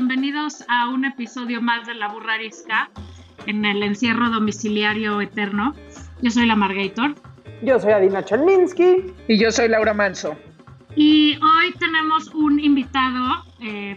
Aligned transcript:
Bienvenidos 0.00 0.64
a 0.68 0.88
un 0.88 1.04
episodio 1.04 1.60
más 1.60 1.86
de 1.86 1.94
La 1.94 2.08
Burra 2.08 2.32
Arisca 2.32 2.88
en 3.44 3.66
el 3.66 3.82
encierro 3.82 4.30
domiciliario 4.30 5.20
eterno. 5.20 5.74
Yo 6.22 6.30
soy 6.30 6.46
la 6.46 6.56
Margator 6.56 7.14
Yo 7.62 7.78
soy 7.78 7.92
Adina 7.92 8.24
Chelminsky. 8.24 9.12
Y 9.28 9.38
yo 9.38 9.52
soy 9.52 9.68
Laura 9.68 9.92
Manso. 9.92 10.34
y 10.96 11.36
hoy 11.36 11.74
tenemos 11.78 12.28
un 12.28 12.58
invitado 12.60 13.44
eh, 13.60 13.94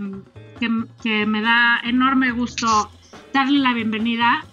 que, 0.60 0.70
que 1.02 1.26
me 1.26 1.42
da 1.42 1.80
enorme 1.86 2.32
gusto 2.32 2.68
darle 3.34 3.60
la 3.60 3.74
bienvenida. 3.74 4.44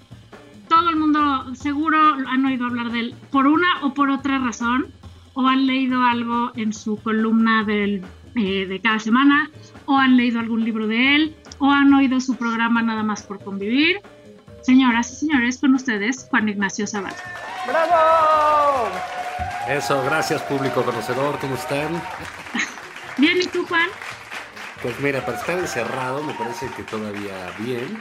Todo 0.68 0.88
el 0.88 0.96
mundo 0.96 1.52
seguro 1.56 1.98
han 2.28 2.46
oído 2.46 2.66
hablar 2.66 2.92
de 2.92 3.01
él 3.01 3.14
por 3.32 3.48
una 3.48 3.66
o 3.82 3.92
por 3.92 4.09
otra 4.09 4.38
razón 4.38 4.87
o 5.34 5.48
han 5.48 5.66
leído 5.66 6.01
algo 6.04 6.52
en 6.54 6.73
su 6.73 6.96
columna 6.96 7.64
del, 7.64 8.04
eh, 8.37 8.66
de 8.66 8.80
cada 8.80 9.01
semana 9.01 9.51
o 9.87 9.96
han 9.96 10.16
leído 10.16 10.38
algún 10.38 10.64
libro 10.64 10.87
de 10.87 11.16
él 11.16 11.37
o 11.60 11.70
han 11.70 11.92
oído 11.95 12.20
su 12.20 12.37
programa 12.37 12.82
nada 12.82 13.02
más 13.02 13.23
por 13.23 13.42
convivir. 13.42 14.01
Señoras 14.62 15.12
y 15.12 15.16
señores, 15.16 15.59
con 15.59 15.74
ustedes 15.74 16.27
Juan 16.28 16.48
Ignacio 16.48 16.87
Zavala. 16.87 17.16
¡Bravo! 17.66 18.88
Eso, 19.68 20.02
gracias 20.04 20.43
público 20.43 20.82
conocedor, 20.82 21.38
¿cómo 21.38 21.54
están? 21.54 22.02
Bien, 23.18 23.38
¿y 23.40 23.46
tú 23.46 23.65
Juan? 23.66 23.88
Pues 24.82 24.99
mira, 25.01 25.24
para 25.24 25.38
estar 25.38 25.59
encerrado 25.59 26.23
me 26.24 26.34
parece 26.34 26.66
que 26.74 26.82
todavía 26.82 27.52
bien. 27.59 28.01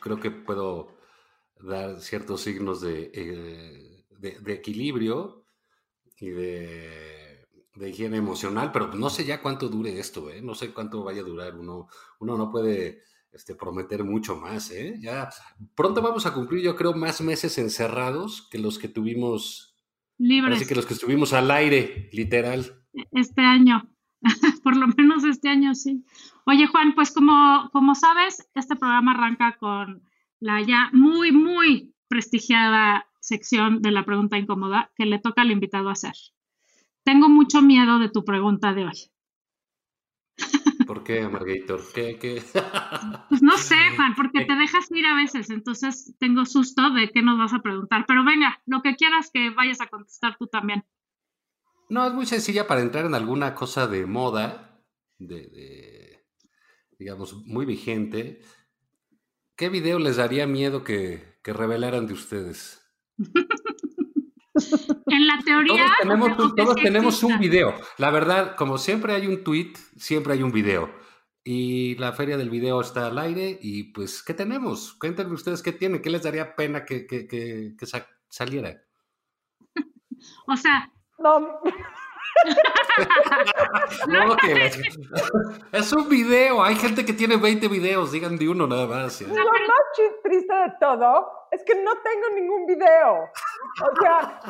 Creo 0.00 0.20
que 0.20 0.30
puedo 0.30 0.96
dar 1.60 2.00
ciertos 2.00 2.42
signos 2.42 2.80
de, 2.80 3.10
eh, 3.12 4.04
de, 4.10 4.38
de 4.38 4.52
equilibrio 4.52 5.44
y 6.16 6.30
de, 6.30 7.17
de 7.78 7.90
higiene 7.90 8.16
emocional, 8.16 8.70
pero 8.72 8.92
no 8.94 9.10
sé 9.10 9.24
ya 9.24 9.40
cuánto 9.40 9.68
dure 9.68 9.98
esto, 9.98 10.30
¿eh? 10.30 10.42
No 10.42 10.54
sé 10.54 10.72
cuánto 10.72 11.04
vaya 11.04 11.20
a 11.20 11.24
durar. 11.24 11.56
Uno, 11.56 11.88
uno 12.18 12.36
no 12.36 12.50
puede 12.50 13.02
este, 13.32 13.54
prometer 13.54 14.04
mucho 14.04 14.36
más, 14.36 14.70
¿eh? 14.70 14.96
Ya 15.00 15.30
pronto 15.74 16.02
vamos 16.02 16.26
a 16.26 16.34
cumplir, 16.34 16.62
yo 16.62 16.76
creo, 16.76 16.94
más 16.94 17.20
meses 17.20 17.56
encerrados 17.58 18.48
que 18.50 18.58
los 18.58 18.78
que 18.78 18.88
tuvimos 18.88 19.68
Libres. 20.18 20.56
Así 20.56 20.66
que 20.66 20.74
los 20.74 20.84
que 20.84 20.94
estuvimos 20.94 21.32
al 21.32 21.50
aire, 21.50 22.10
literal. 22.12 22.82
este 23.12 23.40
año. 23.40 23.88
Por 24.64 24.76
lo 24.76 24.88
menos 24.88 25.22
este 25.24 25.48
año 25.48 25.76
sí. 25.76 26.04
Oye, 26.44 26.66
Juan, 26.66 26.94
pues 26.94 27.12
como, 27.12 27.70
como 27.72 27.94
sabes, 27.94 28.48
este 28.54 28.74
programa 28.74 29.12
arranca 29.12 29.56
con 29.58 30.02
la 30.40 30.60
ya 30.62 30.90
muy, 30.92 31.30
muy 31.30 31.94
prestigiada 32.08 33.06
sección 33.20 33.80
de 33.80 33.92
la 33.92 34.04
pregunta 34.04 34.38
incómoda 34.38 34.90
que 34.96 35.06
le 35.06 35.20
toca 35.20 35.42
al 35.42 35.52
invitado 35.52 35.88
hacer. 35.88 36.14
Tengo 37.08 37.30
mucho 37.30 37.62
miedo 37.62 37.98
de 37.98 38.10
tu 38.10 38.22
pregunta 38.22 38.74
de 38.74 38.84
hoy. 38.84 39.10
¿Por 40.86 41.02
qué, 41.02 41.26
Margator? 41.26 41.80
¿Qué, 41.94 42.18
qué? 42.18 42.42
Pues 43.30 43.40
no 43.40 43.56
sé, 43.56 43.76
Juan, 43.96 44.14
porque 44.14 44.44
te 44.44 44.54
dejas 44.54 44.90
ir 44.90 45.06
a 45.06 45.16
veces, 45.16 45.48
entonces 45.48 46.14
tengo 46.18 46.44
susto 46.44 46.90
de 46.90 47.08
qué 47.08 47.22
nos 47.22 47.38
vas 47.38 47.54
a 47.54 47.62
preguntar. 47.62 48.04
Pero 48.06 48.26
venga, 48.26 48.60
lo 48.66 48.82
que 48.82 48.94
quieras 48.94 49.30
que 49.32 49.48
vayas 49.48 49.80
a 49.80 49.86
contestar 49.86 50.36
tú 50.38 50.48
también. 50.48 50.84
No, 51.88 52.06
es 52.06 52.12
muy 52.12 52.26
sencilla 52.26 52.66
para 52.66 52.82
entrar 52.82 53.06
en 53.06 53.14
alguna 53.14 53.54
cosa 53.54 53.86
de 53.86 54.04
moda, 54.04 54.78
de, 55.16 55.46
de, 55.46 56.26
digamos, 56.98 57.32
muy 57.46 57.64
vigente. 57.64 58.42
¿Qué 59.56 59.70
video 59.70 59.98
les 59.98 60.16
daría 60.16 60.46
miedo 60.46 60.84
que, 60.84 61.38
que 61.42 61.54
revelaran 61.54 62.06
de 62.06 62.12
ustedes? 62.12 62.86
En 65.10 65.26
la 65.26 65.38
teoría... 65.44 65.84
Todos 65.86 65.96
tenemos, 66.00 66.30
o 66.38 66.54
todos 66.54 66.74
sí 66.76 66.82
tenemos 66.82 67.22
un 67.22 67.38
video. 67.38 67.74
La 67.98 68.10
verdad, 68.10 68.56
como 68.56 68.78
siempre 68.78 69.14
hay 69.14 69.26
un 69.26 69.42
tweet, 69.44 69.72
siempre 69.96 70.34
hay 70.34 70.42
un 70.42 70.52
video. 70.52 70.90
Y 71.44 71.94
la 71.96 72.12
feria 72.12 72.36
del 72.36 72.50
video 72.50 72.80
está 72.80 73.06
al 73.06 73.18
aire. 73.18 73.58
Y 73.62 73.92
pues, 73.92 74.22
¿qué 74.22 74.34
tenemos? 74.34 74.94
Cuéntenme 74.94 75.34
ustedes 75.34 75.62
qué 75.62 75.72
tienen, 75.72 76.02
qué 76.02 76.10
les 76.10 76.22
daría 76.22 76.54
pena 76.54 76.84
que, 76.84 77.06
que, 77.06 77.26
que, 77.26 77.74
que 77.78 77.86
sa- 77.86 78.06
saliera. 78.28 78.74
O 80.46 80.56
sea, 80.56 80.90
No, 81.18 81.60
No, 84.08 84.36
que 84.36 84.70
es 85.72 85.92
un 85.92 86.08
video. 86.08 86.62
Hay 86.62 86.76
gente 86.76 87.04
que 87.04 87.12
tiene 87.12 87.36
20 87.36 87.68
videos. 87.68 88.12
Digan 88.12 88.36
de 88.36 88.48
uno 88.48 88.66
nada 88.66 88.86
más. 88.86 89.20
¿eh? 89.22 89.26
lo 89.28 89.34
más 89.34 89.42
triste 90.22 90.54
de 90.54 90.72
todo 90.80 91.26
es 91.50 91.62
que 91.64 91.74
no 91.82 91.92
tengo 92.02 92.28
ningún 92.34 92.66
video. 92.66 93.22
O 93.22 94.02
sea, 94.02 94.40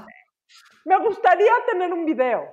me 0.88 0.99
gustaría 0.99 1.53
tener 1.71 1.93
un 1.93 2.04
video. 2.04 2.49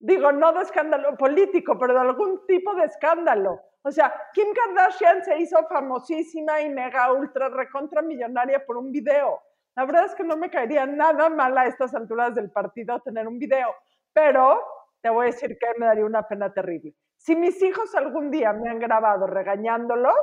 Digo, 0.00 0.32
no 0.32 0.52
de 0.52 0.62
escándalo 0.62 1.16
político, 1.16 1.78
pero 1.78 1.94
de 1.94 2.00
algún 2.00 2.44
tipo 2.46 2.74
de 2.74 2.84
escándalo. 2.84 3.60
O 3.82 3.90
sea, 3.90 4.12
Kim 4.32 4.48
Kardashian 4.52 5.24
se 5.24 5.38
hizo 5.38 5.64
famosísima 5.68 6.60
y 6.60 6.68
mega 6.68 7.12
ultra 7.12 7.48
recontra 7.48 8.02
millonaria 8.02 8.64
por 8.66 8.76
un 8.76 8.90
video. 8.90 9.40
La 9.76 9.84
verdad 9.84 10.06
es 10.06 10.14
que 10.14 10.24
no 10.24 10.36
me 10.36 10.50
caería 10.50 10.84
nada 10.86 11.28
mal 11.28 11.56
a 11.56 11.66
estas 11.66 11.94
alturas 11.94 12.34
del 12.34 12.50
partido 12.50 13.00
tener 13.00 13.26
un 13.28 13.38
video, 13.38 13.74
pero 14.12 14.62
te 15.00 15.10
voy 15.10 15.24
a 15.24 15.30
decir 15.30 15.56
que 15.58 15.66
me 15.78 15.86
daría 15.86 16.04
una 16.04 16.26
pena 16.26 16.52
terrible. 16.52 16.94
Si 17.16 17.36
mis 17.36 17.62
hijos 17.62 17.94
algún 17.94 18.30
día 18.30 18.52
me 18.52 18.70
han 18.70 18.78
grabado 18.78 19.26
regañándolos, 19.26 20.14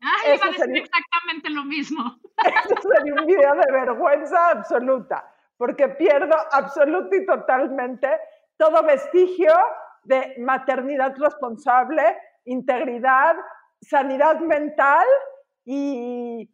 ay, 0.00 0.26
iba 0.26 0.34
Eso 0.34 0.44
a 0.44 0.46
decir 0.48 0.64
sería- 0.64 0.82
exactamente 0.82 1.50
lo 1.50 1.64
mismo. 1.64 2.16
Esto 2.70 2.88
sería 2.96 3.14
un 3.14 3.26
video 3.26 3.54
de 3.54 3.72
vergüenza 3.72 4.50
absoluta, 4.50 5.32
porque 5.60 5.88
pierdo 5.90 6.34
absoluta 6.52 7.14
y 7.14 7.26
totalmente 7.26 8.08
todo 8.56 8.82
vestigio 8.82 9.52
de 10.04 10.36
maternidad 10.38 11.14
responsable, 11.18 12.02
integridad, 12.46 13.36
sanidad 13.82 14.40
mental 14.40 15.04
y 15.66 16.48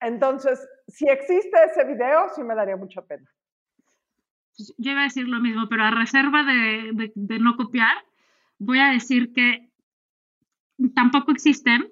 entonces, 0.00 0.68
si 0.88 1.08
existe 1.08 1.56
ese 1.64 1.84
video, 1.84 2.28
sí 2.34 2.42
me 2.42 2.56
daría 2.56 2.76
mucha 2.76 3.02
pena. 3.02 3.30
Pues, 4.56 4.74
Yo 4.78 4.90
iba 4.90 5.02
a 5.02 5.04
decir 5.04 5.28
lo 5.28 5.38
mismo, 5.38 5.68
pero 5.68 5.84
a 5.84 5.92
reserva 5.92 6.42
de, 6.42 6.90
de- 6.94 7.12
de 7.14 7.38
no 7.38 7.56
copiar, 7.56 7.96
voy 8.58 8.80
a 8.80 8.88
decir 8.90 9.32
que 9.32 9.70
tampoco 10.96 11.30
existen, 11.30 11.88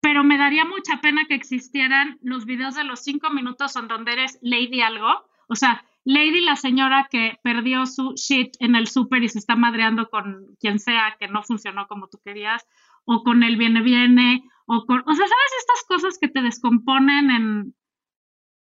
pero 0.00 0.22
me 0.22 0.38
daría 0.38 0.64
mucha 0.64 1.00
pena 1.00 1.22
que 1.28 1.34
existieran 1.34 2.18
los 2.22 2.44
videos 2.46 2.76
de 2.76 2.84
los 2.84 3.00
cinco 3.00 3.30
minutos 3.30 3.74
en 3.74 3.88
donde 3.88 4.12
eres 4.12 4.38
Lady 4.40 4.82
algo. 4.82 5.31
O 5.48 5.56
sea, 5.56 5.84
Lady 6.04 6.40
la 6.40 6.56
señora 6.56 7.08
que 7.10 7.38
perdió 7.42 7.86
su 7.86 8.14
shit 8.16 8.54
en 8.58 8.74
el 8.74 8.88
súper 8.88 9.22
y 9.22 9.28
se 9.28 9.38
está 9.38 9.54
madreando 9.54 10.10
con 10.10 10.56
quien 10.58 10.78
sea 10.78 11.16
que 11.18 11.28
no 11.28 11.42
funcionó 11.42 11.86
como 11.86 12.08
tú 12.08 12.18
querías, 12.24 12.66
o 13.04 13.22
con 13.22 13.42
el 13.42 13.56
viene 13.56 13.82
viene, 13.82 14.42
o 14.66 14.84
con, 14.86 15.00
o 15.00 15.14
sea, 15.14 15.26
¿sabes 15.26 15.52
estas 15.58 15.84
cosas 15.88 16.18
que 16.18 16.28
te 16.28 16.42
descomponen 16.42 17.30
en, 17.30 17.74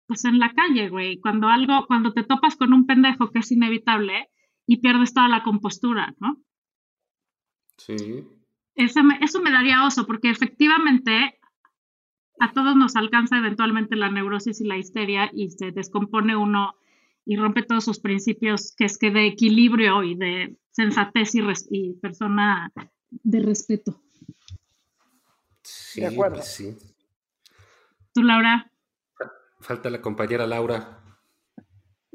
pues 0.07 0.25
en 0.25 0.39
la 0.39 0.53
calle, 0.53 0.89
güey? 0.89 1.19
Cuando 1.19 1.47
algo, 1.47 1.85
cuando 1.87 2.13
te 2.13 2.23
topas 2.23 2.55
con 2.55 2.73
un 2.73 2.85
pendejo 2.85 3.31
que 3.31 3.39
es 3.39 3.51
inevitable 3.51 4.29
y 4.67 4.77
pierdes 4.77 5.13
toda 5.13 5.27
la 5.27 5.43
compostura, 5.43 6.13
¿no? 6.19 6.37
Sí. 7.77 8.23
Eso 8.75 9.03
me, 9.03 9.17
eso 9.21 9.41
me 9.41 9.51
daría 9.51 9.85
oso, 9.85 10.05
porque 10.05 10.29
efectivamente 10.29 11.39
a 12.39 12.53
todos 12.53 12.75
nos 12.75 12.95
alcanza 12.95 13.37
eventualmente 13.37 13.95
la 13.95 14.09
neurosis 14.09 14.61
y 14.61 14.65
la 14.65 14.77
histeria 14.77 15.29
y 15.33 15.51
se 15.51 15.71
descompone 15.71 16.35
uno 16.35 16.75
y 17.25 17.35
rompe 17.35 17.61
todos 17.63 17.83
sus 17.85 17.99
principios, 17.99 18.73
que 18.75 18.85
es 18.85 18.97
que 18.97 19.11
de 19.11 19.27
equilibrio 19.27 20.01
y 20.03 20.15
de 20.15 20.55
sensatez 20.71 21.35
y, 21.35 21.41
res- 21.41 21.67
y 21.69 21.93
persona 21.93 22.71
de 23.11 23.39
respeto. 23.41 24.01
Sí, 25.61 26.01
De 26.01 26.07
acuerdo. 26.07 26.35
pues 26.37 26.47
sí. 26.47 26.75
¿Tú, 28.13 28.23
Laura? 28.23 28.71
Falta 29.59 29.89
la 29.91 30.01
compañera 30.01 30.47
Laura. 30.47 31.00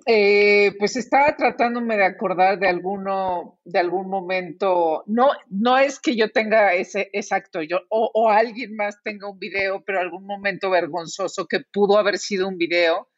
Eh, 0.08 0.72
pues 0.78 0.94
estaba 0.94 1.34
tratándome 1.36 1.96
de 1.96 2.04
acordar 2.04 2.60
de 2.60 2.68
alguno, 2.68 3.58
de 3.64 3.80
algún 3.80 4.08
momento. 4.08 5.02
No, 5.06 5.30
no 5.50 5.78
es 5.78 5.98
que 5.98 6.14
yo 6.14 6.30
tenga 6.30 6.74
ese 6.74 7.10
exacto, 7.12 7.60
yo, 7.60 7.80
o, 7.90 8.30
alguien 8.30 8.76
más 8.76 9.02
tenga 9.02 9.28
un 9.28 9.40
video, 9.40 9.82
pero 9.84 9.98
algún 10.00 10.24
momento 10.24 10.70
vergonzoso 10.70 11.46
que 11.48 11.60
pudo 11.72 11.98
haber 11.98 12.18
sido 12.18 12.46
un 12.46 12.56
video. 12.56 13.08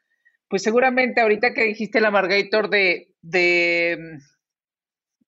Pues 0.48 0.62
seguramente 0.62 1.20
ahorita 1.20 1.52
que 1.52 1.64
dijiste 1.64 2.00
la 2.00 2.10
Margator 2.10 2.70
de, 2.70 3.14
de, 3.20 4.18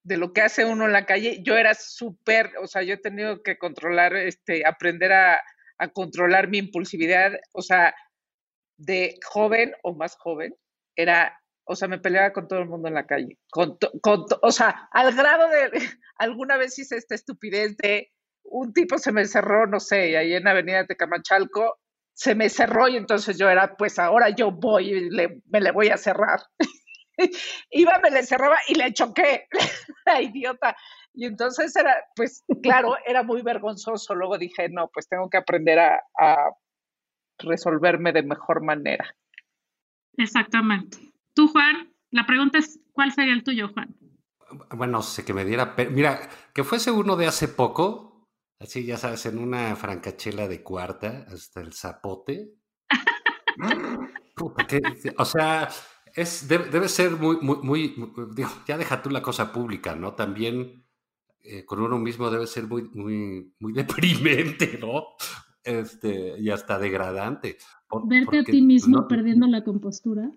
de 0.02 0.16
lo 0.16 0.32
que 0.32 0.40
hace 0.42 0.64
uno 0.64 0.86
en 0.86 0.92
la 0.92 1.04
calle, 1.06 1.42
yo 1.42 1.58
era 1.58 1.74
súper, 1.74 2.52
o 2.62 2.66
sea, 2.66 2.82
yo 2.82 2.94
he 2.94 2.98
tenido 2.98 3.42
que 3.42 3.58
controlar, 3.58 4.16
este, 4.16 4.66
aprender 4.66 5.12
a, 5.12 5.42
a 5.78 5.88
controlar 5.88 6.48
mi 6.48 6.58
impulsividad, 6.58 7.32
o 7.52 7.62
sea, 7.62 7.94
de 8.78 9.18
joven 9.26 9.74
o 9.82 9.94
más 9.94 10.16
joven, 10.16 10.54
era, 10.96 11.39
o 11.70 11.76
sea, 11.76 11.86
me 11.86 12.00
peleaba 12.00 12.32
con 12.32 12.48
todo 12.48 12.58
el 12.58 12.68
mundo 12.68 12.88
en 12.88 12.94
la 12.94 13.06
calle, 13.06 13.38
con, 13.48 13.78
con 14.02 14.24
o 14.42 14.50
sea, 14.50 14.88
al 14.90 15.14
grado 15.14 15.48
de, 15.48 15.70
alguna 16.16 16.56
vez 16.56 16.76
hice 16.78 16.96
esta 16.96 17.14
estupidez 17.14 17.76
de 17.76 18.10
un 18.42 18.72
tipo 18.72 18.98
se 18.98 19.12
me 19.12 19.24
cerró, 19.26 19.66
no 19.68 19.78
sé, 19.78 20.16
ahí 20.16 20.34
en 20.34 20.48
Avenida 20.48 20.86
Tecamachalco, 20.86 21.78
se 22.12 22.34
me 22.34 22.48
cerró 22.48 22.88
y 22.88 22.96
entonces 22.96 23.38
yo 23.38 23.48
era, 23.48 23.76
pues 23.76 24.00
ahora 24.00 24.30
yo 24.30 24.50
voy 24.50 24.92
y 24.92 25.10
me 25.46 25.60
le 25.60 25.70
voy 25.70 25.90
a 25.90 25.96
cerrar. 25.96 26.40
Iba, 27.70 28.00
me 28.02 28.10
le 28.10 28.24
cerraba 28.24 28.58
y 28.66 28.74
le 28.74 28.92
choqué, 28.92 29.46
la 30.06 30.20
idiota. 30.20 30.76
Y 31.14 31.26
entonces 31.26 31.74
era, 31.76 31.96
pues 32.16 32.44
claro, 32.62 32.96
era 33.06 33.22
muy 33.22 33.42
vergonzoso. 33.42 34.14
Luego 34.16 34.38
dije, 34.38 34.68
no, 34.70 34.90
pues 34.92 35.08
tengo 35.08 35.30
que 35.30 35.38
aprender 35.38 35.78
a, 35.78 36.00
resolverme 37.38 38.12
de 38.12 38.22
mejor 38.22 38.62
manera. 38.62 39.16
Exactamente. 40.18 40.98
Tú, 41.34 41.48
Juan, 41.48 41.92
la 42.10 42.26
pregunta 42.26 42.58
es, 42.58 42.80
¿cuál 42.92 43.12
sería 43.12 43.32
el 43.32 43.44
tuyo, 43.44 43.68
Juan? 43.72 43.96
Bueno, 44.76 45.02
sé 45.02 45.24
que 45.24 45.34
me 45.34 45.44
diera... 45.44 45.74
Mira, 45.90 46.28
que 46.52 46.64
fuese 46.64 46.90
uno 46.90 47.16
de 47.16 47.26
hace 47.26 47.48
poco, 47.48 48.28
así 48.58 48.84
ya 48.84 48.96
sabes, 48.96 49.26
en 49.26 49.38
una 49.38 49.76
francachela 49.76 50.48
de 50.48 50.62
cuarta, 50.62 51.26
hasta 51.32 51.60
el 51.60 51.72
zapote. 51.72 52.54
o 55.16 55.24
sea, 55.24 55.68
es, 56.14 56.48
debe, 56.48 56.88
ser 56.88 57.12
muy, 57.12 57.38
muy, 57.40 57.58
muy, 57.62 57.94
digo, 58.34 58.50
ya 58.66 58.76
deja 58.76 59.02
tú 59.02 59.10
la 59.10 59.22
cosa 59.22 59.52
pública, 59.52 59.94
¿no? 59.94 60.14
También 60.14 60.84
eh, 61.42 61.64
con 61.64 61.80
uno 61.80 61.98
mismo 61.98 62.30
debe 62.30 62.46
ser 62.46 62.66
muy, 62.66 62.88
muy, 62.92 63.54
muy 63.60 63.72
deprimente, 63.72 64.78
¿no? 64.80 65.04
Este, 65.62 66.38
y 66.38 66.50
hasta 66.50 66.78
degradante. 66.78 67.58
Verte 68.04 68.40
a 68.40 68.44
ti 68.44 68.62
mismo 68.62 69.06
perdiendo 69.08 69.46
la 69.46 69.62
compostura. 69.62 70.30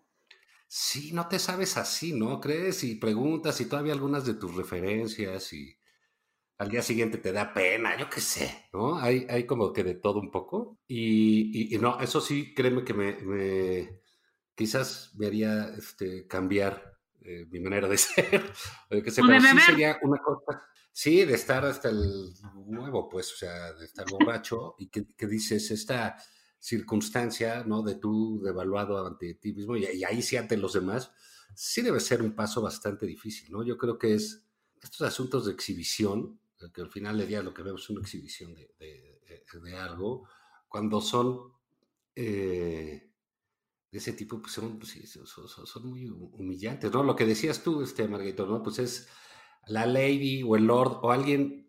Sí, 0.75 1.11
no 1.13 1.27
te 1.27 1.37
sabes 1.37 1.77
así, 1.77 2.13
¿no? 2.13 2.41
Crees 2.41 2.83
y 2.83 2.95
preguntas 2.95 3.61
y 3.61 3.65
todavía 3.65 3.93
algunas 3.93 4.25
de 4.25 4.33
tus 4.33 4.55
referencias 4.55 5.53
y 5.53 5.77
al 6.57 6.69
día 6.69 6.81
siguiente 6.81 7.19
te 7.19 7.31
da 7.31 7.53
pena, 7.53 7.95
yo 7.95 8.09
qué 8.09 8.19
sé, 8.19 8.69
¿no? 8.73 8.97
Hay, 8.97 9.27
hay 9.29 9.45
como 9.45 9.71
que 9.71 9.83
de 9.83 9.93
todo 9.93 10.19
un 10.19 10.31
poco. 10.31 10.79
Y, 10.87 11.75
y, 11.75 11.77
no, 11.77 11.99
eso 11.99 12.19
sí, 12.19 12.55
créeme 12.55 12.83
que 12.83 12.95
me, 12.95 13.13
me 13.21 14.01
quizás 14.55 15.11
me 15.15 15.27
haría 15.27 15.75
este, 15.77 16.25
cambiar 16.25 16.97
eh, 17.21 17.45
mi 17.51 17.59
manera 17.59 17.87
de 17.87 17.97
ser. 17.99 18.41
que 18.89 19.11
sé, 19.11 19.21
pero 19.21 19.41
sí 19.41 19.59
sería 19.59 19.99
una 20.01 20.17
cosa 20.23 20.63
Sí, 20.95 21.25
de 21.25 21.33
estar 21.33 21.65
hasta 21.65 21.89
el 21.89 22.33
nuevo, 22.67 23.09
pues, 23.09 23.33
o 23.33 23.35
sea, 23.35 23.73
de 23.73 23.85
estar 23.85 24.05
borracho 24.09 24.75
y 24.77 24.89
que, 24.89 25.05
dices 25.27 25.71
esta 25.71 26.15
circunstancia, 26.63 27.65
¿no? 27.65 27.81
De 27.81 27.95
tú 27.95 28.41
devaluado 28.41 29.05
ante 29.05 29.33
ti 29.33 29.51
mismo 29.51 29.75
y, 29.75 29.85
ahí 29.85 30.21
sí 30.21 30.37
ante 30.37 30.55
los 30.55 30.71
demás, 30.71 31.11
sí 31.53 31.81
debe 31.81 31.99
ser 31.99 32.21
un 32.21 32.35
paso 32.35 32.61
bastante 32.61 33.05
difícil, 33.05 33.51
¿no? 33.51 33.63
Yo 33.63 33.77
creo 33.77 33.99
que 33.99 34.13
es 34.13 34.45
estos 34.81 35.01
asuntos 35.01 35.45
de 35.45 35.51
exhibición, 35.51 36.39
que 36.73 36.79
al 36.79 36.89
final 36.89 37.17
del 37.17 37.27
día 37.27 37.43
lo 37.43 37.53
que 37.53 37.63
vemos 37.63 37.83
es 37.83 37.89
una 37.89 37.99
exhibición 37.99 38.55
de, 38.55 38.73
de, 38.79 39.77
algo, 39.77 40.25
cuando 40.69 41.01
son 41.01 41.51
eh, 42.15 43.11
de 43.91 43.97
ese 43.97 44.13
tipo, 44.13 44.41
pues 44.41 44.53
son, 44.53 44.79
pues 44.79 44.97
son, 45.25 45.67
son, 45.67 45.85
muy 45.85 46.07
humillantes, 46.07 46.89
¿no? 46.93 47.03
Lo 47.03 47.17
que 47.17 47.25
decías 47.25 47.61
tú, 47.61 47.81
este, 47.81 48.07
Margarito, 48.07 48.45
¿no? 48.45 48.63
Pues 48.63 48.79
es 48.79 49.09
la 49.67 49.85
lady 49.85 50.43
o 50.43 50.55
el 50.55 50.63
lord 50.63 50.99
o 51.01 51.11
alguien, 51.11 51.62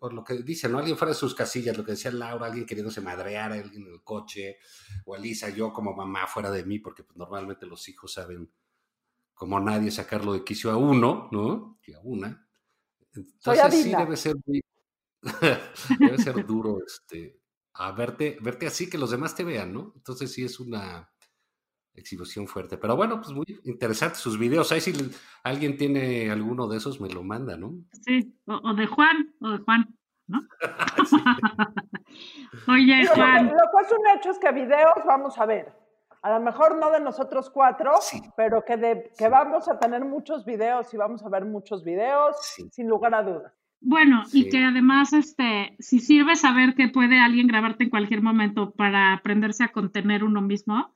o, 0.00 0.10
lo 0.10 0.24
que 0.24 0.34
dice, 0.42 0.68
¿no? 0.68 0.78
Alguien 0.78 0.96
fuera 0.96 1.12
de 1.12 1.18
sus 1.18 1.34
casillas, 1.34 1.76
lo 1.76 1.84
que 1.84 1.92
decía 1.92 2.10
Laura, 2.10 2.46
alguien 2.46 2.66
queriéndose 2.66 3.00
madrear 3.00 3.52
alguien 3.52 3.86
en 3.86 3.92
el 3.92 4.02
coche, 4.02 4.58
o 5.04 5.16
Elisa, 5.16 5.48
yo 5.50 5.72
como 5.72 5.94
mamá 5.94 6.26
fuera 6.26 6.50
de 6.50 6.64
mí, 6.64 6.78
porque 6.78 7.04
pues, 7.04 7.16
normalmente 7.16 7.66
los 7.66 7.88
hijos 7.88 8.12
saben 8.12 8.50
como 9.34 9.58
nadie 9.58 9.90
sacarlo 9.90 10.34
de 10.34 10.44
quicio 10.44 10.70
a 10.70 10.76
uno, 10.76 11.28
¿no? 11.32 11.78
Y 11.86 11.94
a 11.94 12.00
una. 12.00 12.46
Entonces 13.14 13.82
sí 13.82 13.94
debe 13.94 14.16
ser 14.16 14.36
muy, 14.46 14.60
debe 15.98 16.18
ser 16.18 16.46
duro 16.46 16.78
este, 16.86 17.40
a 17.74 17.92
verte, 17.92 18.38
verte 18.40 18.66
así, 18.66 18.88
que 18.88 18.98
los 18.98 19.10
demás 19.10 19.34
te 19.34 19.44
vean, 19.44 19.72
¿no? 19.72 19.92
Entonces 19.96 20.32
sí 20.32 20.44
es 20.44 20.60
una, 20.60 21.11
exhibición 21.94 22.46
fuerte. 22.46 22.76
Pero 22.76 22.96
bueno, 22.96 23.20
pues 23.20 23.32
muy 23.32 23.44
interesante 23.64 24.16
sus 24.16 24.38
videos. 24.38 24.72
Ahí 24.72 24.80
si 24.80 24.92
alguien 25.42 25.76
tiene 25.76 26.30
alguno 26.30 26.68
de 26.68 26.78
esos, 26.78 27.00
me 27.00 27.08
lo 27.08 27.22
manda, 27.22 27.56
¿no? 27.56 27.74
Sí, 28.04 28.34
o, 28.46 28.74
de 28.74 28.86
Juan, 28.86 29.34
o 29.40 29.50
de 29.50 29.58
Juan, 29.58 29.96
¿no? 30.26 30.40
Oye, 32.68 33.06
Juan. 33.06 33.46
Lo, 33.46 33.52
que 33.52 33.86
es 33.86 33.92
un 33.92 34.18
hecho 34.18 34.30
es 34.30 34.38
que 34.38 34.52
videos 34.52 34.94
vamos 35.06 35.38
a 35.38 35.46
ver. 35.46 35.72
A 36.22 36.38
lo 36.38 36.44
mejor 36.44 36.76
no 36.76 36.90
de 36.92 37.00
nosotros 37.00 37.50
cuatro, 37.50 37.94
pero 38.36 38.64
que, 38.64 38.76
de, 38.76 39.12
que 39.18 39.28
vamos 39.28 39.68
a 39.68 39.78
tener 39.80 40.04
muchos 40.04 40.44
videos 40.44 40.94
y 40.94 40.96
vamos 40.96 41.24
a 41.24 41.28
ver 41.28 41.44
muchos 41.44 41.82
videos, 41.82 42.36
sin 42.70 42.88
lugar 42.88 43.12
a 43.16 43.24
dudas. 43.24 43.52
Bueno, 43.80 44.22
y 44.32 44.48
que 44.48 44.62
además, 44.64 45.12
este, 45.12 45.74
si 45.80 45.98
sirve 45.98 46.36
saber 46.36 46.76
que 46.76 46.86
puede 46.86 47.18
alguien 47.18 47.48
grabarte 47.48 47.82
en 47.82 47.90
cualquier 47.90 48.22
momento 48.22 48.70
para 48.70 49.12
aprenderse 49.12 49.64
a 49.64 49.72
contener 49.72 50.22
uno 50.22 50.40
mismo, 50.40 50.94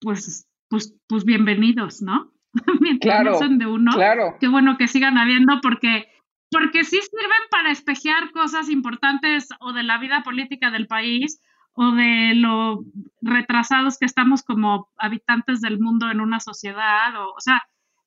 pues, 0.00 0.48
pues, 0.68 0.94
pues 1.08 1.24
bienvenidos, 1.24 2.02
¿no? 2.02 2.30
Mientras 2.80 3.24
no 3.24 3.34
son 3.34 3.58
de 3.58 3.66
uno, 3.66 3.92
claro. 3.92 4.36
qué 4.40 4.48
bueno 4.48 4.76
que 4.78 4.88
sigan 4.88 5.18
habiendo 5.18 5.60
porque, 5.62 6.08
porque 6.50 6.84
sí 6.84 6.98
sirven 7.00 7.48
para 7.50 7.70
espejear 7.70 8.30
cosas 8.32 8.68
importantes 8.68 9.48
o 9.60 9.72
de 9.72 9.82
la 9.82 9.98
vida 9.98 10.22
política 10.22 10.70
del 10.70 10.86
país 10.86 11.42
o 11.74 11.92
de 11.92 12.34
lo 12.34 12.80
retrasados 13.20 13.98
que 13.98 14.06
estamos 14.06 14.42
como 14.42 14.88
habitantes 14.96 15.60
del 15.60 15.78
mundo 15.78 16.10
en 16.10 16.20
una 16.20 16.40
sociedad, 16.40 17.14
o, 17.22 17.34
o 17.34 17.40
sea, 17.40 17.62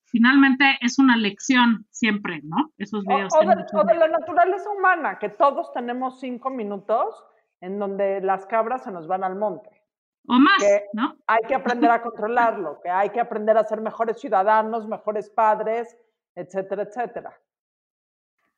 finalmente 0.05 0.77
es 0.81 0.99
una 0.99 1.15
lección 1.15 1.85
siempre, 1.89 2.41
¿no? 2.43 2.71
Esos 2.77 3.05
videos. 3.05 3.33
O, 3.33 3.39
o 3.39 3.83
de 3.85 3.95
la 3.95 4.07
naturaleza 4.09 4.69
humana, 4.71 5.19
que 5.19 5.29
todos 5.29 5.71
tenemos 5.71 6.19
cinco 6.19 6.49
minutos 6.49 7.23
en 7.61 7.79
donde 7.79 8.19
las 8.19 8.45
cabras 8.45 8.83
se 8.83 8.91
nos 8.91 9.07
van 9.07 9.23
al 9.23 9.37
monte 9.37 9.80
o 10.27 10.33
más, 10.33 10.63
¿no? 10.93 11.17
Hay 11.27 11.41
que 11.47 11.55
aprender 11.55 11.89
a 11.91 12.01
controlarlo, 12.01 12.79
que 12.81 12.89
hay 12.89 13.09
que 13.09 13.19
aprender 13.19 13.57
a 13.57 13.63
ser 13.63 13.81
mejores 13.81 14.19
ciudadanos, 14.19 14.87
mejores 14.87 15.29
padres, 15.29 15.97
etcétera, 16.35 16.83
etcétera. 16.83 17.39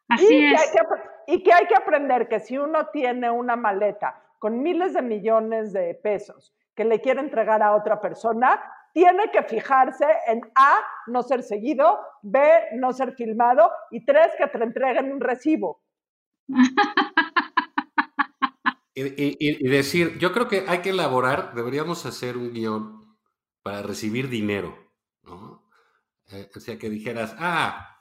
Así 0.10 0.36
y 0.36 0.54
es. 0.54 0.54
Que 0.54 0.58
hay 0.58 0.72
que, 0.72 1.34
y 1.34 1.44
que 1.44 1.54
hay 1.54 1.68
que 1.68 1.76
aprender 1.76 2.28
que 2.28 2.40
si 2.40 2.58
uno 2.58 2.88
tiene 2.88 3.32
una 3.32 3.56
maleta 3.56 4.22
con 4.40 4.62
miles 4.62 4.94
de 4.94 5.02
millones 5.02 5.72
de 5.72 5.96
pesos 5.96 6.54
que 6.76 6.84
le 6.84 7.00
quiere 7.00 7.22
entregar 7.22 7.64
a 7.64 7.76
otra 7.76 8.02
persona, 8.02 8.62
tiene 8.94 9.32
que 9.32 9.44
fijarse 9.44 10.06
en 10.28 10.42
A, 10.56 10.80
no 11.08 11.24
ser 11.24 11.44
seguido, 11.44 12.00
B, 12.22 12.40
no 12.74 12.94
ser 12.94 13.14
filmado 13.14 13.72
y 13.90 14.06
tres, 14.06 14.30
que 14.38 14.48
te 14.48 14.64
entreguen 14.64 15.12
un 15.12 15.22
recibo. 15.22 15.82
Y, 18.96 19.68
decir, 19.68 20.20
yo 20.20 20.32
creo 20.34 20.48
que 20.48 20.66
hay 20.68 20.82
que 20.82 20.92
elaborar, 20.92 21.54
deberíamos 21.56 22.06
hacer 22.06 22.38
un 22.38 22.54
guion 22.54 23.18
para 23.64 23.82
recibir 23.82 24.30
dinero, 24.30 24.78
¿no? 25.24 25.68
Eh, 26.32 26.50
o 26.56 26.60
sea, 26.60 26.78
que 26.78 26.92
dijeras, 26.92 27.36
ah, 27.40 28.00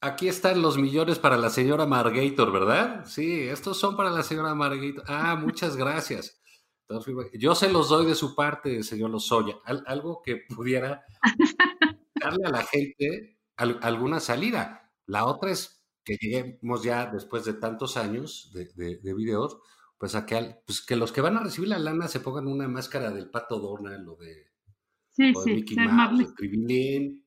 aquí 0.00 0.28
están 0.28 0.62
los 0.62 0.78
millones 0.78 1.18
para 1.18 1.36
la 1.36 1.50
señora 1.50 1.84
Margator, 1.84 2.52
¿verdad? 2.52 3.04
Sí, 3.06 3.48
estos 3.48 3.78
son 3.78 3.96
para 3.96 4.10
la 4.10 4.22
señora 4.22 4.54
Margator. 4.54 5.04
Ah, 5.06 5.36
muchas 5.36 5.76
gracias. 5.76 6.40
yo 7.34 7.54
se 7.54 7.70
los 7.70 7.90
doy 7.90 8.06
de 8.06 8.14
su 8.14 8.34
parte, 8.34 8.82
señor 8.82 9.10
Lozoya. 9.10 9.56
algo 9.64 10.22
que 10.24 10.36
pudiera 10.36 11.04
darle 12.14 12.46
a 12.46 12.50
la 12.50 12.62
gente 12.64 13.38
alguna 13.56 14.20
salida. 14.20 14.90
La 15.04 15.26
otra 15.26 15.50
es 15.50 15.84
que 16.02 16.16
lleguemos 16.18 16.82
ya 16.82 17.06
después 17.06 17.44
de 17.44 17.52
tantos 17.52 17.98
años 17.98 18.50
de, 18.54 18.96
de 18.96 19.14
videos 19.14 19.58
pues 20.00 20.14
a 20.14 20.24
que, 20.24 20.62
pues 20.64 20.80
que 20.80 20.96
los 20.96 21.12
que 21.12 21.20
van 21.20 21.36
a 21.36 21.42
recibir 21.42 21.68
la 21.68 21.78
lana 21.78 22.08
se 22.08 22.20
pongan 22.20 22.46
una 22.46 22.66
máscara 22.66 23.10
del 23.10 23.28
pato 23.28 23.58
Donald 23.58 24.08
o 24.08 24.16
de, 24.16 24.46
sí, 25.10 25.34
sí, 25.34 25.54
Mickey 25.56 25.76
Mouse, 25.76 26.34
de 26.38 27.20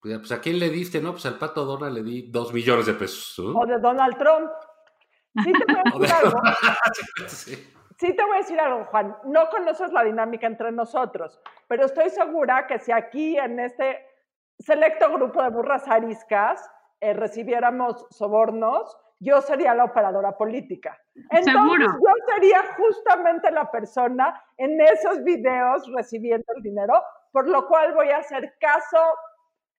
Pues, 0.00 0.18
pues, 0.18 0.32
a 0.32 0.40
quién 0.40 0.58
le 0.58 0.70
diste, 0.70 1.00
¿no? 1.00 1.12
Pues 1.12 1.24
al 1.26 1.38
pato 1.38 1.64
Donald 1.64 1.94
le 1.94 2.02
di 2.02 2.32
dos 2.32 2.52
millones 2.52 2.86
de 2.86 2.94
pesos. 2.94 3.38
O 3.38 3.64
de 3.64 3.78
Donald 3.78 4.18
Trump. 4.18 4.50
Sí 5.44 5.52
te 5.52 5.72
voy 5.72 5.82
a 5.84 5.84
decir 6.00 6.14
algo. 6.16 6.40
sí. 7.28 8.16
te 8.16 8.24
voy 8.24 8.34
a 8.34 8.38
decir 8.38 8.58
algo, 8.58 8.86
Juan. 8.86 9.16
No 9.26 9.48
conoces 9.48 9.92
la 9.92 10.02
dinámica 10.02 10.48
entre 10.48 10.72
nosotros, 10.72 11.40
pero 11.68 11.86
estoy 11.86 12.10
segura 12.10 12.66
que 12.66 12.80
si 12.80 12.90
aquí 12.90 13.38
en 13.38 13.60
este 13.60 14.04
selecto 14.58 15.12
grupo 15.12 15.40
de 15.40 15.50
burras 15.50 15.86
ariscas 15.86 16.60
eh, 17.00 17.12
recibiéramos 17.12 18.04
sobornos, 18.10 18.96
yo 19.20 19.40
sería 19.40 19.74
la 19.74 19.84
operadora 19.84 20.36
política. 20.36 20.98
Entonces 21.30 21.78
yo 21.80 22.34
sería 22.34 22.60
justamente 22.76 23.50
la 23.50 23.70
persona 23.70 24.42
en 24.56 24.80
esos 24.80 25.22
videos 25.24 25.90
recibiendo 25.94 26.44
el 26.56 26.62
dinero, 26.62 27.02
por 27.32 27.48
lo 27.48 27.66
cual 27.66 27.94
voy 27.94 28.10
a 28.10 28.18
hacer 28.18 28.54
caso 28.60 28.98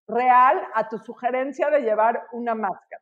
real 0.08 0.62
a 0.74 0.88
tu 0.88 0.98
sugerencia 1.00 1.70
de 1.70 1.82
llevar 1.82 2.28
una 2.32 2.56
máscara. 2.56 3.02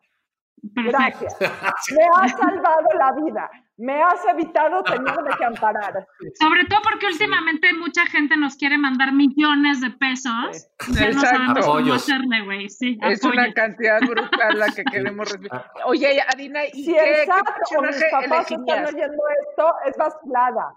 Gracias. 0.64 1.36
Me 1.42 2.06
ha 2.16 2.28
salvado 2.30 2.88
la 2.98 3.12
vida. 3.24 3.50
Me 3.78 4.02
has 4.04 4.24
evitado 4.28 4.84
tenerme 4.84 5.32
que 5.38 5.46
amparar. 5.46 6.08
Sobre 6.40 6.66
todo 6.66 6.80
porque 6.84 7.08
últimamente 7.08 7.74
mucha 7.74 8.06
gente 8.06 8.38
nos 8.38 8.56
quiere 8.56 8.78
mandar 8.78 9.14
millones 9.14 9.82
de 9.82 9.90
pesos. 9.90 10.70
y 10.90 10.94
Ya 10.94 11.02
no 11.02 11.08
Exacto. 11.08 11.28
sabemos 11.38 11.66
cómo 11.66 11.94
hacerle, 11.94 12.42
güey. 12.46 12.70
Sí, 12.70 13.00
Es 13.02 13.24
apoyos. 13.26 13.46
una 13.46 13.54
cantidad 13.54 14.00
brutal 14.02 14.60
la 14.60 14.68
que 14.70 14.84
queremos 14.92 15.32
recibir. 15.32 15.52
Oye, 15.86 16.22
Adina, 16.22 16.66
¿y 16.68 16.84
Si 16.86 16.94
qué, 16.94 17.00
el 17.22 17.26
qué 17.26 17.78
o 17.78 17.82
mis 17.82 18.04
papás 18.12 18.52
están 18.52 18.86
oyendo 18.86 19.24
esto, 19.50 19.74
es 19.88 19.98
vacilada. 19.98 20.76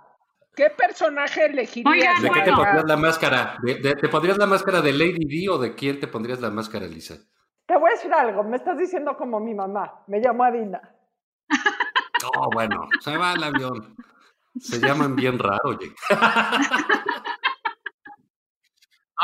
¿Qué 0.54 0.70
personaje 0.70 1.44
elegirías? 1.44 1.92
Oigan, 1.92 2.22
¿De 2.22 2.30
qué 2.30 2.40
te 2.40 2.50
Bueno. 2.50 2.56
pondrías 2.64 2.84
la 2.86 2.96
máscara? 2.96 3.58
¿De, 3.62 3.74
de- 3.74 3.94
te 3.94 4.08
pondrías 4.08 4.38
la 4.38 4.46
máscara 4.46 4.80
de 4.80 4.92
Lady 4.94 5.26
D 5.26 5.50
o 5.50 5.58
de 5.58 5.74
quién 5.74 6.00
te 6.00 6.06
pondrías 6.08 6.40
la 6.40 6.48
máscara, 6.50 6.86
Lisa? 6.86 7.16
Te 7.66 7.76
voy 7.76 7.90
a 7.90 7.92
decir 7.92 8.10
algo, 8.14 8.42
me 8.42 8.56
estás 8.56 8.78
diciendo 8.78 9.14
como 9.18 9.38
mi 9.38 9.54
mamá. 9.54 10.02
Me 10.06 10.18
llamo 10.18 10.44
Adina. 10.44 10.80
Oh, 12.38 12.50
bueno, 12.52 12.88
se 13.00 13.16
va 13.16 13.32
el 13.32 13.44
avión. 13.44 13.96
Se 14.58 14.78
llaman 14.78 15.16
bien 15.16 15.38
raro, 15.38 15.70
oye. 15.70 15.94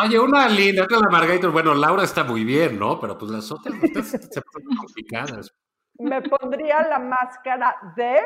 Oye, 0.02 0.18
una 0.18 0.48
linda, 0.48 0.84
otra 0.84 1.00
la 1.00 1.10
Margarita. 1.10 1.48
Bueno, 1.48 1.74
Laura 1.74 2.04
está 2.04 2.24
muy 2.24 2.44
bien, 2.44 2.78
¿no? 2.78 2.98
Pero 2.98 3.18
pues 3.18 3.30
las 3.30 3.52
otras 3.52 3.74
se 3.76 4.40
ponen 4.40 4.76
complicadas. 4.78 5.54
Me 5.98 6.22
pondría 6.22 6.82
la 6.88 6.98
máscara 6.98 7.76
de... 7.94 8.22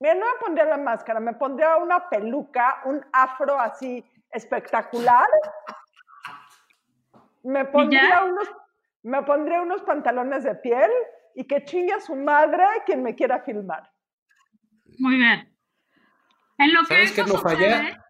Mira, 0.00 0.14
no 0.16 0.26
me 0.26 0.38
pondría 0.38 0.66
la 0.66 0.76
máscara, 0.76 1.18
me 1.18 1.32
pondría 1.32 1.76
una 1.78 2.10
peluca, 2.10 2.82
un 2.84 3.04
afro 3.10 3.58
así 3.58 4.04
espectacular. 4.30 5.26
Me 7.42 7.64
pondría 7.64 8.24
unos, 8.24 8.50
me 9.02 9.22
pondría 9.22 9.62
unos 9.62 9.80
pantalones 9.82 10.44
de 10.44 10.54
piel 10.56 10.90
y 11.34 11.46
que 11.46 11.64
chingue 11.64 11.92
a 11.92 12.00
su 12.00 12.14
madre 12.16 12.64
quien 12.86 13.02
me 13.02 13.14
quiera 13.14 13.42
filmar. 13.42 13.90
Muy 14.98 15.16
bien. 15.16 15.56
En 16.58 16.74
lo 16.74 16.80
que 16.80 16.86
¿Sabes 16.94 17.12
qué 17.12 17.20
eso 17.22 17.32
no 17.32 17.38
sucede, 17.40 17.70
falla? 17.70 18.04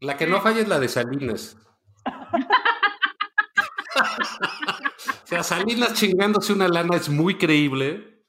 La 0.00 0.16
que 0.16 0.26
no 0.26 0.40
falla 0.40 0.60
es 0.60 0.68
la 0.68 0.78
de 0.78 0.88
Salinas. 0.88 1.56
o 3.96 5.26
sea, 5.26 5.42
Salinas 5.42 5.94
chingándose 5.94 6.52
una 6.52 6.68
lana 6.68 6.96
es 6.96 7.08
muy 7.08 7.36
creíble 7.38 8.22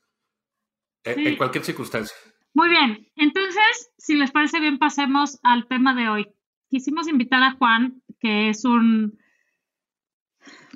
en, 1.03 1.15
Sí. 1.15 1.27
en 1.27 1.37
cualquier 1.37 1.63
circunstancia. 1.63 2.15
Muy 2.53 2.69
bien, 2.69 3.07
entonces, 3.17 3.91
si 3.97 4.15
les 4.15 4.31
parece 4.31 4.59
bien, 4.59 4.79
pasemos 4.79 5.39
al 5.43 5.67
tema 5.67 5.93
de 5.93 6.07
hoy. 6.07 6.27
Quisimos 6.69 7.07
invitar 7.07 7.43
a 7.43 7.51
Juan, 7.57 8.01
que 8.19 8.49
es 8.49 8.63
un, 8.63 9.19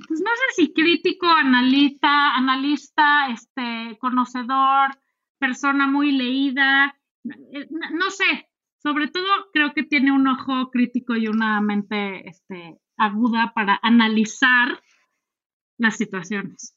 pues 0.10 0.22
no 0.22 0.30
sé 0.32 0.64
si 0.64 0.74
crítico, 0.74 1.28
analista, 1.28 2.36
analista, 2.36 3.30
este, 3.30 3.96
conocedor, 4.00 4.98
persona 5.38 5.86
muy 5.86 6.12
leída, 6.12 6.98
eh, 7.54 7.68
no, 7.70 8.10
sé, 8.10 8.50
sobre 8.82 9.10
todo 9.10 9.28
creo 9.54 9.72
que 9.76 9.84
tiene 9.84 10.12
un 10.12 10.28
ojo 10.28 10.72
crítico 10.72 11.16
y 11.16 11.28
una 11.28 11.62
mente, 11.62 12.28
este, 12.28 12.80
aguda 12.98 13.54
para 13.54 13.80
analizar 13.84 14.82
las 15.78 15.96
situaciones 15.96 16.76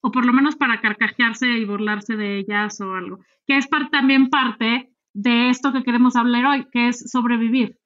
o 0.00 0.10
por 0.10 0.26
lo 0.26 0.32
menos 0.32 0.56
para 0.56 0.80
carcajearse 0.80 1.48
y 1.48 1.64
burlarse 1.64 2.16
de 2.16 2.38
ellas 2.38 2.80
o 2.80 2.94
algo, 2.94 3.20
que 3.46 3.58
es 3.58 3.68
también 3.92 4.28
parte 4.28 4.92
de 5.14 5.50
esto 5.50 5.72
que 5.72 5.84
queremos 5.84 6.16
hablar 6.16 6.46
hoy, 6.46 6.66
que 6.70 6.88
es 6.88 7.10
sobrevivir. 7.10 7.78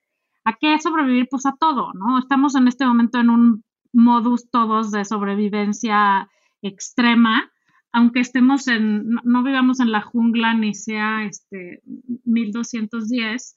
¿A 0.44 0.56
qué 0.56 0.78
sobrevivir? 0.78 1.28
Pues 1.30 1.44
a 1.46 1.54
todo, 1.58 1.92
¿no? 1.92 2.18
Estamos 2.18 2.54
en 2.56 2.66
este 2.66 2.86
momento 2.86 3.20
en 3.20 3.30
un 3.30 3.64
modus 3.92 4.50
todos 4.50 4.90
de 4.90 5.04
sobrevivencia 5.04 6.28
extrema, 6.62 7.50
aunque 7.92 8.20
estemos 8.20 8.68
en, 8.68 9.18
no, 9.24 9.42
vivamos 9.42 9.80
en 9.80 9.92
la 9.92 10.00
jungla 10.00 10.54
ni 10.54 10.74
sea 10.74 11.24
este 11.24 11.82
1210, 12.24 13.56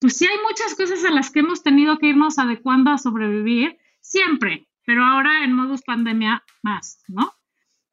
pues 0.00 0.16
sí 0.16 0.26
hay 0.26 0.38
muchas 0.48 0.74
cosas 0.74 1.04
a 1.04 1.10
las 1.10 1.30
que 1.30 1.40
hemos 1.40 1.62
tenido 1.62 1.98
que 1.98 2.08
irnos 2.08 2.38
adecuando 2.38 2.90
a 2.90 2.98
sobrevivir, 2.98 3.76
siempre, 4.00 4.68
pero 4.86 5.04
ahora 5.04 5.44
en 5.44 5.52
modus 5.52 5.82
pandemia 5.82 6.42
más, 6.62 7.02
¿no? 7.08 7.32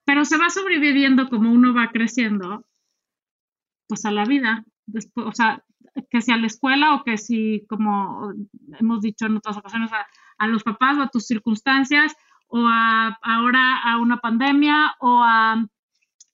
Pero 0.05 0.23
se 0.23 0.37
va 0.37 0.49
sobreviviendo 0.49 1.29
como 1.29 1.51
uno 1.51 1.73
va 1.73 1.89
creciendo, 1.91 2.65
pues 3.87 4.05
a 4.05 4.11
la 4.11 4.25
vida, 4.25 4.63
después, 4.85 5.27
o 5.27 5.31
sea, 5.33 5.63
que 6.09 6.21
sea 6.21 6.35
a 6.35 6.37
la 6.37 6.47
escuela 6.47 6.93
o 6.95 7.03
que 7.03 7.17
si, 7.17 7.65
como 7.67 8.31
hemos 8.79 9.01
dicho 9.01 9.25
en 9.25 9.37
otras 9.37 9.57
ocasiones, 9.57 9.91
a, 9.91 10.05
a 10.37 10.47
los 10.47 10.63
papás 10.63 10.97
o 10.97 11.01
a 11.01 11.09
tus 11.09 11.25
circunstancias, 11.25 12.15
o 12.47 12.67
a, 12.67 13.17
ahora 13.21 13.79
a 13.83 13.97
una 13.99 14.17
pandemia, 14.17 14.95
o 14.99 15.21
a 15.23 15.65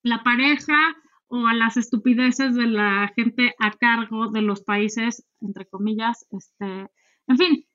la 0.03 0.23
pareja, 0.23 0.95
o 1.27 1.47
a 1.47 1.53
las 1.53 1.77
estupideces 1.77 2.55
de 2.55 2.67
la 2.67 3.11
gente 3.15 3.55
a 3.57 3.71
cargo 3.71 4.27
de 4.29 4.41
los 4.41 4.61
países, 4.63 5.25
entre 5.39 5.65
comillas, 5.65 6.25
este, 6.31 6.89
en 7.27 7.37
fin, 7.37 7.65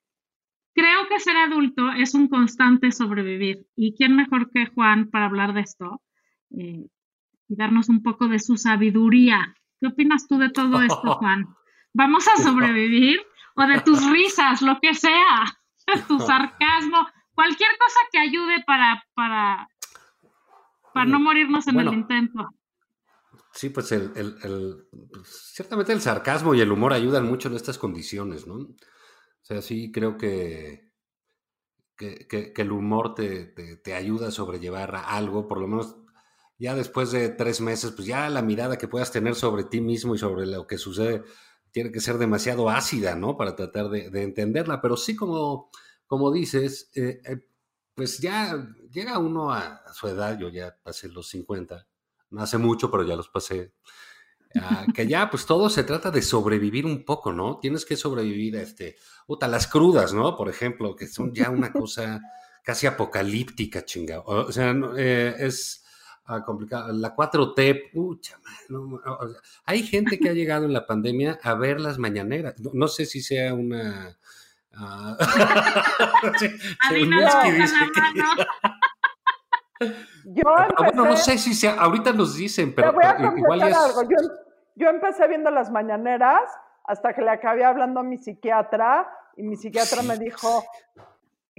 creo 0.75 1.09
que 1.09 1.19
ser 1.21 1.37
adulto 1.39 1.91
es 1.93 2.15
un 2.15 2.29
constante 2.29 2.93
sobrevivir. 2.93 3.67
¿Y 3.75 3.95
quién 3.95 4.15
mejor 4.15 4.51
que 4.51 4.67
Juan 4.67 5.09
para 5.11 5.25
hablar 5.25 5.55
de 5.55 5.63
esto 5.63 6.03
eh, 6.51 6.87
y 7.49 7.57
darnos 7.57 7.89
un 7.89 8.03
poco 8.03 8.29
de 8.29 8.39
su 8.39 8.59
sabiduría? 8.59 9.57
¿Qué 9.81 9.87
opinas 9.87 10.29
tú 10.29 10.37
de 10.39 10.51
todo 10.51 10.83
esto, 10.83 11.15
Juan? 11.19 11.47
¿Vamos 11.95 12.29
a 12.29 12.37
sobrevivir? 12.43 13.21
¿O 13.55 13.67
de 13.67 13.81
tus 13.81 14.07
risas, 14.11 14.61
lo 14.61 14.79
que 14.81 14.93
sea? 14.93 15.59
Tu 16.09 16.19
sarcasmo, 16.21 17.07
cualquier 17.35 17.71
cosa 17.79 18.01
que 18.13 18.19
ayude 18.19 18.63
para, 18.67 19.03
para, 19.15 19.69
para 20.93 21.07
no 21.07 21.21
morirnos 21.21 21.67
en 21.69 21.75
Bueno. 21.75 21.91
el 21.93 21.99
intento. 21.99 22.49
Sí, 23.53 23.71
pues 23.71 23.91
el, 23.93 24.13
el- 24.17 24.37
el- 24.43 24.89
pues, 25.13 25.53
ciertamente 25.55 25.93
el 25.93 26.01
sarcasmo 26.01 26.55
y 26.55 26.61
el 26.61 26.71
humor 26.73 26.93
ayudan 26.93 27.25
mucho 27.27 27.49
en 27.49 27.55
estas 27.57 27.79
condiciones, 27.79 28.47
¿no? 28.47 28.55
O 28.57 28.75
sea, 29.43 29.63
sí 29.63 29.91
creo 29.93 30.17
que, 30.19 30.91
que, 31.97 32.27
que- 32.29 32.53
que 32.53 32.63
el 32.63 32.73
humor 32.73 33.15
te, 33.15 33.47
te- 33.47 33.77
te 33.77 33.95
ayuda 33.95 34.29
a 34.29 34.33
sobrellevar 34.33 34.95
algo, 35.07 35.49
por 35.49 35.61
lo 35.61 35.69
menos 35.69 35.97
ya 36.59 36.75
después 36.75 37.13
de 37.13 37.29
tres 37.31 37.61
meses, 37.61 37.93
pues 37.93 38.07
ya 38.09 38.29
la 38.29 38.43
mirada 38.43 38.77
que 38.79 38.89
puedas 38.89 39.13
tener 39.13 39.35
sobre 39.35 39.65
ti 39.65 39.81
mismo 39.81 40.15
y 40.15 40.19
sobre 40.19 40.47
lo 40.47 40.67
que 40.67 40.79
sucede 40.79 41.23
tiene 41.77 41.93
que 41.93 42.01
ser 42.01 42.17
demasiado 42.17 42.71
ácida, 42.71 43.17
¿no? 43.17 43.37
Para 43.37 43.55
tratar 43.55 43.91
de, 43.91 44.09
de 44.09 44.23
entenderla, 44.23 44.81
pero 44.81 44.97
sí 44.97 45.15
como, 45.15 45.69
como 46.07 46.33
dices, 46.33 46.91
eh, 46.95 47.21
eh, 47.23 47.47
pues 47.95 48.17
ya 48.17 48.67
llega 48.91 49.19
uno 49.19 49.53
a, 49.53 49.83
su 49.93 50.09
edad, 50.09 50.39
yo 50.39 50.49
ya 50.49 50.75
pasé 50.83 51.11
los 51.11 51.29
50, 51.29 51.87
no 52.31 52.41
hace 52.41 52.57
mucho, 52.57 52.91
pero 52.91 53.03
ya 53.03 53.15
los 53.15 53.29
pasé. 53.29 53.75
que 54.95 55.07
ya, 55.07 55.29
pues 55.29 55.45
todo 55.45 55.69
se 55.69 55.85
trata 55.85 56.11
de 56.11 56.23
sobrevivir 56.23 56.87
un 56.87 57.05
poco, 57.05 57.31
¿no? 57.31 57.59
Tienes 57.59 57.85
que 57.85 57.97
sobrevivir 57.97 58.57
a 58.57 58.63
este, 58.63 58.97
puta, 59.27 59.47
las 59.47 59.67
crudas, 59.67 60.15
¿no? 60.15 60.35
Por 60.35 60.49
ejemplo, 60.49 60.97
que 60.97 61.07
son 61.07 61.35
ya 61.35 61.51
una 61.51 61.75
cosa 61.75 62.23
casi 62.65 62.87
apocalíptica, 62.87 63.85
chingado. 63.85 64.25
O 64.25 64.51
sea, 64.51 64.75
eh, 64.97 65.35
es 65.41 65.85
ah, 66.27 66.45
complicado. 66.45 66.93
La 66.93 67.15
4T, 67.15 67.91
pucha, 67.93 68.37
no, 68.69 69.01
o 69.05 69.29
sea, 69.29 69.41
hay 69.65 69.83
gente 69.83 70.19
que 70.19 70.29
ha 70.29 70.33
llegado 70.35 70.65
en 70.67 70.73
la 70.73 70.87
pandemia 70.87 71.39
a 71.43 71.55
ver 71.55 71.81
las 71.81 71.99
mañaneras. 71.99 72.59
No, 72.61 72.71
no 72.75 72.89
sé 72.89 73.07
si 73.07 73.21
sea 73.23 73.55
una. 73.55 74.17
ah, 74.75 75.17
dice 76.41 76.59
la 77.09 77.43
que- 77.43 77.53
mano. 78.21 78.45
Yo 80.25 80.43
Ah, 80.49 80.67
empecé, 80.71 80.85
bueno, 80.97 81.05
no 81.05 81.17
sé 81.17 81.39
si 81.39 81.55
sea, 81.55 81.75
ahorita 81.75 82.13
nos 82.13 82.35
dicen, 82.35 82.75
pero, 82.75 82.89
te 82.91 82.95
voy 82.95 83.05
a 83.05 83.33
igual 83.37 83.63
es. 83.69 83.77
algo. 83.77 84.03
Yo, 84.03 84.17
yo 84.75 84.89
empecé 84.89 85.29
viendo 85.29 85.51
las 85.51 85.71
mañaneras 85.71 86.41
hasta 86.85 87.13
que 87.15 87.21
le 87.23 87.31
acabé 87.31 87.65
hablando 87.65 88.01
a 88.01 88.03
mi 88.03 88.17
psiquiatra 88.17 89.07
y 89.37 89.43
mi 89.43 89.57
psiquiatra 89.57 90.03
me 90.03 90.17
dijo 90.19 90.65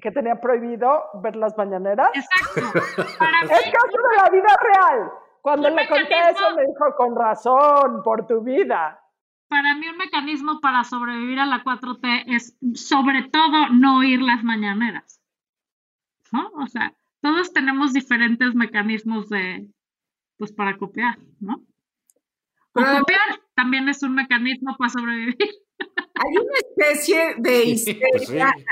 que 0.02 0.12
tenía 0.12 0.36
prohibido 0.40 1.04
ver 1.24 1.36
las 1.36 1.58
mañaneras. 1.58 2.10
Exacto. 2.14 2.80
Para 3.20 3.44
mí, 3.44 3.50
Es 3.52 3.62
caso 3.74 3.98
de 4.10 4.18
la 4.24 4.30
vida 4.30 4.56
real. 4.62 5.12
Cuando 5.42 5.70
le 5.70 5.88
conté 5.88 6.14
eso 6.32 6.56
me 6.56 6.62
dijo, 6.64 6.96
con 6.98 7.16
razón, 7.16 8.04
por 8.04 8.28
tu 8.28 8.42
vida. 8.42 9.00
para 9.48 9.76
mí 9.76 9.88
un 9.88 9.98
mecanismo 9.98 10.60
para 10.60 10.84
sobrevivir 10.84 11.40
a 11.40 11.46
la 11.46 11.64
4T 11.64 12.26
es 12.28 12.58
sobre 12.74 13.24
todo 13.30 13.70
no 13.72 14.00
oír 14.00 14.22
las 14.22 14.44
mañaneras. 14.44 15.22
¿No? 16.34 16.50
O 16.62 16.68
sea, 16.68 16.94
todos 17.22 17.54
tenemos 17.54 17.94
diferentes 17.94 18.54
mecanismos 18.56 19.30
de, 19.30 19.70
pues 20.38 20.52
para 20.52 20.78
copiar, 20.78 21.18
¿no? 21.40 21.56
O 21.56 21.64
Pero- 22.74 23.00
copiar 23.00 23.40
también 23.56 23.88
es 23.88 24.04
un 24.04 24.16
mecanismo 24.16 24.76
para 24.78 24.90
sobrevivir. 24.90 25.38
Hay 25.80 26.38
una 26.38 26.58
especie 26.58 27.36
de 27.38 27.64
histeria, 27.72 28.52
Sí. 28.54 28.64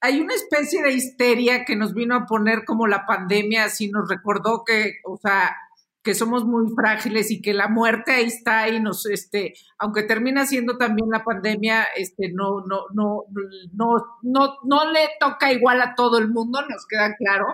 Hay 0.00 0.20
una 0.20 0.34
especie 0.34 0.82
de 0.82 0.92
histeria 0.92 1.64
que 1.64 1.76
nos 1.76 1.94
vino 1.94 2.14
a 2.14 2.26
poner 2.26 2.64
como 2.64 2.86
la 2.86 3.04
pandemia, 3.06 3.64
así 3.64 3.90
nos 3.90 4.08
recordó 4.08 4.62
que, 4.64 4.94
o 5.04 5.16
sea, 5.16 5.56
que 6.02 6.14
somos 6.14 6.44
muy 6.44 6.72
frágiles 6.74 7.30
y 7.30 7.42
que 7.42 7.52
la 7.52 7.68
muerte 7.68 8.12
ahí 8.12 8.24
está 8.24 8.68
y 8.68 8.80
nos, 8.80 9.06
este, 9.06 9.54
aunque 9.78 10.04
termina 10.04 10.46
siendo 10.46 10.78
también 10.78 11.10
la 11.10 11.24
pandemia, 11.24 11.84
este, 11.96 12.32
no, 12.32 12.60
no, 12.66 12.86
no, 12.94 13.24
no, 13.72 13.96
no, 14.22 14.54
no 14.64 14.90
le 14.92 15.00
toca 15.20 15.52
igual 15.52 15.82
a 15.82 15.94
todo 15.94 16.18
el 16.18 16.28
mundo, 16.28 16.60
nos 16.62 16.86
queda 16.86 17.14
claro, 17.16 17.46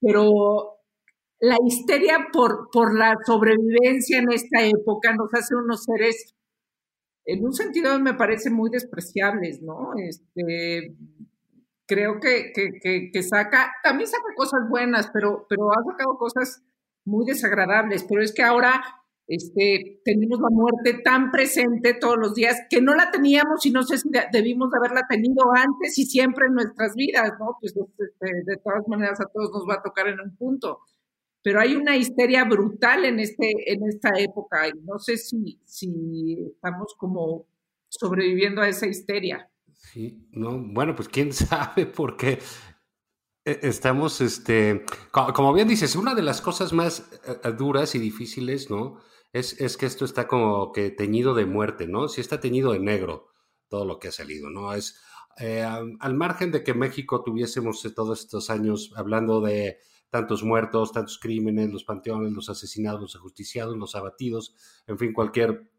pero 0.00 0.78
la 1.40 1.56
histeria 1.66 2.28
por, 2.32 2.70
por 2.72 2.96
la 2.96 3.16
sobrevivencia 3.26 4.20
en 4.20 4.30
esta 4.30 4.64
época 4.64 5.14
nos 5.14 5.34
hace 5.34 5.56
unos 5.56 5.82
seres, 5.84 6.34
en 7.24 7.44
un 7.44 7.52
sentido 7.52 7.98
me 7.98 8.14
parece 8.14 8.48
muy 8.48 8.70
despreciables, 8.70 9.60
¿no? 9.60 9.92
Este, 9.96 10.96
creo 11.86 12.20
que, 12.20 12.52
que, 12.54 13.10
que, 13.12 13.22
saca, 13.22 13.72
también 13.82 14.08
saca 14.08 14.34
cosas 14.36 14.68
buenas, 14.68 15.10
pero, 15.12 15.46
pero 15.48 15.70
ha 15.72 15.82
sacado 15.84 16.16
cosas 16.18 16.62
muy 17.04 17.26
desagradables, 17.26 18.04
pero 18.08 18.22
es 18.22 18.32
que 18.32 18.42
ahora 18.42 18.82
este, 19.26 20.00
tenemos 20.04 20.40
la 20.40 20.50
muerte 20.50 21.00
tan 21.02 21.30
presente 21.30 21.94
todos 21.94 22.16
los 22.18 22.34
días 22.34 22.62
que 22.70 22.80
no 22.80 22.94
la 22.94 23.10
teníamos 23.10 23.64
y 23.66 23.70
no 23.70 23.82
sé 23.82 23.98
si 23.98 24.08
debimos 24.32 24.70
de 24.70 24.78
haberla 24.78 25.06
tenido 25.08 25.52
antes 25.54 25.98
y 25.98 26.04
siempre 26.04 26.46
en 26.46 26.54
nuestras 26.54 26.94
vidas, 26.94 27.32
¿no? 27.38 27.56
Pues 27.60 27.74
este, 27.76 28.26
de 28.44 28.56
todas 28.58 28.86
maneras 28.88 29.20
a 29.20 29.26
todos 29.26 29.50
nos 29.52 29.68
va 29.68 29.74
a 29.74 29.82
tocar 29.82 30.08
en 30.08 30.20
un 30.20 30.36
punto 30.36 30.80
pero 31.42 31.60
hay 31.60 31.74
una 31.74 31.96
histeria 31.96 32.44
brutal 32.44 33.04
en, 33.04 33.18
este, 33.18 33.72
en 33.72 33.86
esta 33.88 34.10
época 34.16 34.68
y 34.68 34.72
no 34.84 34.98
sé 34.98 35.16
si, 35.16 35.60
si 35.64 36.38
estamos 36.54 36.94
como 36.96 37.46
sobreviviendo 37.88 38.62
a 38.62 38.68
esa 38.68 38.86
histeria. 38.86 39.50
Sí, 39.92 40.26
no, 40.32 40.58
bueno, 40.58 40.94
pues 40.96 41.08
quién 41.08 41.32
sabe 41.34 41.84
por 41.84 42.16
qué 42.16 42.38
e, 43.44 43.60
estamos, 43.62 44.22
este, 44.22 44.86
como 45.10 45.52
bien 45.52 45.68
dices, 45.68 45.96
una 45.96 46.14
de 46.14 46.22
las 46.22 46.40
cosas 46.40 46.72
más 46.72 47.10
eh, 47.26 47.52
duras 47.52 47.94
y 47.94 47.98
difíciles, 47.98 48.70
¿no? 48.70 49.00
Es, 49.34 49.60
es 49.60 49.76
que 49.76 49.84
esto 49.84 50.06
está 50.06 50.26
como 50.26 50.72
que 50.72 50.90
teñido 50.90 51.34
de 51.34 51.44
muerte, 51.44 51.86
¿no? 51.86 52.08
Si 52.08 52.22
está 52.22 52.40
teñido 52.40 52.72
de 52.72 52.78
negro 52.78 53.28
todo 53.68 53.84
lo 53.84 53.98
que 53.98 54.08
ha 54.08 54.12
salido, 54.12 54.48
¿no? 54.48 54.72
Es 54.72 54.98
eh, 55.38 55.62
al 55.62 56.14
margen 56.14 56.52
de 56.52 56.64
que 56.64 56.72
México 56.72 57.22
tuviésemos 57.22 57.82
todos 57.94 58.20
estos 58.20 58.48
años 58.48 58.92
hablando 58.96 59.42
de 59.42 59.78
tantos 60.08 60.42
muertos, 60.42 60.92
tantos 60.92 61.18
crímenes, 61.18 61.70
los 61.70 61.84
panteones, 61.84 62.32
los 62.32 62.48
asesinados, 62.48 63.00
los 63.00 63.16
ajusticiados, 63.16 63.76
los 63.76 63.94
abatidos, 63.94 64.54
en 64.86 64.98
fin, 64.98 65.12
cualquier 65.12 65.70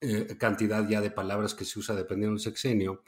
eh, 0.00 0.36
cantidad 0.38 0.88
ya 0.88 1.00
de 1.00 1.10
palabras 1.10 1.54
que 1.54 1.64
se 1.64 1.80
usa 1.80 1.96
dependiendo 1.96 2.34
del 2.34 2.40
sexenio. 2.40 3.02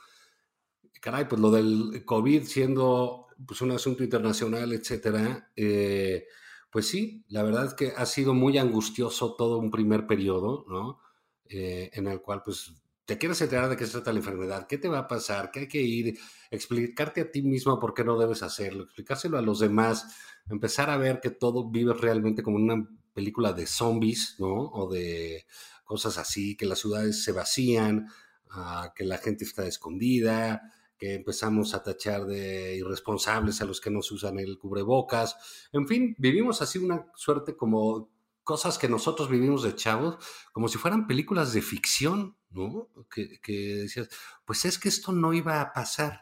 Caray, 1.02 1.26
pues 1.26 1.40
lo 1.40 1.50
del 1.50 2.04
COVID 2.04 2.44
siendo 2.44 3.26
pues, 3.44 3.60
un 3.60 3.72
asunto 3.72 4.04
internacional, 4.04 4.72
etcétera, 4.72 5.50
eh, 5.56 6.26
pues 6.70 6.86
sí, 6.86 7.24
la 7.28 7.42
verdad 7.42 7.66
es 7.66 7.74
que 7.74 7.92
ha 7.96 8.06
sido 8.06 8.34
muy 8.34 8.56
angustioso 8.56 9.34
todo 9.34 9.58
un 9.58 9.72
primer 9.72 10.06
periodo, 10.06 10.64
¿no? 10.68 11.00
Eh, 11.46 11.90
en 11.94 12.06
el 12.06 12.22
cual, 12.22 12.42
pues, 12.44 12.72
te 13.04 13.18
quieres 13.18 13.40
enterar 13.40 13.68
de 13.68 13.76
qué 13.76 13.84
se 13.84 13.92
trata 13.94 14.12
la 14.12 14.20
enfermedad, 14.20 14.68
qué 14.68 14.78
te 14.78 14.88
va 14.88 15.00
a 15.00 15.08
pasar, 15.08 15.50
qué 15.50 15.60
hay 15.60 15.68
que 15.68 15.82
ir, 15.82 16.18
explicarte 16.52 17.20
a 17.20 17.30
ti 17.32 17.42
mismo 17.42 17.80
por 17.80 17.94
qué 17.94 18.04
no 18.04 18.16
debes 18.16 18.44
hacerlo, 18.44 18.84
explicárselo 18.84 19.38
a 19.38 19.42
los 19.42 19.58
demás, 19.58 20.06
empezar 20.48 20.88
a 20.88 20.98
ver 20.98 21.18
que 21.18 21.30
todo 21.30 21.68
vive 21.68 21.94
realmente 21.94 22.44
como 22.44 22.58
una 22.58 22.88
película 23.12 23.52
de 23.52 23.66
zombies, 23.66 24.36
¿no? 24.38 24.54
O 24.54 24.88
de 24.88 25.46
cosas 25.82 26.16
así, 26.16 26.56
que 26.56 26.64
las 26.64 26.78
ciudades 26.78 27.24
se 27.24 27.32
vacían, 27.32 28.06
ah, 28.50 28.92
que 28.94 29.04
la 29.04 29.18
gente 29.18 29.44
está 29.44 29.66
escondida, 29.66 30.62
que 31.02 31.14
empezamos 31.14 31.74
a 31.74 31.82
tachar 31.82 32.26
de 32.26 32.76
irresponsables 32.76 33.60
a 33.60 33.64
los 33.64 33.80
que 33.80 33.90
no 33.90 33.98
usan 33.98 34.38
el 34.38 34.56
cubrebocas. 34.56 35.36
En 35.72 35.88
fin, 35.88 36.14
vivimos 36.16 36.62
así 36.62 36.78
una 36.78 37.10
suerte 37.16 37.56
como 37.56 38.12
cosas 38.44 38.78
que 38.78 38.88
nosotros 38.88 39.28
vivimos 39.28 39.64
de 39.64 39.74
chavos, 39.74 40.24
como 40.52 40.68
si 40.68 40.78
fueran 40.78 41.08
películas 41.08 41.52
de 41.52 41.60
ficción, 41.60 42.36
¿no? 42.50 42.88
Que, 43.12 43.40
que 43.40 43.74
decías, 43.78 44.10
pues 44.44 44.64
es 44.64 44.78
que 44.78 44.88
esto 44.88 45.10
no 45.10 45.32
iba 45.32 45.60
a 45.60 45.72
pasar. 45.72 46.20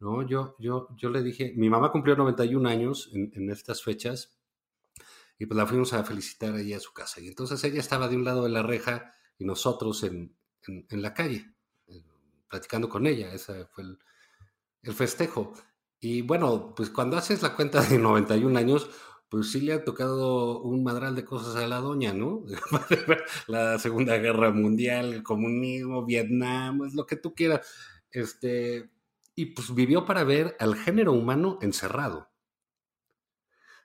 ¿no? 0.00 0.26
Yo, 0.26 0.56
yo, 0.58 0.88
yo 0.96 1.10
le 1.10 1.22
dije, 1.22 1.52
mi 1.54 1.68
mamá 1.68 1.92
cumplió 1.92 2.16
91 2.16 2.66
años 2.66 3.10
en, 3.12 3.50
estas 3.50 3.82
fechas 3.82 4.38
y 5.38 5.44
pues 5.44 5.58
la 5.58 5.66
fuimos 5.66 5.92
a 5.92 6.02
felicitar 6.02 6.54
ahí 6.54 6.72
a 6.72 6.80
su 6.80 6.94
casa. 6.94 7.20
Y 7.20 7.28
entonces 7.28 7.62
ella 7.62 7.80
estaba 7.80 8.08
de 8.08 8.16
un 8.16 8.24
lado 8.24 8.44
de 8.44 8.48
la 8.48 8.62
reja 8.62 9.12
y 9.38 9.44
nosotros 9.44 10.02
en, 10.02 10.34
la 10.88 11.12
calle, 11.12 11.52
eh, 11.88 12.02
platicando 12.48 12.88
con 12.88 13.06
ella. 13.06 13.34
Ese 13.34 13.66
fue 13.66 13.84
el, 13.84 13.98
festejo. 14.92 15.52
Y 16.00 16.22
bueno, 16.22 16.74
pues 16.76 16.90
cuando 16.90 17.16
haces 17.16 17.42
la 17.42 17.54
cuenta 17.56 17.80
de 17.82 17.98
91 17.98 18.58
años, 18.58 18.90
pues 19.28 19.50
sí 19.50 19.60
le 19.60 19.72
ha 19.72 19.84
tocado 19.84 20.60
un 20.60 20.84
madral 20.84 21.16
de 21.16 21.24
cosas 21.24 21.56
a 21.56 21.66
la 21.66 21.80
doña, 21.80 22.12
¿no? 22.12 22.44
la 23.48 23.78
Segunda 23.78 24.16
Guerra 24.18 24.52
Mundial, 24.52 25.12
el 25.14 25.22
comunismo, 25.22 26.04
Vietnam, 26.04 26.84
es 26.84 26.94
lo 26.94 27.06
que 27.06 27.16
tú 27.16 27.34
quieras. 27.34 27.66
Este, 28.10 28.90
y 29.34 29.46
pues 29.46 29.74
vivió 29.74 30.04
para 30.04 30.24
ver 30.24 30.56
al 30.60 30.76
género 30.76 31.12
humano 31.12 31.58
encerrado. 31.62 32.30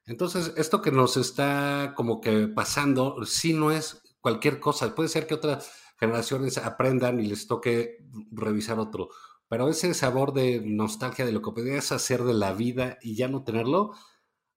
Entonces, 0.06 0.54
esto 0.58 0.82
que 0.82 0.92
nos 0.92 1.18
está 1.18 1.94
como 1.96 2.20
que 2.20 2.48
pasando, 2.48 3.26
sí 3.26 3.54
no 3.54 3.72
es 3.72 4.02
cualquier 4.22 4.60
cosa. 4.60 4.94
Puede 4.96 5.10
ser 5.10 5.28
que 5.28 5.36
otras 5.36 5.72
generaciones 6.00 6.58
aprendan 6.58 7.20
y 7.20 7.28
les 7.28 7.48
toque 7.48 7.98
revisar 8.32 8.80
otro. 8.80 9.10
Pero 9.50 9.68
ese 9.68 9.94
sabor 9.94 10.34
de 10.34 10.62
nostalgia 10.64 11.26
de 11.26 11.34
lo 11.34 11.42
que 11.42 11.52
podías 11.52 11.92
hacer 11.92 12.24
de 12.24 12.34
la 12.34 12.54
vida 12.54 12.98
y 13.02 13.16
ya 13.16 13.28
no 13.28 13.44
tenerlo, 13.44 13.92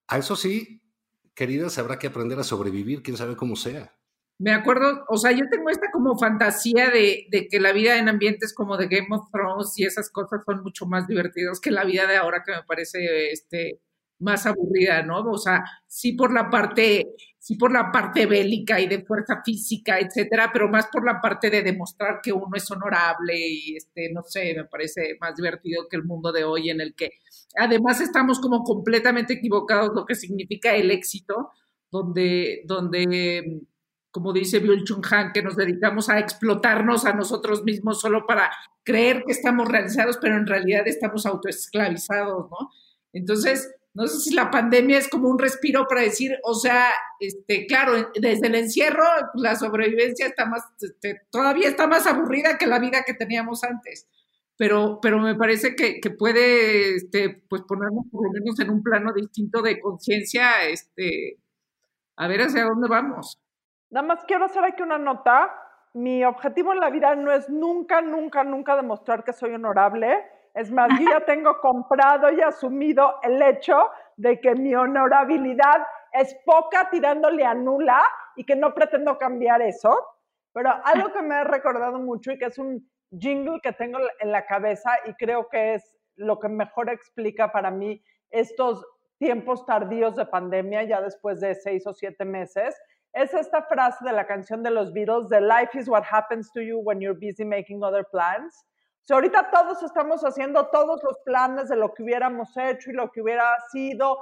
a 0.06 0.18
eso 0.18 0.36
sí, 0.36 0.82
queridas, 1.34 1.78
habrá 1.78 1.98
que 1.98 2.06
aprender 2.06 2.38
a 2.38 2.44
sobrevivir, 2.44 3.02
quién 3.02 3.16
sabe 3.16 3.36
cómo 3.36 3.56
sea 3.56 3.92
me 4.42 4.52
acuerdo, 4.52 5.04
o 5.08 5.16
sea, 5.18 5.30
yo 5.30 5.48
tengo 5.48 5.70
esta 5.70 5.92
como 5.92 6.18
fantasía 6.18 6.90
de, 6.90 7.26
de, 7.30 7.46
que 7.46 7.60
la 7.60 7.70
vida 7.72 7.96
en 7.96 8.08
ambientes 8.08 8.52
como 8.52 8.76
de 8.76 8.88
Game 8.88 9.06
of 9.10 9.30
Thrones 9.30 9.72
y 9.76 9.84
esas 9.84 10.10
cosas 10.10 10.42
son 10.44 10.64
mucho 10.64 10.84
más 10.84 11.06
divertidos 11.06 11.60
que 11.60 11.70
la 11.70 11.84
vida 11.84 12.08
de 12.08 12.16
ahora 12.16 12.42
que 12.44 12.50
me 12.50 12.64
parece 12.64 13.30
este 13.30 13.78
más 14.18 14.44
aburrida, 14.46 15.04
¿no? 15.04 15.20
O 15.30 15.38
sea, 15.38 15.62
sí 15.86 16.14
por 16.14 16.32
la 16.32 16.50
parte, 16.50 17.06
sí 17.42 17.56
por 17.56 17.72
la 17.72 17.90
parte 17.90 18.24
bélica 18.26 18.80
y 18.80 18.86
de 18.86 19.04
fuerza 19.04 19.42
física, 19.44 19.98
etcétera, 19.98 20.50
pero 20.52 20.68
más 20.68 20.86
por 20.86 21.04
la 21.04 21.20
parte 21.20 21.50
de 21.50 21.62
demostrar 21.62 22.20
que 22.22 22.32
uno 22.32 22.54
es 22.54 22.70
honorable 22.70 23.36
y 23.36 23.76
este, 23.76 24.12
no 24.12 24.22
sé, 24.22 24.54
me 24.54 24.64
parece 24.66 25.16
más 25.20 25.34
divertido 25.34 25.88
que 25.90 25.96
el 25.96 26.04
mundo 26.04 26.30
de 26.30 26.44
hoy 26.44 26.70
en 26.70 26.80
el 26.80 26.94
que 26.94 27.10
además 27.56 28.00
estamos 28.00 28.38
como 28.38 28.62
completamente 28.62 29.32
equivocados 29.32 29.90
lo 29.92 30.06
que 30.06 30.14
significa 30.14 30.76
el 30.76 30.92
éxito, 30.92 31.50
donde, 31.90 32.62
donde 32.64 33.62
como 34.12 34.32
dice 34.32 34.60
Byul 34.60 34.84
Chung 34.84 35.04
Han, 35.10 35.32
que 35.32 35.42
nos 35.42 35.56
dedicamos 35.56 36.10
a 36.10 36.20
explotarnos 36.20 37.06
a 37.06 37.12
nosotros 37.12 37.64
mismos 37.64 38.00
solo 38.00 38.24
para 38.24 38.52
creer 38.84 39.24
que 39.26 39.32
estamos 39.32 39.66
realizados, 39.68 40.16
pero 40.22 40.36
en 40.36 40.46
realidad 40.46 40.86
estamos 40.86 41.26
autoesclavizados, 41.26 42.48
¿no? 42.48 42.70
Entonces, 43.12 43.68
no 43.94 44.06
sé 44.06 44.20
si 44.20 44.34
la 44.34 44.50
pandemia 44.50 44.98
es 44.98 45.08
como 45.08 45.28
un 45.28 45.38
respiro 45.38 45.86
para 45.86 46.00
decir, 46.00 46.38
o 46.44 46.54
sea, 46.54 46.86
este, 47.20 47.66
claro, 47.66 48.10
desde 48.14 48.46
el 48.46 48.54
encierro 48.54 49.04
la 49.34 49.54
sobrevivencia 49.54 50.26
está 50.26 50.46
más, 50.46 50.62
este, 50.80 51.22
todavía 51.30 51.68
está 51.68 51.86
más 51.86 52.06
aburrida 52.06 52.56
que 52.56 52.66
la 52.66 52.78
vida 52.78 53.02
que 53.06 53.14
teníamos 53.14 53.64
antes. 53.64 54.08
Pero, 54.56 54.98
pero 55.02 55.18
me 55.18 55.34
parece 55.34 55.74
que, 55.74 56.00
que 56.00 56.10
puede 56.10 56.96
este, 56.96 57.42
pues 57.48 57.62
ponernos 57.62 58.06
por 58.10 58.26
lo 58.26 58.32
menos 58.32 58.58
en 58.60 58.70
un 58.70 58.82
plano 58.82 59.12
distinto 59.12 59.60
de 59.60 59.80
conciencia, 59.80 60.64
este, 60.68 61.38
a 62.16 62.28
ver 62.28 62.42
hacia 62.42 62.64
dónde 62.64 62.88
vamos. 62.88 63.38
Nada 63.90 64.06
más 64.06 64.24
quiero 64.24 64.46
hacer 64.46 64.64
aquí 64.64 64.82
una 64.82 64.98
nota. 64.98 65.52
Mi 65.94 66.24
objetivo 66.24 66.72
en 66.72 66.80
la 66.80 66.88
vida 66.88 67.14
no 67.14 67.32
es 67.32 67.50
nunca, 67.50 68.00
nunca, 68.00 68.44
nunca 68.44 68.76
demostrar 68.76 69.24
que 69.24 69.34
soy 69.34 69.52
honorable. 69.52 70.18
Es 70.54 70.70
más, 70.70 70.88
yo 71.00 71.10
ya 71.10 71.24
tengo 71.24 71.58
comprado 71.60 72.30
y 72.30 72.40
asumido 72.40 73.14
el 73.22 73.40
hecho 73.40 73.90
de 74.16 74.40
que 74.40 74.54
mi 74.54 74.74
honorabilidad 74.74 75.86
es 76.12 76.36
poca 76.44 76.90
tirándole 76.90 77.44
a 77.44 77.54
nula 77.54 78.02
y 78.36 78.44
que 78.44 78.54
no 78.54 78.74
pretendo 78.74 79.16
cambiar 79.18 79.62
eso. 79.62 79.96
Pero 80.52 80.70
algo 80.84 81.12
que 81.12 81.22
me 81.22 81.34
ha 81.36 81.44
recordado 81.44 81.98
mucho 81.98 82.32
y 82.32 82.38
que 82.38 82.46
es 82.46 82.58
un 82.58 82.86
jingle 83.18 83.60
que 83.62 83.72
tengo 83.72 83.98
en 84.20 84.32
la 84.32 84.44
cabeza 84.44 84.90
y 85.06 85.14
creo 85.14 85.48
que 85.48 85.74
es 85.74 85.96
lo 86.16 86.38
que 86.38 86.48
mejor 86.48 86.90
explica 86.90 87.50
para 87.50 87.70
mí 87.70 88.02
estos 88.30 88.84
tiempos 89.18 89.64
tardíos 89.64 90.16
de 90.16 90.26
pandemia, 90.26 90.82
ya 90.82 91.00
después 91.00 91.40
de 91.40 91.54
seis 91.54 91.86
o 91.86 91.94
siete 91.94 92.24
meses, 92.24 92.78
es 93.12 93.32
esta 93.34 93.62
frase 93.62 94.04
de 94.04 94.12
la 94.12 94.26
canción 94.26 94.62
de 94.62 94.70
los 94.70 94.92
Beatles, 94.92 95.28
de 95.28 95.40
Life 95.40 95.78
is 95.78 95.88
what 95.88 96.02
happens 96.10 96.50
to 96.52 96.60
you 96.60 96.78
when 96.78 97.00
you're 97.00 97.18
busy 97.18 97.44
making 97.44 97.82
other 97.82 98.04
plans. 98.10 98.64
O 99.10 99.14
ahorita 99.14 99.50
todos 99.50 99.82
estamos 99.82 100.22
haciendo 100.22 100.68
todos 100.68 101.02
los 101.02 101.18
planes 101.24 101.68
de 101.68 101.76
lo 101.76 101.92
que 101.92 102.02
hubiéramos 102.02 102.56
hecho 102.56 102.90
y 102.90 102.94
lo 102.94 103.10
que 103.10 103.20
hubiera 103.22 103.54
sido, 103.70 104.18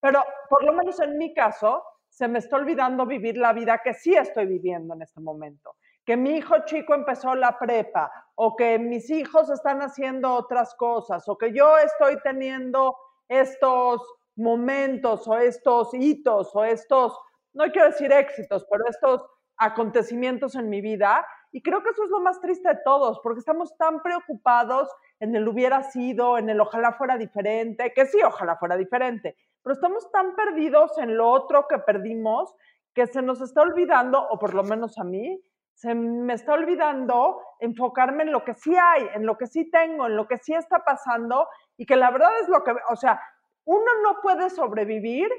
pero 0.00 0.24
por 0.48 0.64
lo 0.64 0.72
menos 0.72 1.00
en 1.00 1.16
mi 1.18 1.32
caso, 1.32 1.84
se 2.08 2.28
me 2.28 2.38
está 2.38 2.56
olvidando 2.56 3.06
vivir 3.06 3.36
la 3.36 3.52
vida 3.52 3.80
que 3.82 3.94
sí 3.94 4.14
estoy 4.14 4.46
viviendo 4.46 4.94
en 4.94 5.02
este 5.02 5.20
momento. 5.20 5.76
Que 6.04 6.16
mi 6.16 6.36
hijo 6.36 6.64
chico 6.64 6.94
empezó 6.94 7.34
la 7.34 7.58
prepa, 7.58 8.10
o 8.34 8.56
que 8.56 8.78
mis 8.78 9.10
hijos 9.10 9.50
están 9.50 9.82
haciendo 9.82 10.34
otras 10.34 10.74
cosas, 10.74 11.28
o 11.28 11.36
que 11.36 11.52
yo 11.52 11.78
estoy 11.78 12.18
teniendo 12.22 12.96
estos 13.28 14.02
momentos, 14.36 15.28
o 15.28 15.36
estos 15.36 15.92
hitos, 15.94 16.54
o 16.54 16.64
estos 16.64 17.18
no 17.52 17.64
quiero 17.72 17.88
decir 17.88 18.12
éxitos, 18.12 18.66
pero 18.70 18.84
estos 18.88 19.24
acontecimientos 19.56 20.54
en 20.54 20.68
mi 20.68 20.80
vida 20.80 21.26
Y 21.50 21.62
creo 21.62 21.82
que 21.82 21.90
eso 21.90 22.04
es 22.04 22.10
lo 22.10 22.20
más 22.20 22.40
triste 22.40 22.68
de 22.68 22.78
todos, 22.84 23.20
porque 23.22 23.40
estamos 23.40 23.76
tan 23.76 24.02
preocupados 24.02 24.88
en 25.20 25.34
el 25.34 25.48
hubiera 25.48 25.82
sido, 25.82 26.38
en 26.38 26.50
el 26.50 26.60
ojalá 26.60 26.92
fuera 26.92 27.16
diferente, 27.16 27.92
que 27.94 28.06
sí, 28.06 28.18
ojalá 28.22 28.56
fuera 28.56 28.76
diferente, 28.76 29.36
pero 29.62 29.74
estamos 29.74 30.10
tan 30.12 30.34
perdidos 30.36 30.96
en 30.98 31.16
lo 31.16 31.30
otro 31.30 31.66
que 31.68 31.78
perdimos 31.78 32.54
que 32.94 33.06
se 33.06 33.22
nos 33.22 33.40
está 33.40 33.62
olvidando, 33.62 34.26
o 34.28 34.38
por 34.38 34.54
lo 34.54 34.62
menos 34.62 34.98
a 34.98 35.04
mí, 35.04 35.40
se 35.74 35.94
me 35.94 36.34
está 36.34 36.54
olvidando 36.54 37.40
enfocarme 37.60 38.24
en 38.24 38.32
lo 38.32 38.44
que 38.44 38.54
sí 38.54 38.74
hay, 38.76 39.08
en 39.14 39.24
lo 39.24 39.38
que 39.38 39.46
sí 39.46 39.70
tengo, 39.70 40.06
en 40.06 40.16
lo 40.16 40.26
que 40.26 40.36
sí 40.38 40.52
está 40.52 40.84
pasando 40.84 41.48
y 41.76 41.86
que 41.86 41.94
la 41.94 42.10
verdad 42.10 42.30
es 42.42 42.48
lo 42.48 42.64
que, 42.64 42.74
o 42.90 42.96
sea, 42.96 43.20
uno 43.64 43.86
no 44.02 44.20
puede 44.20 44.50
sobrevivir 44.50 45.30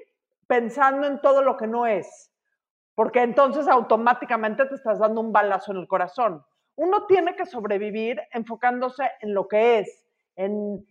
pensando 0.48 1.08
en 1.08 1.20
todo 1.20 1.42
lo 1.42 1.58
que 1.58 1.68
no 1.68 1.86
es, 1.86 2.32
porque 3.00 3.22
entonces 3.22 3.70
automáticamente 3.70 4.66
te 4.66 4.76
estás 4.76 5.00
dando 5.00 5.22
un 5.22 5.32
balazo 5.32 5.72
en 5.72 5.78
el 5.78 5.88
corazón. 5.88 6.44
Uno 6.76 7.06
tiene 7.06 7.34
que 7.34 7.46
sobrevivir 7.46 8.20
enfocándose 8.34 9.10
en 9.22 9.34
lo 9.34 9.48
que 9.48 9.80
es, 9.80 10.06
en 10.36 10.86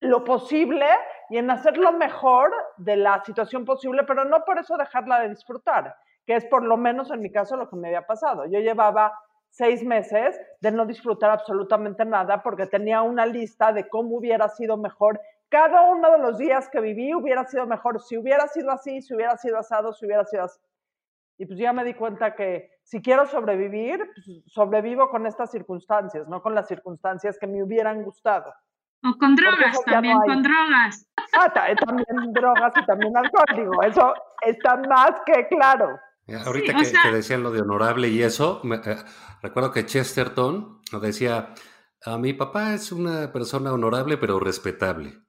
lo 0.00 0.24
posible 0.24 0.86
y 1.28 1.38
en 1.38 1.48
hacer 1.52 1.76
lo 1.76 1.92
mejor 1.92 2.52
de 2.78 2.96
la 2.96 3.22
situación 3.24 3.64
posible, 3.64 4.02
pero 4.02 4.24
no 4.24 4.44
por 4.44 4.58
eso 4.58 4.76
dejarla 4.76 5.20
de 5.20 5.28
disfrutar, 5.28 5.94
que 6.26 6.34
es 6.34 6.46
por 6.46 6.64
lo 6.64 6.76
menos 6.76 7.12
en 7.12 7.20
mi 7.20 7.30
caso 7.30 7.56
lo 7.56 7.70
que 7.70 7.76
me 7.76 7.86
había 7.86 8.08
pasado. 8.08 8.46
Yo 8.46 8.58
llevaba 8.58 9.16
seis 9.50 9.84
meses 9.84 10.36
de 10.60 10.72
no 10.72 10.84
disfrutar 10.84 11.30
absolutamente 11.30 12.04
nada 12.04 12.42
porque 12.42 12.66
tenía 12.66 13.02
una 13.02 13.24
lista 13.24 13.72
de 13.72 13.88
cómo 13.88 14.16
hubiera 14.16 14.48
sido 14.48 14.76
mejor. 14.76 15.20
Cada 15.48 15.82
uno 15.92 16.10
de 16.10 16.18
los 16.18 16.38
días 16.38 16.68
que 16.68 16.80
viví 16.80 17.14
hubiera 17.14 17.44
sido 17.44 17.68
mejor 17.68 18.00
si 18.02 18.18
hubiera 18.18 18.48
sido 18.48 18.72
así, 18.72 19.00
si 19.00 19.14
hubiera 19.14 19.36
sido 19.36 19.58
asado, 19.58 19.92
si 19.92 20.06
hubiera 20.06 20.24
sido 20.24 20.42
así. 20.42 20.58
Y 21.40 21.46
pues 21.46 21.58
ya 21.58 21.72
me 21.72 21.86
di 21.86 21.94
cuenta 21.94 22.34
que 22.34 22.68
si 22.82 23.00
quiero 23.00 23.24
sobrevivir, 23.24 23.98
pues 24.14 24.42
sobrevivo 24.44 25.08
con 25.08 25.26
estas 25.26 25.50
circunstancias, 25.50 26.28
no 26.28 26.42
con 26.42 26.54
las 26.54 26.68
circunstancias 26.68 27.38
que 27.40 27.46
me 27.46 27.62
hubieran 27.62 28.02
gustado. 28.02 28.52
O 29.02 29.16
con 29.18 29.34
drogas 29.36 29.82
también, 29.86 30.18
con 30.18 30.42
drogas. 30.42 31.08
Ah, 31.32 31.50
también 31.50 32.32
drogas 32.34 32.74
y 32.76 32.84
también 32.84 33.16
alcohol, 33.16 33.56
digo, 33.56 33.82
eso 33.82 34.12
está 34.46 34.76
más 34.86 35.12
que 35.24 35.48
claro. 35.48 35.98
Ahorita 36.44 36.74
que, 36.74 37.10
decían 37.10 37.42
lo 37.42 37.50
de 37.50 37.62
honorable 37.62 38.08
y 38.08 38.22
eso, 38.22 38.60
eh, 38.62 38.96
recuerdo 39.40 39.72
que 39.72 39.86
Chesterton 39.86 40.82
decía, 41.00 41.54
a 42.04 42.18
mi 42.18 42.34
papá 42.34 42.74
es 42.74 42.92
una 42.92 43.32
persona 43.32 43.72
honorable 43.72 44.18
pero 44.18 44.40
respetable. 44.40 45.22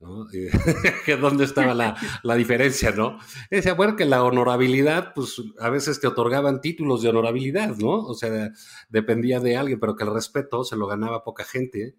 ¿No? 0.00 0.26
¿Dónde 1.20 1.44
estaba 1.44 1.74
la, 1.74 1.96
la, 2.22 2.34
diferencia, 2.34 2.90
no? 2.90 3.18
Decía, 3.50 3.74
bueno, 3.74 3.96
que 3.96 4.04
la 4.04 4.22
honorabilidad, 4.24 5.12
pues 5.14 5.42
a 5.58 5.70
veces 5.70 6.00
te 6.00 6.06
otorgaban 6.06 6.60
títulos 6.60 7.02
de 7.02 7.08
honorabilidad, 7.08 7.76
¿no? 7.76 8.04
O 8.04 8.14
sea, 8.14 8.50
dependía 8.88 9.40
de 9.40 9.56
alguien, 9.56 9.80
pero 9.80 9.96
que 9.96 10.04
el 10.04 10.12
respeto 10.12 10.64
se 10.64 10.76
lo 10.76 10.86
ganaba 10.86 11.24
poca 11.24 11.44
gente. 11.44 11.96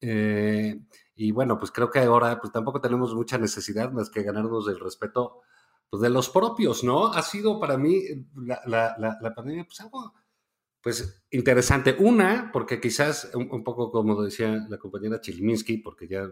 Eh, 0.00 0.80
y 1.14 1.32
bueno, 1.32 1.58
pues 1.58 1.70
creo 1.70 1.90
que 1.90 1.98
ahora 1.98 2.40
pues 2.40 2.52
tampoco 2.52 2.80
tenemos 2.80 3.14
mucha 3.14 3.36
necesidad 3.36 3.92
más 3.92 4.08
que 4.08 4.22
ganarnos 4.22 4.66
el 4.68 4.80
respeto 4.80 5.42
pues, 5.90 6.00
de 6.00 6.08
los 6.08 6.30
propios, 6.30 6.82
¿no? 6.82 7.08
Ha 7.12 7.22
sido 7.22 7.60
para 7.60 7.76
mí 7.76 8.02
la, 8.34 8.60
la, 8.66 9.18
la, 9.20 9.34
pandemia 9.34 9.64
pues 9.64 9.80
algo 9.80 10.14
pues 10.80 11.22
interesante. 11.30 11.94
Una, 11.98 12.50
porque 12.52 12.80
quizás 12.80 13.30
un, 13.34 13.62
poco 13.62 13.90
como 13.90 14.22
decía 14.22 14.66
la 14.68 14.78
compañera 14.78 15.20
Chiliminski, 15.20 15.78
porque 15.78 16.08
ya 16.08 16.26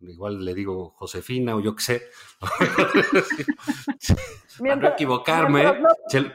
igual 0.00 0.44
le 0.44 0.54
digo 0.54 0.90
Josefina 0.90 1.56
o 1.56 1.60
yo 1.60 1.74
qué 1.74 1.82
sé, 1.82 2.02
mientras, 4.60 4.90
no 4.90 4.94
equivocarme. 4.94 5.64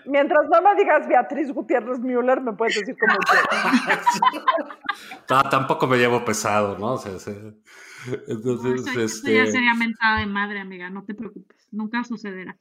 Mientras 0.06 0.50
no, 0.50 0.62
me 0.62 0.76
digas 0.76 1.08
Beatriz 1.08 1.52
Gutiérrez 1.52 2.00
Müller, 2.00 2.42
me 2.42 2.54
puedes 2.54 2.76
decir 2.76 2.96
como 3.00 3.16
no, 5.30 5.44
tampoco 5.50 5.88
me 5.88 5.98
llevo 5.98 6.26
pesado, 6.26 6.78
¿no? 6.78 6.94
O 6.94 6.98
sea, 6.98 7.14
entonces, 8.28 8.98
este... 8.98 9.36
ya 9.36 9.46
sería 9.46 9.74
mentada 9.74 10.20
de 10.20 10.26
madre, 10.26 10.60
amiga, 10.60 10.90
no 10.90 11.06
te 11.06 11.14
preocupes, 11.14 11.70
nunca 11.72 12.04
sucederá. 12.04 12.58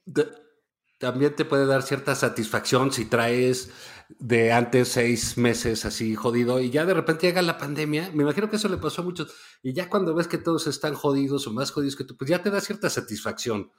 También 1.02 1.34
te 1.34 1.44
puede 1.44 1.66
dar 1.66 1.82
cierta 1.82 2.14
satisfacción 2.14 2.92
si 2.92 3.06
traes 3.06 3.72
de 4.20 4.52
antes 4.52 4.86
seis 4.86 5.36
meses 5.36 5.84
así 5.84 6.14
jodido 6.14 6.60
y 6.60 6.70
ya 6.70 6.86
de 6.86 6.94
repente 6.94 7.26
llega 7.26 7.42
la 7.42 7.58
pandemia, 7.58 8.12
me 8.14 8.22
imagino 8.22 8.48
que 8.48 8.54
eso 8.54 8.68
le 8.68 8.76
pasó 8.76 9.02
a 9.02 9.04
muchos, 9.04 9.34
y 9.64 9.72
ya 9.72 9.90
cuando 9.90 10.14
ves 10.14 10.28
que 10.28 10.38
todos 10.38 10.68
están 10.68 10.94
jodidos 10.94 11.48
o 11.48 11.52
más 11.52 11.72
jodidos 11.72 11.96
que 11.96 12.04
tú, 12.04 12.16
pues 12.16 12.30
ya 12.30 12.40
te 12.40 12.50
da 12.50 12.60
cierta 12.60 12.88
satisfacción, 12.88 13.72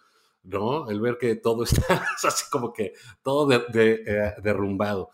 ¿no? 0.44 0.90
El 0.90 1.00
ver 1.00 1.18
que 1.18 1.38
todo 1.38 1.64
está 1.64 2.04
así 2.24 2.44
como 2.52 2.74
que 2.74 2.92
todo 3.22 3.50
eh, 3.74 4.34
derrumbado. 4.44 5.10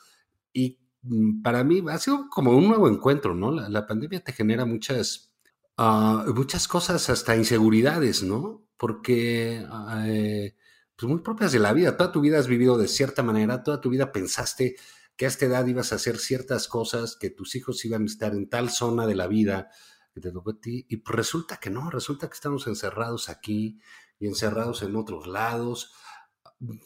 Y 0.51 0.79
mm, 1.03 1.43
para 1.43 1.63
mí 1.63 1.83
ha 1.91 1.99
sido 1.99 2.27
como 2.31 2.57
un 2.57 2.67
nuevo 2.67 2.89
encuentro, 2.89 3.35
¿no? 3.35 3.51
La, 3.51 3.85
pandemia 3.85 4.23
te 4.23 4.33
genera 4.33 4.65
muchas, 4.65 5.31
ah, 5.77 6.25
muchas 6.35 6.67
cosas, 6.67 7.07
hasta 7.11 7.35
inseguridades, 7.35 8.23
¿no? 8.23 8.65
Porque... 8.77 9.63
Eh, 10.07 10.55
pues 10.99 11.09
muy 11.09 11.21
propias 11.21 11.53
de 11.53 11.59
la 11.59 11.71
vida. 11.71 11.95
Toda 11.95 12.11
tu 12.11 12.19
vida 12.19 12.39
has 12.39 12.47
vivido 12.47 12.77
de 12.77 12.89
cierta 12.89 13.23
manera, 13.23 13.63
toda 13.63 13.79
tu 13.79 13.89
vida 13.89 14.11
pensaste 14.11 14.75
que 15.15 15.25
a 15.25 15.27
esta 15.29 15.45
edad 15.45 15.65
ibas 15.65 15.93
a 15.93 15.95
hacer 15.95 16.17
ciertas 16.17 16.67
cosas, 16.67 17.15
que 17.15 17.29
tus 17.29 17.55
hijos 17.55 17.85
iban 17.85 18.03
a 18.03 18.05
estar 18.05 18.33
en 18.33 18.49
tal 18.49 18.69
zona 18.69 19.07
de 19.07 19.15
la 19.15 19.27
vida 19.27 19.69
que 20.13 20.19
te 20.19 20.31
tocó 20.31 20.51
a 20.51 20.59
ti, 20.59 20.85
y 20.89 20.97
pues 20.97 21.15
resulta 21.15 21.57
que 21.57 21.69
no, 21.69 21.89
resulta 21.89 22.27
que 22.27 22.33
estamos 22.33 22.67
encerrados 22.67 23.29
aquí 23.29 23.79
y 24.19 24.27
encerrados 24.27 24.81
en 24.81 24.97
otros 24.97 25.27
lados. 25.27 25.93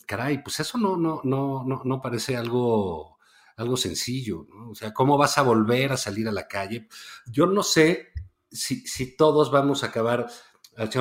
Caray, 0.05 0.43
pues 0.43 0.59
eso 0.59 0.77
no, 0.77 0.95
no, 0.95 1.21
no, 1.23 1.63
no, 1.63 1.81
no 1.83 2.01
parece 2.01 2.37
algo, 2.37 3.17
algo 3.57 3.77
sencillo, 3.77 4.45
¿no? 4.47 4.69
O 4.69 4.75
sea, 4.75 4.93
¿cómo 4.93 5.17
vas 5.17 5.39
a 5.39 5.41
volver 5.41 5.91
a 5.91 5.97
salir 5.97 6.27
a 6.27 6.31
la 6.31 6.47
calle? 6.47 6.87
Yo 7.25 7.47
no 7.47 7.63
sé 7.63 8.09
si, 8.51 8.85
si 8.85 9.17
todos 9.17 9.49
vamos 9.49 9.83
a 9.83 9.87
acabar, 9.87 10.29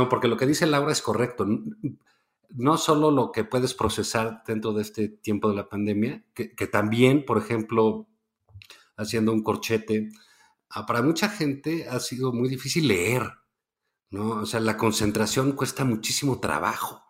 porque 0.08 0.28
lo 0.28 0.38
que 0.38 0.46
dice 0.46 0.66
Laura 0.66 0.92
es 0.92 1.02
correcto 1.02 1.46
no 2.54 2.76
solo 2.76 3.10
lo 3.10 3.32
que 3.32 3.44
puedes 3.44 3.74
procesar 3.74 4.42
dentro 4.46 4.72
de 4.72 4.82
este 4.82 5.08
tiempo 5.08 5.48
de 5.48 5.56
la 5.56 5.68
pandemia, 5.68 6.24
que, 6.34 6.66
también, 6.66 7.24
por 7.24 7.38
ejemplo, 7.38 8.08
haciendo 8.96 9.32
un 9.32 9.42
corchete, 9.42 10.10
ah, 10.70 10.86
para 10.86 11.02
mucha 11.02 11.28
gente 11.28 11.88
ha 11.88 12.00
sido 12.00 12.32
muy 12.32 12.48
difícil 12.48 12.88
leer, 12.88 13.30
¿no? 14.10 14.42
O 14.42 14.46
sea, 14.46 14.60
la 14.60 14.76
concentración 14.76 15.52
cuesta 15.52 15.84
muchísimo 15.84 16.40
trabajo, 16.40 17.02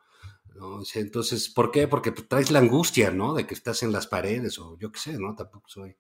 ¿no? 0.55 0.81
entonces, 0.95 1.49
¿por 1.49 1.71
qué? 1.71 1.89
Porque 1.89 2.13
traes 2.13 2.51
la 2.51 2.61
angustia, 2.61 3.11
¿no? 3.11 3.35
De 3.35 3.47
que 3.47 3.55
estás 3.55 3.83
en 3.83 3.93
las 3.93 4.07
paredes 4.07 4.59
o 4.59 4.79
yo 4.79 4.93
qué 4.93 5.01
sé, 5.01 5.19
¿no? 5.19 5.35
Tampoco 5.35 5.69
soy 5.69 5.97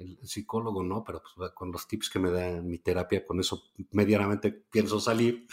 el 0.00 0.18
psicólogo 0.26 0.82
no, 0.82 1.04
pero 1.04 1.22
pues, 1.36 1.52
con 1.52 1.70
los 1.70 1.86
tips 1.86 2.10
que 2.10 2.18
me 2.18 2.30
da 2.30 2.60
mi 2.62 2.78
terapia, 2.78 3.24
con 3.24 3.38
eso 3.40 3.70
medianamente 3.92 4.50
pienso 4.50 4.98
salir. 5.00 5.46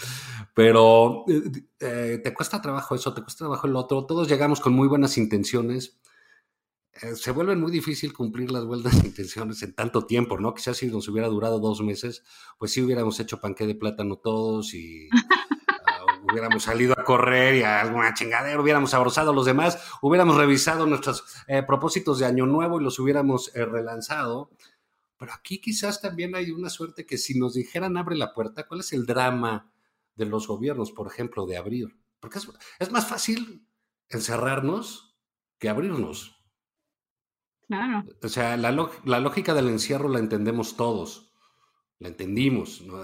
Pero 0.53 1.25
eh, 1.27 1.41
eh, 1.79 2.21
te 2.23 2.33
cuesta 2.33 2.62
trabajo 2.62 2.95
eso, 2.95 3.13
te 3.13 3.21
cuesta 3.21 3.45
trabajo 3.45 3.67
el 3.67 3.75
otro. 3.75 4.05
Todos 4.05 4.27
llegamos 4.27 4.60
con 4.60 4.73
muy 4.73 4.88
buenas 4.88 5.17
intenciones. 5.17 5.99
Eh, 7.01 7.15
se 7.15 7.31
vuelve 7.31 7.55
muy 7.55 7.71
difícil 7.71 8.13
cumplir 8.13 8.51
las 8.51 8.65
buenas 8.65 8.93
intenciones 9.05 9.62
en 9.63 9.75
tanto 9.75 10.05
tiempo, 10.05 10.39
¿no? 10.39 10.53
Quizás 10.53 10.77
si 10.77 10.88
nos 10.88 11.07
hubiera 11.07 11.27
durado 11.27 11.60
dos 11.60 11.81
meses, 11.81 12.23
pues 12.57 12.71
sí 12.71 12.81
hubiéramos 12.81 13.19
hecho 13.19 13.39
panque 13.39 13.67
de 13.67 13.75
plátano 13.75 14.17
todos 14.17 14.73
y 14.73 15.10
hubiéramos 16.31 16.63
salido 16.63 16.93
a 16.97 17.03
correr 17.03 17.55
y 17.55 17.63
a 17.63 17.81
alguna 17.81 18.13
chingadera, 18.13 18.59
hubiéramos 18.59 18.93
abrazado 18.93 19.31
a 19.31 19.33
los 19.33 19.45
demás, 19.45 19.79
hubiéramos 20.01 20.37
revisado 20.37 20.85
nuestros 20.85 21.23
eh, 21.47 21.63
propósitos 21.63 22.19
de 22.19 22.25
año 22.25 22.45
nuevo 22.45 22.79
y 22.79 22.83
los 22.83 22.99
hubiéramos 22.99 23.55
eh, 23.55 23.65
relanzado. 23.65 24.49
Pero 25.17 25.33
aquí 25.33 25.59
quizás 25.59 26.01
también 26.01 26.35
hay 26.35 26.51
una 26.51 26.69
suerte 26.69 27.05
que 27.05 27.17
si 27.17 27.39
nos 27.39 27.53
dijeran 27.55 27.97
abre 27.97 28.15
la 28.15 28.33
puerta, 28.33 28.67
¿cuál 28.67 28.81
es 28.81 28.93
el 28.93 29.05
drama 29.05 29.71
de 30.15 30.25
los 30.25 30.47
gobiernos, 30.47 30.91
por 30.91 31.07
ejemplo, 31.07 31.45
de 31.45 31.57
abrir? 31.57 31.97
Porque 32.19 32.39
es, 32.79 32.91
más 32.91 33.07
fácil 33.07 33.65
encerrarnos 34.09 35.17
que 35.59 35.69
abrirnos. 35.69 36.43
Claro. 37.67 38.05
O 38.21 38.29
sea, 38.29 38.57
la, 38.57 38.71
la 39.03 39.19
lógica 39.19 39.53
del 39.53 39.69
encierro 39.69 40.07
la 40.07 40.19
entendemos 40.19 40.77
todos, 40.77 41.31
la 41.99 42.07
entendimos. 42.09 42.81
¿no? 42.81 43.03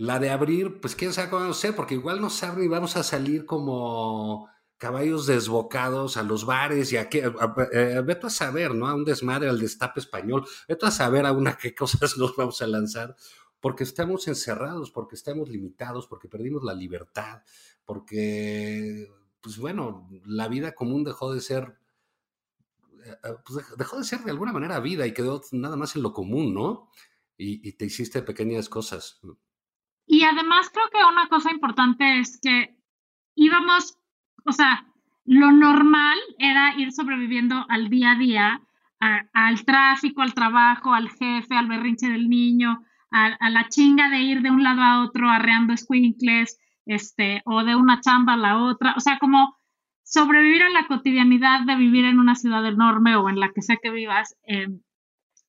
La 0.00 0.18
de 0.18 0.30
abrir, 0.30 0.80
pues 0.80 0.96
quién 0.96 1.12
sabe 1.12 1.28
cómo 1.28 1.52
ser, 1.52 1.76
porque 1.76 1.92
igual 1.92 2.22
nos 2.22 2.42
abren 2.42 2.64
y 2.64 2.68
vamos 2.68 2.96
a 2.96 3.02
salir 3.02 3.44
como 3.44 4.48
caballos 4.78 5.26
desbocados 5.26 6.16
a 6.16 6.22
los 6.22 6.46
bares 6.46 6.90
y 6.90 6.96
a 6.96 7.10
qué, 7.10 7.30
eh, 7.72 8.02
veto 8.02 8.26
a 8.26 8.30
saber, 8.30 8.74
¿no? 8.74 8.86
A 8.86 8.94
un 8.94 9.04
desmadre, 9.04 9.50
al 9.50 9.60
destape 9.60 10.00
español, 10.00 10.46
veto 10.66 10.86
a 10.86 10.90
saber 10.90 11.26
a 11.26 11.32
una 11.32 11.58
qué 11.62 11.74
cosas 11.74 12.16
nos 12.16 12.34
vamos 12.34 12.62
a 12.62 12.66
lanzar, 12.66 13.14
porque 13.60 13.84
estamos 13.84 14.26
encerrados, 14.26 14.90
porque 14.90 15.16
estamos 15.16 15.50
limitados, 15.50 16.06
porque 16.06 16.28
perdimos 16.28 16.64
la 16.64 16.72
libertad, 16.72 17.42
porque, 17.84 19.06
pues 19.42 19.58
bueno, 19.58 20.08
la 20.24 20.48
vida 20.48 20.72
común 20.72 21.04
dejó 21.04 21.34
de 21.34 21.42
ser, 21.42 21.76
eh, 23.04 23.16
eh, 23.22 23.34
pues 23.44 23.66
dejó 23.76 23.98
de 23.98 24.04
ser 24.04 24.20
de 24.20 24.30
alguna 24.30 24.54
manera 24.54 24.80
vida 24.80 25.06
y 25.06 25.12
quedó 25.12 25.42
nada 25.52 25.76
más 25.76 25.94
en 25.94 26.00
lo 26.02 26.14
común, 26.14 26.54
¿no? 26.54 26.88
Y, 27.36 27.68
y 27.68 27.72
te 27.74 27.84
hiciste 27.84 28.22
pequeñas 28.22 28.70
cosas. 28.70 29.20
Y 30.12 30.24
además 30.24 30.68
creo 30.70 30.90
que 30.90 31.08
una 31.08 31.28
cosa 31.28 31.52
importante 31.52 32.18
es 32.18 32.40
que 32.42 32.76
íbamos, 33.36 33.96
o 34.44 34.50
sea, 34.50 34.84
lo 35.24 35.52
normal 35.52 36.18
era 36.36 36.74
ir 36.76 36.90
sobreviviendo 36.90 37.64
al 37.68 37.88
día 37.90 38.10
a 38.10 38.16
día 38.16 38.60
al 38.98 39.64
tráfico, 39.64 40.20
al 40.20 40.34
trabajo, 40.34 40.92
al 40.92 41.10
jefe, 41.10 41.54
al 41.54 41.68
berrinche 41.68 42.08
del 42.08 42.28
niño, 42.28 42.84
a, 43.12 43.50
la 43.50 43.68
chinga 43.68 44.10
de 44.10 44.18
ir 44.18 44.42
de 44.42 44.50
un 44.50 44.64
lado 44.64 44.82
a 44.82 45.04
otro 45.04 45.30
arreando 45.30 45.76
squinkles, 45.76 46.58
este, 46.86 47.40
o 47.44 47.62
de 47.62 47.76
una 47.76 48.00
chamba 48.00 48.32
a 48.32 48.36
la 48.36 48.58
otra, 48.58 48.94
o 48.96 49.00
sea, 49.00 49.18
como 49.20 49.56
sobrevivir 50.02 50.64
a 50.64 50.70
la 50.70 50.88
cotidianidad 50.88 51.60
de 51.60 51.76
vivir 51.76 52.04
en 52.04 52.18
una 52.18 52.34
ciudad 52.34 52.66
enorme 52.66 53.14
o 53.14 53.28
en 53.28 53.38
la 53.38 53.52
que 53.52 53.62
sea 53.62 53.78
que 53.80 53.90
vivas, 53.90 54.36
eh, 54.42 54.66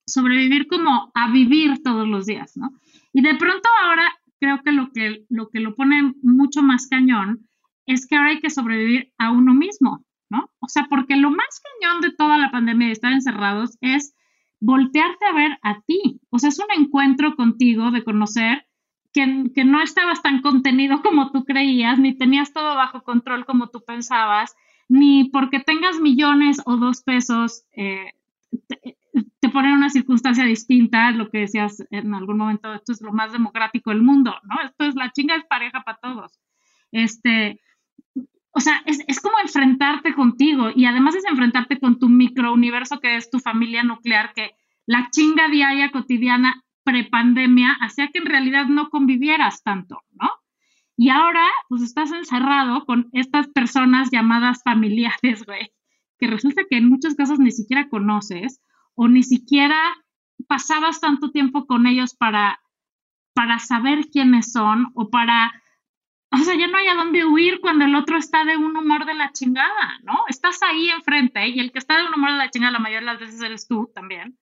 sobrevivir 0.05 0.67
como 0.67 1.11
a 1.15 1.31
vivir 1.31 1.81
todos 1.83 2.07
los 2.07 2.27
días, 2.27 2.55
¿no? 2.55 2.71
Y 3.11 3.21
de 3.21 3.35
pronto 3.35 3.67
ahora 3.83 4.07
creo 4.41 4.63
que 4.63 4.71
lo 4.71 4.91
que 4.91 5.23
lo, 5.29 5.49
que 5.49 5.59
lo 5.59 5.75
pone 5.75 6.15
mucho 6.23 6.63
más 6.63 6.87
cañón 6.87 7.47
es 7.85 8.07
que 8.07 8.15
ahora 8.15 8.31
hay 8.31 8.39
que 8.39 8.49
sobrevivir 8.49 9.13
a 9.19 9.31
uno 9.31 9.53
mismo, 9.53 10.03
¿no? 10.29 10.49
O 10.59 10.67
sea, 10.67 10.87
porque 10.89 11.15
lo 11.15 11.29
más 11.29 11.61
cañón 11.61 12.01
de 12.01 12.11
toda 12.11 12.37
la 12.37 12.51
pandemia 12.51 12.87
de 12.87 12.93
estar 12.93 13.13
encerrados 13.13 13.77
es 13.81 14.15
voltearte 14.59 15.25
a 15.25 15.33
ver 15.33 15.59
a 15.61 15.81
ti. 15.81 16.19
O 16.31 16.39
sea, 16.39 16.49
es 16.49 16.59
un 16.59 16.71
encuentro 16.75 17.35
contigo 17.35 17.91
de 17.91 18.03
conocer 18.03 18.65
que, 19.13 19.51
que 19.53 19.63
no 19.63 19.81
estabas 19.81 20.23
tan 20.23 20.41
contenido 20.41 21.01
como 21.03 21.31
tú 21.31 21.45
creías, 21.45 21.99
ni 21.99 22.17
tenías 22.17 22.51
todo 22.51 22.75
bajo 22.75 23.03
control 23.03 23.45
como 23.45 23.67
tú 23.67 23.83
pensabas, 23.85 24.55
ni 24.89 25.25
porque 25.25 25.59
tengas 25.59 25.99
millones 25.99 26.61
o 26.65 26.77
dos 26.77 27.03
pesos, 27.03 27.63
eh, 27.73 28.13
te 29.51 29.53
ponen 29.53 29.73
una 29.73 29.89
circunstancia 29.89 30.45
distinta, 30.45 31.11
lo 31.11 31.29
que 31.29 31.39
decías 31.39 31.83
en 31.89 32.13
algún 32.13 32.37
momento, 32.37 32.73
esto 32.73 32.93
es 32.93 33.01
lo 33.01 33.11
más 33.11 33.33
democrático 33.33 33.89
del 33.89 34.01
mundo, 34.01 34.33
¿no? 34.43 34.61
Esto 34.65 34.85
es 34.85 34.95
la 34.95 35.11
chinga 35.11 35.35
es 35.35 35.43
pareja 35.43 35.83
para 35.83 35.97
todos. 35.97 36.39
Este, 36.93 37.59
o 38.51 38.61
sea, 38.61 38.81
es, 38.85 39.03
es, 39.07 39.19
como 39.19 39.39
enfrentarte 39.39 40.13
contigo 40.13 40.69
y 40.73 40.85
además 40.85 41.15
es 41.15 41.25
enfrentarte 41.25 41.81
con 41.81 41.99
tu 41.99 42.07
microuniverso 42.07 43.01
que 43.01 43.17
es 43.17 43.29
tu 43.29 43.39
familia 43.39 43.83
nuclear, 43.83 44.31
que 44.33 44.51
la 44.85 45.09
chinga 45.11 45.49
diaria 45.49 45.91
cotidiana 45.91 46.63
prepandemia 46.85 47.75
hacía 47.81 48.07
que 48.07 48.19
en 48.19 48.27
realidad 48.27 48.67
no 48.67 48.89
convivieras 48.89 49.63
tanto, 49.63 50.01
¿no? 50.11 50.29
Y 50.95 51.09
ahora, 51.09 51.45
pues 51.67 51.81
estás 51.81 52.13
encerrado 52.13 52.85
con 52.85 53.09
estas 53.11 53.49
personas 53.49 54.11
llamadas 54.11 54.61
familiares, 54.63 55.43
güey, 55.45 55.73
que 56.19 56.27
resulta 56.27 56.61
que 56.69 56.77
en 56.77 56.87
muchos 56.87 57.15
casos 57.15 57.37
ni 57.39 57.51
siquiera 57.51 57.89
conoces 57.89 58.61
o 58.95 59.07
ni 59.07 59.23
siquiera 59.23 59.79
pasabas 60.47 60.99
tanto 60.99 61.31
tiempo 61.31 61.65
con 61.65 61.87
ellos 61.87 62.15
para, 62.15 62.61
para 63.33 63.59
saber 63.59 64.09
quiénes 64.11 64.51
son 64.51 64.91
o 64.95 65.09
para 65.09 65.51
o 66.33 66.37
sea, 66.37 66.55
ya 66.57 66.67
no 66.67 66.77
hay 66.77 66.87
a 66.87 66.95
dónde 66.95 67.25
huir 67.25 67.59
cuando 67.59 67.83
el 67.83 67.93
otro 67.93 68.17
está 68.17 68.45
de 68.45 68.55
un 68.55 68.75
humor 68.75 69.05
de 69.05 69.15
la 69.15 69.33
chingada, 69.33 69.99
¿no? 70.03 70.13
Estás 70.29 70.63
ahí 70.63 70.89
enfrente 70.89 71.49
y 71.49 71.59
el 71.59 71.73
que 71.73 71.79
está 71.79 71.97
de 71.97 72.07
un 72.07 72.13
humor 72.13 72.31
de 72.31 72.37
la 72.37 72.49
chingada 72.49 72.71
la 72.71 72.79
mayoría 72.79 73.01
de 73.01 73.05
las 73.05 73.19
veces 73.19 73.41
eres 73.41 73.67
tú 73.67 73.91
también. 73.93 74.37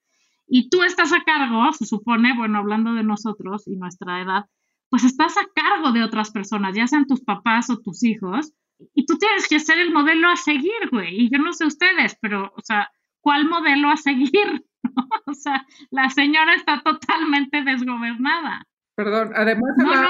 Y 0.48 0.70
tú 0.70 0.84
estás 0.84 1.14
a 1.14 1.24
cargo, 1.24 1.74
se 1.74 1.86
supone, 1.86 2.36
bueno, 2.36 2.60
hablando 2.60 2.94
de 2.94 3.04
nosotros 3.04 3.68
y 3.68 3.76
nuestra 3.76 4.22
edad, 4.22 4.46
pues 4.90 5.04
estás 5.04 5.36
a 5.38 5.48
cargo 5.54 5.92
de 5.92 6.04
otras 6.04 6.30
personas, 6.30 6.76
ya 6.76 6.88
sean 6.88 7.08
tus 7.08 7.22
papás 7.22 7.72
o 7.72 7.80
tus 7.80 8.04
hijos, 8.04 8.54
y 8.94 9.06
tú 9.06 9.18
tienes 9.18 9.48
que 9.48 9.60
ser 9.60 9.80
el 9.80 9.92
modelo 9.92 10.30
a 10.30 10.36
seguir, 10.36 10.90
güey. 10.92 11.26
Y 11.26 11.30
yo 11.32 11.40
no 11.40 11.54
sé 11.54 11.66
ustedes, 11.66 12.18
pero, 12.22 12.54
o 12.56 12.62
sea, 12.64 12.90
¿cuál 13.22 13.48
modelo 13.48 13.90
a 13.90 13.98
seguir? 13.98 14.66
o 15.26 15.34
sea, 15.34 15.66
la 15.92 16.10
señora 16.10 16.56
está 16.56 16.82
totalmente 16.84 17.64
desgobernada. 17.64 18.64
Perdón, 18.96 19.32
además 19.36 19.72
No, 19.78 20.02
no. 20.04 20.10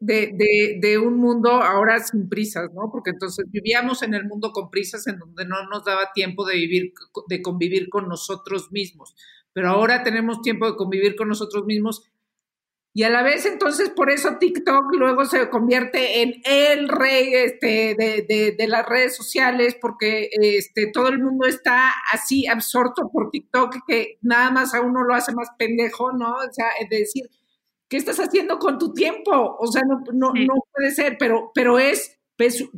De, 0.00 0.32
de, 0.34 0.78
de, 0.80 0.98
un 0.98 1.16
mundo 1.16 1.50
ahora 1.50 1.98
sin 2.00 2.28
prisas, 2.28 2.70
¿no? 2.74 2.90
Porque 2.92 3.10
entonces 3.10 3.46
vivíamos 3.50 4.02
en 4.02 4.14
el 4.14 4.24
mundo 4.24 4.52
con 4.52 4.70
prisas 4.70 5.06
en 5.06 5.18
donde 5.18 5.46
no 5.46 5.66
nos 5.68 5.84
daba 5.84 6.12
tiempo 6.14 6.44
de 6.44 6.56
vivir, 6.56 6.92
de 7.28 7.42
convivir 7.42 7.88
con 7.88 8.08
nosotros 8.08 8.70
mismos. 8.70 9.16
Pero 9.52 9.70
ahora 9.70 10.02
tenemos 10.02 10.42
tiempo 10.42 10.66
de 10.66 10.76
convivir 10.76 11.16
con 11.16 11.28
nosotros 11.28 11.64
mismos 11.64 12.10
y 12.96 13.02
a 13.02 13.10
la 13.10 13.22
vez 13.22 13.44
entonces 13.44 13.90
por 13.90 14.10
eso 14.10 14.38
TikTok 14.40 14.86
luego 14.94 15.26
se 15.26 15.50
convierte 15.50 16.22
en 16.22 16.40
el 16.44 16.88
rey 16.88 17.34
este, 17.34 17.94
de, 17.94 18.24
de, 18.26 18.54
de, 18.56 18.68
las 18.68 18.88
redes 18.88 19.14
sociales 19.14 19.76
porque 19.78 20.30
este, 20.32 20.90
todo 20.90 21.08
el 21.08 21.18
mundo 21.18 21.46
está 21.46 21.92
así 22.10 22.46
absorto 22.46 23.10
por 23.12 23.28
TikTok 23.30 23.84
que 23.86 24.16
nada 24.22 24.50
más 24.50 24.72
a 24.72 24.80
uno 24.80 25.04
lo 25.04 25.14
hace 25.14 25.34
más 25.34 25.50
pendejo, 25.58 26.12
¿no? 26.12 26.36
O 26.36 26.50
sea, 26.50 26.68
es 26.80 26.88
decir, 26.88 27.28
¿qué 27.86 27.98
estás 27.98 28.18
haciendo 28.18 28.58
con 28.58 28.78
tu 28.78 28.94
tiempo? 28.94 29.58
O 29.60 29.66
sea, 29.66 29.82
no, 29.86 30.00
no, 30.14 30.32
sí. 30.34 30.46
no 30.46 30.54
puede 30.72 30.90
ser, 30.90 31.18
pero, 31.18 31.50
pero 31.54 31.78
es 31.78 32.18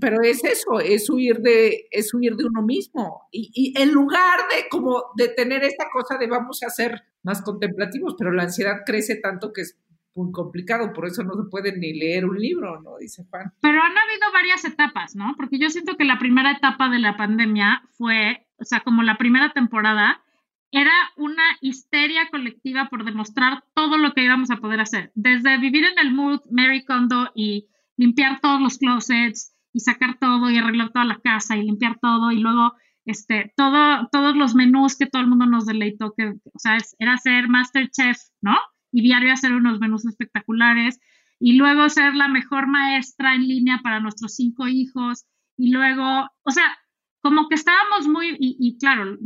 pero 0.00 0.22
es 0.22 0.42
eso, 0.42 0.80
es 0.80 1.08
huir 1.10 1.38
de, 1.38 1.86
es 1.92 2.12
huir 2.12 2.34
de 2.34 2.44
uno 2.44 2.62
mismo. 2.62 3.28
Y, 3.30 3.50
y, 3.54 3.80
en 3.80 3.92
lugar 3.92 4.40
de 4.52 4.68
como 4.68 5.04
de 5.16 5.28
tener 5.28 5.62
esta 5.62 5.86
cosa 5.92 6.16
de 6.18 6.26
vamos 6.26 6.62
a 6.64 6.70
ser 6.70 7.04
más 7.22 7.42
contemplativos, 7.42 8.16
pero 8.18 8.32
la 8.32 8.44
ansiedad 8.44 8.82
crece 8.84 9.16
tanto 9.16 9.52
que 9.52 9.60
es 9.62 9.76
muy 10.14 10.32
complicado, 10.32 10.92
por 10.92 11.06
eso 11.06 11.22
no 11.22 11.34
se 11.34 11.48
puede 11.50 11.76
ni 11.76 11.92
leer 11.92 12.24
un 12.24 12.38
libro, 12.38 12.80
¿no? 12.82 12.98
Dice 12.98 13.24
Juan. 13.30 13.52
Pero 13.60 13.82
han 13.82 13.96
habido 13.96 14.32
varias 14.32 14.64
etapas, 14.64 15.14
¿no? 15.14 15.34
Porque 15.36 15.58
yo 15.58 15.70
siento 15.70 15.96
que 15.96 16.04
la 16.04 16.18
primera 16.18 16.52
etapa 16.52 16.88
de 16.88 16.98
la 16.98 17.16
pandemia 17.16 17.82
fue, 17.96 18.46
o 18.58 18.64
sea, 18.64 18.80
como 18.80 19.02
la 19.02 19.16
primera 19.16 19.52
temporada, 19.52 20.22
era 20.70 20.92
una 21.16 21.44
histeria 21.60 22.28
colectiva 22.30 22.88
por 22.90 23.04
demostrar 23.04 23.64
todo 23.74 23.96
lo 23.96 24.12
que 24.12 24.24
íbamos 24.24 24.50
a 24.50 24.56
poder 24.56 24.80
hacer. 24.80 25.12
Desde 25.14 25.58
vivir 25.58 25.84
en 25.84 25.98
el 25.98 26.12
mood 26.12 26.40
Mary 26.50 26.84
Kondo 26.84 27.30
y 27.34 27.68
limpiar 27.96 28.40
todos 28.40 28.60
los 28.60 28.78
closets 28.78 29.54
y 29.72 29.80
sacar 29.80 30.18
todo 30.18 30.50
y 30.50 30.58
arreglar 30.58 30.90
toda 30.90 31.04
la 31.04 31.20
casa 31.20 31.56
y 31.56 31.62
limpiar 31.62 31.98
todo 32.00 32.30
y 32.32 32.38
luego 32.38 32.74
este, 33.04 33.52
todo, 33.56 34.08
todos 34.12 34.36
los 34.36 34.54
menús 34.54 34.96
que 34.96 35.06
todo 35.06 35.22
el 35.22 35.28
mundo 35.28 35.46
nos 35.46 35.64
deleitó, 35.64 36.12
que, 36.14 36.28
o 36.28 36.58
sea, 36.58 36.76
era 36.98 37.16
ser 37.16 37.48
Masterchef, 37.48 38.18
¿no? 38.42 38.56
Y 38.92 39.02
diario 39.02 39.32
hacer 39.32 39.52
unos 39.52 39.80
menús 39.80 40.06
espectaculares 40.06 40.98
y 41.40 41.54
luego 41.54 41.88
ser 41.88 42.14
la 42.14 42.28
mejor 42.28 42.66
maestra 42.66 43.34
en 43.34 43.46
línea 43.46 43.80
para 43.82 44.00
nuestros 44.00 44.34
cinco 44.34 44.66
hijos 44.66 45.26
y 45.56 45.70
luego, 45.70 46.28
o 46.42 46.50
sea, 46.50 46.78
como 47.20 47.48
que 47.48 47.56
estábamos 47.56 48.08
muy, 48.08 48.36
y, 48.38 48.56
y 48.60 48.78
claro, 48.78 49.18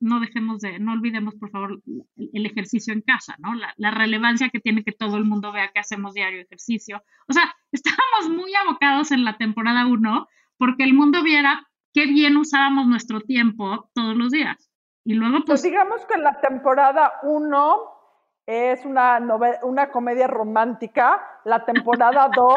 no 0.00 0.20
dejemos 0.20 0.60
de, 0.60 0.78
no 0.78 0.92
olvidemos 0.92 1.34
por 1.34 1.50
favor 1.50 1.80
el 2.16 2.46
ejercicio 2.46 2.92
en 2.92 3.02
casa, 3.02 3.36
¿no? 3.38 3.54
La, 3.54 3.72
la, 3.76 3.90
relevancia 3.90 4.50
que 4.50 4.60
tiene 4.60 4.84
que 4.84 4.92
todo 4.92 5.16
el 5.16 5.24
mundo 5.24 5.52
vea 5.52 5.70
que 5.72 5.80
hacemos 5.80 6.14
diario 6.14 6.40
ejercicio. 6.40 7.02
O 7.28 7.32
sea, 7.32 7.54
estábamos 7.72 8.28
muy 8.30 8.54
abocados 8.54 9.10
en 9.10 9.24
la 9.24 9.36
temporada 9.36 9.86
1 9.86 10.28
porque 10.58 10.84
el 10.84 10.94
mundo 10.94 11.22
viera 11.22 11.66
qué 11.92 12.06
bien 12.06 12.36
usábamos 12.36 12.86
nuestro 12.86 13.20
tiempo 13.20 13.90
todos 13.94 14.16
los 14.16 14.30
días. 14.30 14.70
Y 15.04 15.14
luego, 15.14 15.38
pues... 15.38 15.46
pues 15.46 15.62
digamos 15.62 16.04
que 16.06 16.18
la 16.18 16.40
temporada 16.40 17.12
1 17.22 17.95
es 18.46 18.84
una, 18.84 19.20
una 19.62 19.90
comedia 19.90 20.26
romántica, 20.26 21.20
la 21.44 21.64
temporada 21.64 22.30
2 22.36 22.56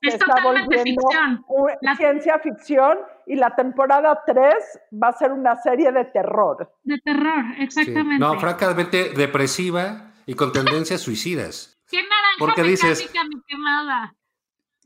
se 0.00 0.08
está 0.08 0.42
volviendo 0.42 0.82
ficción. 0.82 1.44
La... 1.82 1.96
ciencia 1.96 2.38
ficción 2.38 2.98
y 3.26 3.36
la 3.36 3.54
temporada 3.54 4.22
3 4.26 4.54
va 5.02 5.08
a 5.08 5.12
ser 5.12 5.32
una 5.32 5.56
serie 5.56 5.92
de 5.92 6.04
terror. 6.06 6.72
De 6.84 6.98
terror, 6.98 7.44
exactamente. 7.58 8.14
Sí. 8.14 8.20
No, 8.20 8.38
francamente 8.38 9.10
depresiva 9.10 10.12
y 10.26 10.34
con 10.34 10.52
tendencias 10.52 11.00
suicidas. 11.00 11.80
¡Qué 11.90 12.02
naranja 12.02 12.36
Porque 12.38 12.62
dices, 12.62 13.10
mi 13.28 13.42
quemada! 13.42 14.14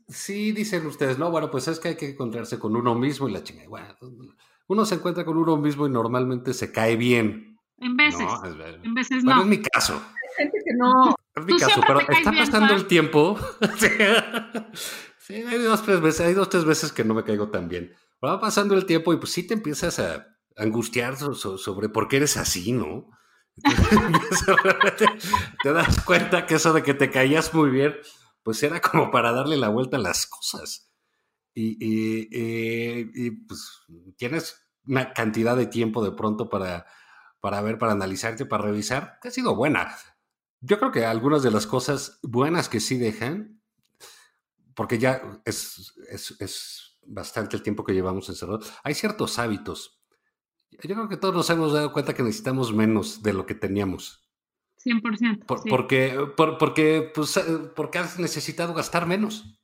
Sí, 0.07 0.51
dicen 0.51 0.85
ustedes, 0.85 1.17
no, 1.17 1.31
bueno, 1.31 1.49
pues 1.49 1.67
es 1.67 1.79
que 1.79 1.89
hay 1.89 1.97
que 1.97 2.09
encontrarse 2.09 2.59
con 2.59 2.75
uno 2.75 2.95
mismo 2.95 3.29
y 3.29 3.31
la 3.31 3.43
chingada. 3.43 3.69
Bueno, 3.69 3.87
uno 4.67 4.85
se 4.85 4.95
encuentra 4.95 5.23
con 5.25 5.37
uno 5.37 5.57
mismo 5.57 5.87
y 5.87 5.89
normalmente 5.89 6.53
se 6.53 6.71
cae 6.71 6.95
bien. 6.95 7.57
En 7.77 7.97
veces. 7.97 8.21
No, 8.21 8.45
en 8.45 8.93
veces 8.93 9.23
bueno, 9.23 9.37
no. 9.37 9.41
es 9.43 9.47
mi 9.47 9.61
caso. 9.61 10.01
Gente 10.37 10.57
que 10.65 10.73
no. 10.75 11.15
Es 11.35 11.45
mi 11.45 11.57
caso, 11.57 11.81
pero 11.85 11.99
está 12.01 12.31
pasando 12.31 12.73
el 12.73 12.87
tiempo. 12.87 13.37
sí, 15.17 15.33
hay 15.33 15.57
dos, 15.59 15.83
tres 15.83 16.01
veces, 16.01 16.21
hay 16.21 16.33
dos, 16.33 16.49
tres 16.49 16.65
veces 16.65 16.91
que 16.91 17.03
no 17.03 17.13
me 17.13 17.23
caigo 17.23 17.49
tan 17.49 17.67
bien. 17.67 17.93
Pero 18.19 18.33
va 18.33 18.39
pasando 18.39 18.75
el 18.75 18.85
tiempo 18.85 19.13
y 19.13 19.17
pues 19.17 19.31
sí 19.31 19.45
te 19.45 19.53
empiezas 19.53 19.99
a 19.99 20.27
angustiar 20.55 21.17
so, 21.17 21.33
so, 21.33 21.57
sobre 21.57 21.89
por 21.89 22.07
qué 22.07 22.17
eres 22.17 22.37
así, 22.37 22.71
¿no? 22.71 23.09
te, 24.97 25.05
te 25.61 25.73
das 25.73 26.01
cuenta 26.03 26.45
que 26.45 26.55
eso 26.55 26.73
de 26.73 26.83
que 26.83 26.93
te 26.93 27.11
caías 27.11 27.53
muy 27.53 27.69
bien, 27.69 27.95
pues 28.43 28.61
era 28.63 28.81
como 28.81 29.11
para 29.11 29.31
darle 29.31 29.57
la 29.57 29.69
vuelta 29.69 29.97
a 29.97 30.01
las 30.01 30.27
cosas. 30.27 30.91
Y, 31.55 31.77
y, 31.79 32.27
y, 32.31 33.11
y, 33.13 33.31
pues 33.31 33.81
tienes 34.17 34.67
una 34.85 35.13
cantidad 35.13 35.55
de 35.55 35.67
tiempo 35.67 36.03
de 36.03 36.11
pronto 36.11 36.49
para, 36.49 36.87
para 37.39 37.61
ver, 37.61 37.77
para 37.77 37.91
analizarte, 37.91 38.45
para 38.45 38.63
revisar, 38.63 39.19
que 39.21 39.27
ha 39.27 39.31
sido 39.31 39.55
buena. 39.55 39.95
Yo 40.65 40.79
creo 40.79 40.91
que 40.91 41.05
algunas 41.05 41.43
de 41.43 41.51
las 41.51 41.67
cosas 41.67 42.19
buenas 42.23 42.69
que 42.69 42.79
sí 42.79 42.97
dejan, 42.97 43.61
porque 44.73 44.97
ya 44.97 45.41
es, 45.43 45.93
es, 46.09 46.39
es 46.39 46.97
bastante 47.05 47.57
el 47.57 47.63
tiempo 47.63 47.83
que 47.83 47.93
llevamos 47.93 48.29
encerrados, 48.29 48.71
hay 48.81 48.93
ciertos 48.93 49.37
hábitos. 49.39 50.01
Yo 50.71 50.95
creo 50.95 51.09
que 51.09 51.17
todos 51.17 51.35
nos 51.35 51.49
hemos 51.49 51.73
dado 51.73 51.91
cuenta 51.91 52.13
que 52.13 52.23
necesitamos 52.23 52.73
menos 52.73 53.21
de 53.21 53.33
lo 53.33 53.45
que 53.45 53.55
teníamos. 53.55 54.29
100%. 54.85 55.45
Por, 55.45 55.59
sí. 55.59 55.69
Porque, 55.69 56.27
por, 56.37 56.57
porque, 56.57 57.11
pues, 57.13 57.39
porque 57.75 57.99
has 57.99 58.17
necesitado 58.17 58.73
gastar 58.73 59.05
menos. 59.05 59.59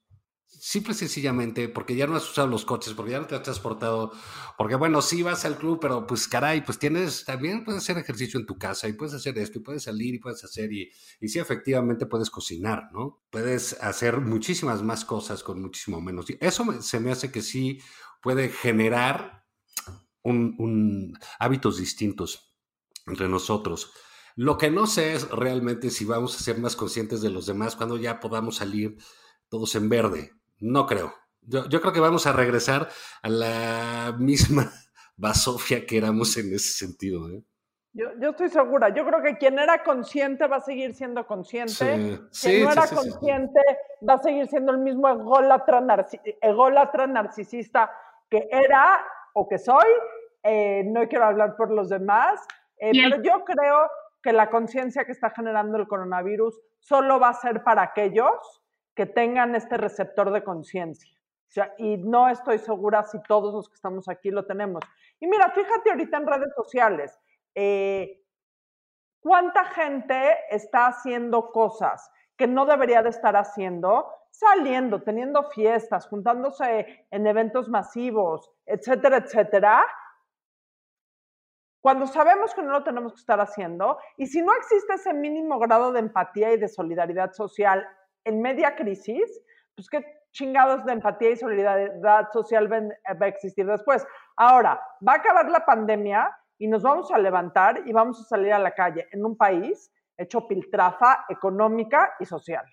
Simple 0.61 0.91
y 0.93 0.97
sencillamente, 0.97 1.69
porque 1.69 1.95
ya 1.95 2.05
no 2.05 2.17
has 2.17 2.29
usado 2.29 2.47
los 2.47 2.65
coches, 2.65 2.93
porque 2.93 3.11
ya 3.13 3.19
no 3.21 3.27
te 3.27 3.35
has 3.35 3.43
transportado, 3.43 4.11
porque 4.57 4.75
bueno, 4.75 5.01
sí 5.01 5.23
vas 5.23 5.45
al 5.45 5.57
club, 5.57 5.79
pero 5.79 6.05
pues 6.05 6.27
caray, 6.27 6.61
pues 6.65 6.77
tienes, 6.77 7.23
también 7.23 7.63
puedes 7.63 7.81
hacer 7.81 7.97
ejercicio 7.97 8.37
en 8.39 8.45
tu 8.45 8.57
casa 8.57 8.89
y 8.89 8.93
puedes 8.93 9.13
hacer 9.13 9.37
esto 9.37 9.59
y 9.59 9.61
puedes 9.61 9.83
salir 9.83 10.15
y 10.15 10.19
puedes 10.19 10.43
hacer 10.43 10.73
y, 10.73 10.91
y 11.21 11.29
sí, 11.29 11.39
efectivamente 11.39 12.07
puedes 12.07 12.29
cocinar, 12.29 12.89
¿no? 12.91 13.23
Puedes 13.29 13.81
hacer 13.81 14.19
muchísimas 14.19 14.83
más 14.83 15.05
cosas 15.05 15.43
con 15.43 15.61
muchísimo 15.61 16.01
menos. 16.01 16.25
Eso 16.41 16.65
se 16.81 16.99
me 16.99 17.11
hace 17.11 17.31
que 17.31 17.41
sí 17.41 17.79
puede 18.21 18.49
generar 18.49 19.45
un- 20.23 21.17
hábitos 21.39 21.77
distintos 21.77 22.55
entre 23.07 23.29
nosotros. 23.29 23.91
Lo 24.35 24.57
que 24.57 24.71
no 24.71 24.87
sé 24.87 25.13
es 25.15 25.29
realmente 25.29 25.89
si 25.91 26.05
vamos 26.05 26.35
a 26.35 26.43
ser 26.43 26.59
más 26.59 26.75
conscientes 26.75 27.21
de 27.21 27.29
los 27.31 27.45
demás 27.47 27.75
cuando 27.75 27.97
ya 27.97 28.19
podamos 28.19 28.57
salir 28.57 28.97
todos 29.49 29.75
en 29.75 29.89
verde. 29.89 30.33
No 30.59 30.85
creo. 30.85 31.13
Yo, 31.41 31.67
yo 31.69 31.81
creo 31.81 31.93
que 31.93 31.99
vamos 31.99 32.27
a 32.27 32.33
regresar 32.33 32.89
a 33.23 33.29
la 33.29 34.15
misma 34.17 34.71
basofia 35.17 35.85
que 35.85 35.97
éramos 35.97 36.35
en 36.37 36.53
ese 36.53 36.85
sentido. 36.85 37.29
¿eh? 37.29 37.43
Yo, 37.93 38.07
yo 38.19 38.29
estoy 38.31 38.49
segura. 38.49 38.89
Yo 38.89 39.05
creo 39.05 39.21
que 39.23 39.37
quien 39.37 39.57
era 39.57 39.83
consciente 39.83 40.47
va 40.47 40.57
a 40.57 40.61
seguir 40.61 40.93
siendo 40.93 41.25
consciente. 41.25 41.73
Sí, 41.73 41.85
Quien 41.85 42.29
sí, 42.31 42.63
no 42.63 42.71
sí, 42.71 42.77
era 42.77 42.81
sí, 42.87 42.89
sí. 42.89 42.95
consciente 42.95 43.59
va 44.07 44.13
a 44.15 44.21
seguir 44.21 44.47
siendo 44.47 44.71
el 44.71 44.77
mismo 44.79 45.09
ególatra, 45.09 45.81
narci- 45.81 46.21
ególatra 46.41 47.07
narcisista 47.07 47.91
que 48.29 48.47
era 48.51 49.03
o 49.33 49.47
que 49.47 49.57
soy. 49.57 49.87
Eh, 50.43 50.83
no 50.85 51.07
quiero 51.07 51.25
hablar 51.25 51.55
por 51.57 51.71
los 51.71 51.89
demás, 51.89 52.39
eh, 52.77 52.91
pero 52.93 53.21
yo 53.21 53.43
creo 53.43 53.89
que 54.21 54.31
la 54.31 54.49
conciencia 54.49 55.03
que 55.05 55.11
está 55.11 55.31
generando 55.31 55.77
el 55.77 55.87
coronavirus 55.87 56.57
solo 56.79 57.19
va 57.19 57.29
a 57.29 57.33
ser 57.33 57.63
para 57.63 57.81
aquellos 57.81 58.58
que 58.99 59.05
tengan 59.05 59.55
este 59.55 59.77
receptor 59.77 60.29
de 60.29 60.43
conciencia. 60.43 61.09
Y 61.77 61.95
no 61.95 62.27
estoy 62.27 62.57
segura 62.57 63.05
si 63.05 63.17
todos 63.23 63.53
los 63.53 63.69
que 63.69 63.75
estamos 63.75 64.09
aquí 64.09 64.29
lo 64.29 64.45
tenemos. 64.45 64.83
Y 65.21 65.27
mira, 65.27 65.49
fíjate 65.51 65.91
ahorita 65.91 66.17
en 66.17 66.27
redes 66.27 66.53
sociales, 66.53 67.17
eh, 67.55 68.21
¿cuánta 69.21 69.63
gente 69.63 70.35
está 70.49 70.87
haciendo 70.87 71.49
cosas 71.49 72.11
que 72.35 72.45
no 72.45 72.65
debería 72.65 73.01
de 73.01 73.11
estar 73.11 73.37
haciendo? 73.37 74.11
Saliendo, 74.31 75.01
teniendo 75.01 75.43
fiestas, 75.43 76.05
juntándose 76.05 77.07
en 77.09 77.25
eventos 77.25 77.69
masivos, 77.69 78.51
etcétera, 78.65 79.19
etcétera. 79.19 79.85
Cuando 81.79 82.05
sabemos 82.05 82.53
que 82.53 82.63
no 82.63 82.73
lo 82.73 82.83
tenemos 82.83 83.13
que 83.13 83.21
estar 83.21 83.39
haciendo, 83.39 83.97
y 84.17 84.27
si 84.27 84.41
no 84.41 84.53
existe 84.57 84.95
ese 84.95 85.13
mínimo 85.13 85.57
grado 85.57 85.93
de 85.93 86.01
empatía 86.01 86.51
y 86.51 86.57
de 86.57 86.67
solidaridad 86.67 87.31
social 87.31 87.87
en 88.25 88.41
media 88.41 88.75
crisis, 88.75 89.41
pues 89.75 89.89
qué 89.89 90.03
chingados 90.31 90.85
de 90.85 90.93
empatía 90.93 91.31
y 91.31 91.35
solidaridad 91.37 92.29
social 92.31 92.67
ven- 92.67 92.93
va 93.21 93.25
a 93.25 93.29
existir 93.29 93.65
después. 93.65 94.05
Ahora, 94.37 94.79
va 95.07 95.13
a 95.13 95.17
acabar 95.17 95.49
la 95.49 95.65
pandemia 95.65 96.35
y 96.59 96.67
nos 96.67 96.83
vamos 96.83 97.11
a 97.11 97.17
levantar 97.17 97.81
y 97.85 97.93
vamos 97.93 98.19
a 98.21 98.23
salir 98.25 98.53
a 98.53 98.59
la 98.59 98.71
calle 98.71 99.07
en 99.11 99.25
un 99.25 99.35
país 99.37 99.91
hecho 100.17 100.47
piltrafa 100.47 101.25
económica 101.29 102.13
y 102.19 102.25
social. 102.25 102.65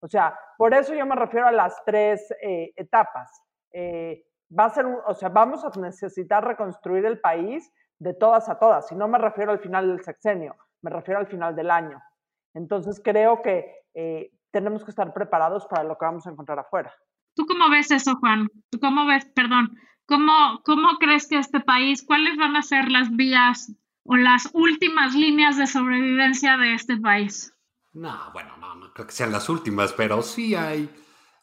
O 0.00 0.08
sea, 0.08 0.38
por 0.56 0.74
eso 0.74 0.94
yo 0.94 1.06
me 1.06 1.14
refiero 1.16 1.46
a 1.46 1.52
las 1.52 1.82
tres 1.84 2.28
eh, 2.42 2.72
etapas. 2.76 3.30
Eh, 3.72 4.24
va 4.56 4.64
a 4.66 4.70
ser, 4.70 4.86
un- 4.86 5.00
o 5.06 5.14
sea, 5.14 5.28
vamos 5.28 5.64
a 5.64 5.70
necesitar 5.80 6.44
reconstruir 6.44 7.06
el 7.06 7.20
país 7.20 7.72
de 7.98 8.14
todas 8.14 8.48
a 8.48 8.58
todas. 8.58 8.90
Y 8.92 8.96
no 8.96 9.08
me 9.08 9.18
refiero 9.18 9.50
al 9.52 9.60
final 9.60 9.88
del 9.88 10.02
sexenio, 10.04 10.56
me 10.82 10.90
refiero 10.90 11.20
al 11.20 11.26
final 11.26 11.54
del 11.56 11.70
año. 11.70 12.00
Entonces 12.54 13.00
creo 13.02 13.42
que 13.42 13.74
eh, 13.94 14.30
tenemos 14.58 14.82
que 14.84 14.90
estar 14.90 15.12
preparados 15.14 15.66
para 15.66 15.84
lo 15.84 15.96
que 15.96 16.04
vamos 16.04 16.26
a 16.26 16.30
encontrar 16.30 16.58
afuera. 16.58 16.92
¿Tú 17.36 17.46
cómo 17.46 17.70
ves 17.70 17.92
eso, 17.92 18.16
Juan? 18.16 18.48
¿Tú 18.70 18.80
cómo 18.80 19.06
ves, 19.06 19.24
perdón, 19.26 19.78
cómo, 20.06 20.60
cómo 20.64 20.98
crees 20.98 21.28
que 21.28 21.38
este 21.38 21.60
país, 21.60 22.02
cuáles 22.04 22.36
van 22.36 22.56
a 22.56 22.62
ser 22.62 22.90
las 22.90 23.08
vías 23.14 23.72
o 24.02 24.16
las 24.16 24.50
últimas 24.54 25.14
líneas 25.14 25.56
de 25.56 25.68
sobrevivencia 25.68 26.56
de 26.56 26.74
este 26.74 26.96
país? 26.96 27.54
No, 27.92 28.18
bueno, 28.32 28.56
no, 28.56 28.74
no 28.74 28.92
creo 28.92 29.06
que 29.06 29.12
sean 29.12 29.30
las 29.30 29.48
últimas, 29.48 29.92
pero 29.92 30.22
sí 30.22 30.56
hay, 30.56 30.90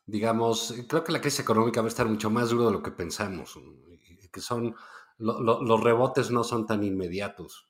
digamos, 0.05 0.73
creo 0.89 1.03
que 1.05 1.13
la 1.13 1.21
crisis 1.21 1.39
económica 1.39 1.79
va 1.81 1.87
a 1.87 1.89
estar 1.95 2.07
mucho 2.07 2.29
más 2.29 2.49
duro 2.49 2.65
de 2.65 2.71
lo 2.73 2.83
que 2.83 2.91
pensamos, 2.91 3.57
que 4.31 4.41
son, 4.41 4.75
lo- 5.17 5.39
lo- 5.41 5.63
los 5.63 5.81
rebotes 5.81 6.29
no 6.31 6.43
son 6.43 6.65
tan 6.65 6.83
inmediatos 6.83 7.69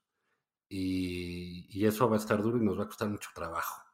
y, 0.67 1.67
y 1.69 1.85
eso 1.85 2.09
va 2.09 2.15
a 2.15 2.19
estar 2.19 2.41
duro 2.41 2.57
y 2.57 2.65
nos 2.65 2.79
va 2.79 2.83
a 2.85 2.87
costar 2.87 3.07
mucho 3.09 3.29
trabajo. 3.35 3.84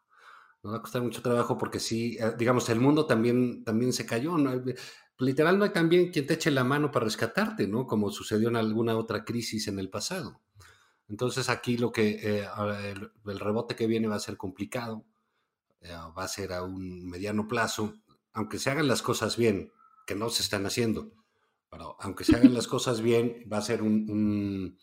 Nos 0.63 0.74
va 0.74 0.78
a 0.78 0.82
costar 0.82 1.02
mucho 1.02 1.21
trabajo 1.21 1.58
porque 1.58 1.80
sí, 1.80 2.17
eh, 2.19 2.34
digamos, 2.38 2.69
el 2.69 2.80
mundo 2.80 3.06
también, 3.06 3.63
también 3.63 3.93
se 3.93 4.06
cayó, 4.06 4.38
¿no? 4.38 4.52
Literal, 5.17 5.58
no 5.58 5.65
hay 5.65 5.71
también 5.71 6.12
quien 6.12 6.26
te 6.28 6.36
eche 6.36 6.52
la 6.52 6.63
mano 6.63 6.91
para 6.91 7.06
rescatarte, 7.06 7.67
¿no? 7.67 7.86
Como 7.88 8.12
sucedió 8.12 8.50
en 8.50 8.56
alguna 8.56 8.97
otra 8.97 9.24
crisis 9.24 9.67
en 9.67 9.80
el 9.80 9.89
pasado. 9.89 10.41
Entonces 11.10 11.50
aquí 11.50 11.78
lo 11.78 11.91
que 11.91 12.41
eh, 12.41 12.47
el, 13.26 13.39
rebote 13.39 13.76
que 13.76 13.88
viene 13.88 14.08
va 14.08 14.15
a 14.15 14.19
ser 14.19 14.38
complicado, 14.38 15.06
eh, 15.82 15.93
va 16.17 16.24
a 16.24 16.28
ser 16.28 16.54
a 16.54 16.63
un 16.63 17.08
mediano 17.10 17.47
plazo, 17.47 17.95
aunque 18.34 18.60
se 18.60 18.69
hagan 18.69 18.88
las 18.88 19.02
cosas 19.02 19.38
bien, 19.38 19.71
que 20.08 20.15
no 20.15 20.30
se 20.30 20.43
están 20.43 20.65
haciendo, 20.65 21.12
pero 21.69 21.97
aunque 22.00 22.24
se 22.24 22.36
hagan 22.36 22.54
las 22.54 22.67
cosas 22.67 23.02
bien, 23.02 23.45
va 23.52 23.58
a 23.58 23.62
ser 23.62 23.82
un- 23.82 24.78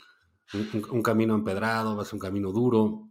un 0.90 1.02
camino 1.02 1.34
empedrado, 1.34 1.96
va 1.96 2.02
a 2.02 2.04
ser 2.04 2.14
un 2.14 2.20
camino 2.20 2.52
duro. 2.52 3.07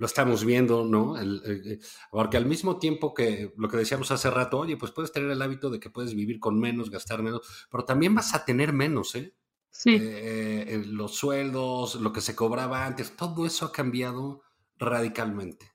Lo 0.00 0.06
estamos 0.06 0.44
viendo, 0.44 0.84
¿no? 0.84 1.16
El- 1.18 1.42
el- 1.44 1.66
el- 1.72 1.80
porque 2.10 2.36
al 2.38 2.46
mismo 2.46 2.78
tiempo 2.78 3.12
que 3.14 3.52
lo 3.56 3.68
que 3.68 3.76
decíamos 3.76 4.10
hace 4.10 4.30
rato, 4.30 4.58
oye, 4.58 4.76
pues 4.78 4.92
puedes 4.92 5.12
tener 5.12 5.30
el 5.30 5.42
hábito 5.42 5.70
de 5.70 5.78
que 5.78 5.90
puedes 5.90 6.14
vivir 6.14 6.40
con 6.40 6.58
menos, 6.58 6.90
gastar 6.90 7.22
menos, 7.22 7.42
pero 7.70 7.84
también 7.84 8.14
vas 8.14 8.34
a 8.34 8.44
tener 8.46 8.72
menos, 8.72 9.14
¿eh? 9.14 9.34
Sí. 9.70 9.90
eh, 9.94 10.64
eh, 10.68 10.82
los 10.86 11.14
sueldos, 11.16 11.94
lo 11.96 12.12
que 12.12 12.20
se 12.22 12.34
cobraba 12.34 12.86
antes, 12.86 13.14
todo 13.14 13.46
eso 13.46 13.66
ha 13.66 13.72
cambiado 13.72 14.42
radicalmente. 14.78 15.70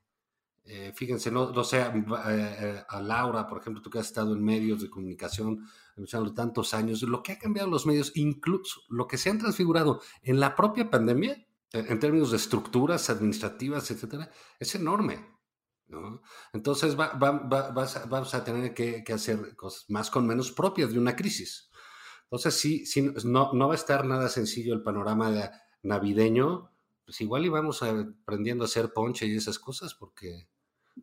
Eh, 0.65 0.91
fíjense, 0.95 1.29
no, 1.31 1.51
no 1.51 1.63
sé, 1.63 1.81
eh, 1.81 1.93
eh, 2.27 2.83
a 2.89 2.99
Laura, 3.01 3.45
por 3.47 3.59
ejemplo, 3.59 3.81
tú 3.83 3.91
que 3.91 3.99
has 3.99 4.07
estado 4.07 4.33
en 4.33 4.43
medios 4.43 4.81
de 4.81 4.89
comunicación, 4.89 5.67
luchando 5.95 6.33
tantos 6.33 6.73
años, 6.73 7.03
lo 7.03 7.21
que 7.21 7.33
ha 7.33 7.37
cambiado 7.39 7.69
los 7.69 7.85
medios, 7.85 8.11
incluso 8.15 8.81
lo 8.89 9.05
que 9.07 9.17
se 9.19 9.29
han 9.29 9.37
transfigurado 9.37 10.01
en 10.23 10.39
la 10.39 10.55
propia 10.55 10.89
pandemia, 10.89 11.33
eh, 11.33 11.45
en 11.73 11.99
términos 11.99 12.31
de 12.31 12.37
estructuras 12.37 13.09
administrativas, 13.09 13.89
etcétera, 13.91 14.29
es 14.59 14.75
enorme. 14.75 15.33
¿no? 15.87 16.21
Entonces 16.51 16.99
va- 16.99 17.13
va- 17.13 17.31
va- 17.47 17.69
vas 17.71 17.95
a- 17.97 18.05
vamos 18.07 18.33
a 18.33 18.43
tener 18.43 18.73
que, 18.73 19.03
que 19.03 19.13
hacer 19.13 19.55
cosas 19.55 19.85
más 19.89 20.09
con 20.09 20.25
menos 20.25 20.51
propias 20.51 20.91
de 20.91 20.97
una 20.99 21.15
crisis. 21.15 21.69
Entonces, 22.23 22.55
sí, 22.59 22.85
sí, 22.87 23.13
no, 23.23 23.51
no 23.53 23.67
va 23.67 23.73
a 23.73 23.77
estar 23.77 24.03
nada 24.03 24.27
sencillo 24.29 24.73
el 24.73 24.81
panorama 24.81 25.29
de- 25.29 25.49
navideño. 25.83 26.71
Pues 27.05 27.21
igual 27.21 27.45
íbamos 27.45 27.83
aprendiendo 27.83 28.63
a 28.63 28.65
hacer 28.65 28.91
ponche 28.93 29.27
y 29.27 29.35
esas 29.37 29.59
cosas, 29.59 29.93
porque 29.93 30.47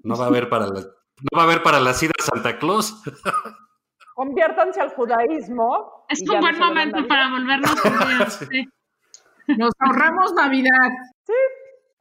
no 0.02 0.16
va 0.16 0.24
a 0.24 0.28
haber 0.28 0.48
para 0.48 0.66
la, 0.66 0.80
no 0.80 1.36
va 1.36 1.42
a 1.42 1.44
haber 1.44 1.62
para 1.62 1.78
la 1.78 1.90
ida 1.92 2.10
Santa 2.18 2.58
Claus. 2.58 2.96
Conviértanse 4.16 4.80
al 4.80 4.90
judaísmo. 4.90 6.04
Es 6.08 6.20
un 6.28 6.40
buen 6.40 6.58
momento 6.58 7.06
para 7.06 7.30
volvernos 7.30 7.80
judíos. 7.80 8.38
Sí. 8.50 8.64
Nos 9.58 9.72
ahorramos 9.78 10.32
Navidad. 10.34 10.90
Sí. 11.26 11.32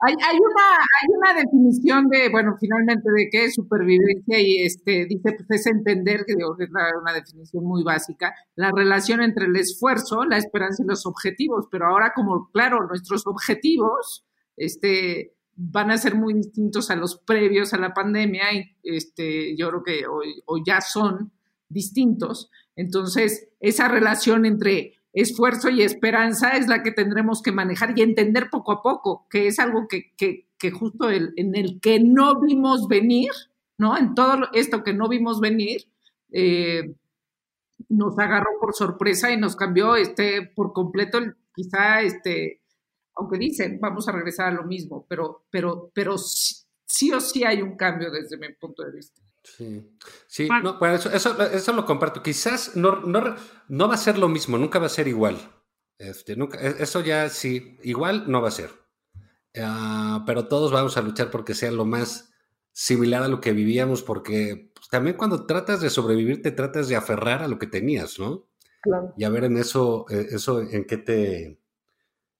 Hay, 0.03 0.15
hay, 0.15 0.37
una, 0.37 0.77
hay 0.77 1.15
una 1.15 1.41
definición 1.41 2.09
de, 2.09 2.29
bueno, 2.29 2.55
finalmente 2.59 3.07
de 3.15 3.29
qué 3.31 3.45
es 3.45 3.53
supervivencia 3.53 4.39
y 4.39 4.63
este 4.63 5.05
dice, 5.05 5.35
pues 5.47 5.61
es 5.61 5.67
entender, 5.67 6.25
que 6.25 6.33
digo 6.35 6.55
es 6.59 6.69
una 6.71 7.13
definición 7.13 7.65
muy 7.65 7.83
básica, 7.83 8.33
la 8.55 8.71
relación 8.75 9.21
entre 9.21 9.45
el 9.45 9.55
esfuerzo, 9.55 10.25
la 10.25 10.37
esperanza 10.37 10.81
y 10.81 10.87
los 10.87 11.05
objetivos. 11.05 11.67
Pero 11.69 11.85
ahora 11.85 12.13
como, 12.15 12.49
claro, 12.51 12.87
nuestros 12.87 13.27
objetivos 13.27 14.25
este, 14.57 15.35
van 15.55 15.91
a 15.91 15.97
ser 15.97 16.15
muy 16.15 16.33
distintos 16.33 16.89
a 16.89 16.95
los 16.95 17.19
previos 17.19 17.71
a 17.75 17.77
la 17.77 17.93
pandemia 17.93 18.53
y 18.53 18.75
este, 18.81 19.55
yo 19.55 19.69
creo 19.69 19.83
que 19.83 20.03
o 20.47 20.57
ya 20.65 20.81
son 20.81 21.31
distintos. 21.69 22.49
Entonces, 22.75 23.49
esa 23.59 23.87
relación 23.87 24.45
entre 24.45 24.95
esfuerzo 25.13 25.69
y 25.69 25.81
esperanza 25.81 26.51
es 26.51 26.67
la 26.67 26.83
que 26.83 26.91
tendremos 26.91 27.41
que 27.41 27.51
manejar 27.51 27.97
y 27.97 28.01
entender 28.01 28.49
poco 28.49 28.71
a 28.71 28.81
poco, 28.81 29.27
que 29.29 29.47
es 29.47 29.59
algo 29.59 29.87
que, 29.87 30.13
que, 30.15 30.47
que 30.57 30.71
justo 30.71 31.09
el, 31.09 31.33
en 31.35 31.55
el 31.55 31.79
que 31.81 31.99
no 31.99 32.39
vimos 32.39 32.87
venir, 32.87 33.31
¿no? 33.77 33.97
En 33.97 34.15
todo 34.15 34.49
esto 34.53 34.83
que 34.83 34.93
no 34.93 35.09
vimos 35.09 35.39
venir, 35.39 35.87
eh, 36.31 36.95
nos 37.89 38.17
agarró 38.17 38.51
por 38.59 38.73
sorpresa 38.73 39.31
y 39.31 39.37
nos 39.37 39.55
cambió 39.55 39.95
este, 39.95 40.43
por 40.55 40.71
completo, 40.71 41.19
quizá, 41.53 42.01
este, 42.01 42.61
aunque 43.15 43.37
dicen, 43.37 43.79
vamos 43.81 44.07
a 44.07 44.13
regresar 44.13 44.47
a 44.47 44.55
lo 44.55 44.63
mismo, 44.63 45.05
pero, 45.09 45.45
pero, 45.49 45.91
pero 45.93 46.17
sí, 46.17 46.55
sí 46.85 47.11
o 47.11 47.19
sí 47.19 47.43
hay 47.43 47.61
un 47.61 47.75
cambio 47.75 48.11
desde 48.11 48.37
mi 48.37 48.53
punto 48.53 48.83
de 48.83 48.91
vista. 48.91 49.21
Sí, 49.43 49.97
sí 50.27 50.47
Juan. 50.47 50.63
no, 50.63 50.77
bueno, 50.79 50.95
eso, 50.95 51.09
eso, 51.11 51.41
eso 51.41 51.73
lo 51.73 51.85
comparto. 51.85 52.21
Quizás 52.21 52.75
no, 52.75 53.01
no, 53.01 53.35
no 53.67 53.87
va 53.87 53.95
a 53.95 53.97
ser 53.97 54.17
lo 54.17 54.29
mismo, 54.29 54.57
nunca 54.57 54.79
va 54.79 54.85
a 54.85 54.89
ser 54.89 55.07
igual. 55.07 55.37
Este, 55.97 56.35
nunca, 56.35 56.59
e- 56.59 56.81
eso 56.83 57.01
ya 57.01 57.29
sí, 57.29 57.77
igual 57.83 58.25
no 58.29 58.41
va 58.41 58.49
a 58.49 58.51
ser. 58.51 58.71
Ah, 59.57 60.23
pero 60.25 60.47
todos 60.47 60.71
vamos 60.71 60.97
a 60.97 61.01
luchar 61.01 61.29
porque 61.31 61.53
sea 61.53 61.71
lo 61.71 61.85
más 61.85 62.33
similar 62.71 63.23
a 63.23 63.27
lo 63.27 63.41
que 63.41 63.51
vivíamos, 63.53 64.01
porque 64.03 64.71
pues, 64.73 64.87
también 64.89 65.17
cuando 65.17 65.45
tratas 65.45 65.81
de 65.81 65.89
sobrevivir, 65.89 66.41
te 66.41 66.51
tratas 66.51 66.87
de 66.87 66.95
aferrar 66.95 67.43
a 67.43 67.47
lo 67.47 67.59
que 67.59 67.67
tenías, 67.67 68.17
¿no? 68.19 68.47
Claro. 68.81 69.13
Y 69.17 69.23
a 69.25 69.29
ver 69.29 69.43
en 69.43 69.57
eso, 69.57 70.05
eh, 70.09 70.27
eso 70.31 70.61
en 70.61 70.85
qué 70.85 70.97
te, 70.97 71.60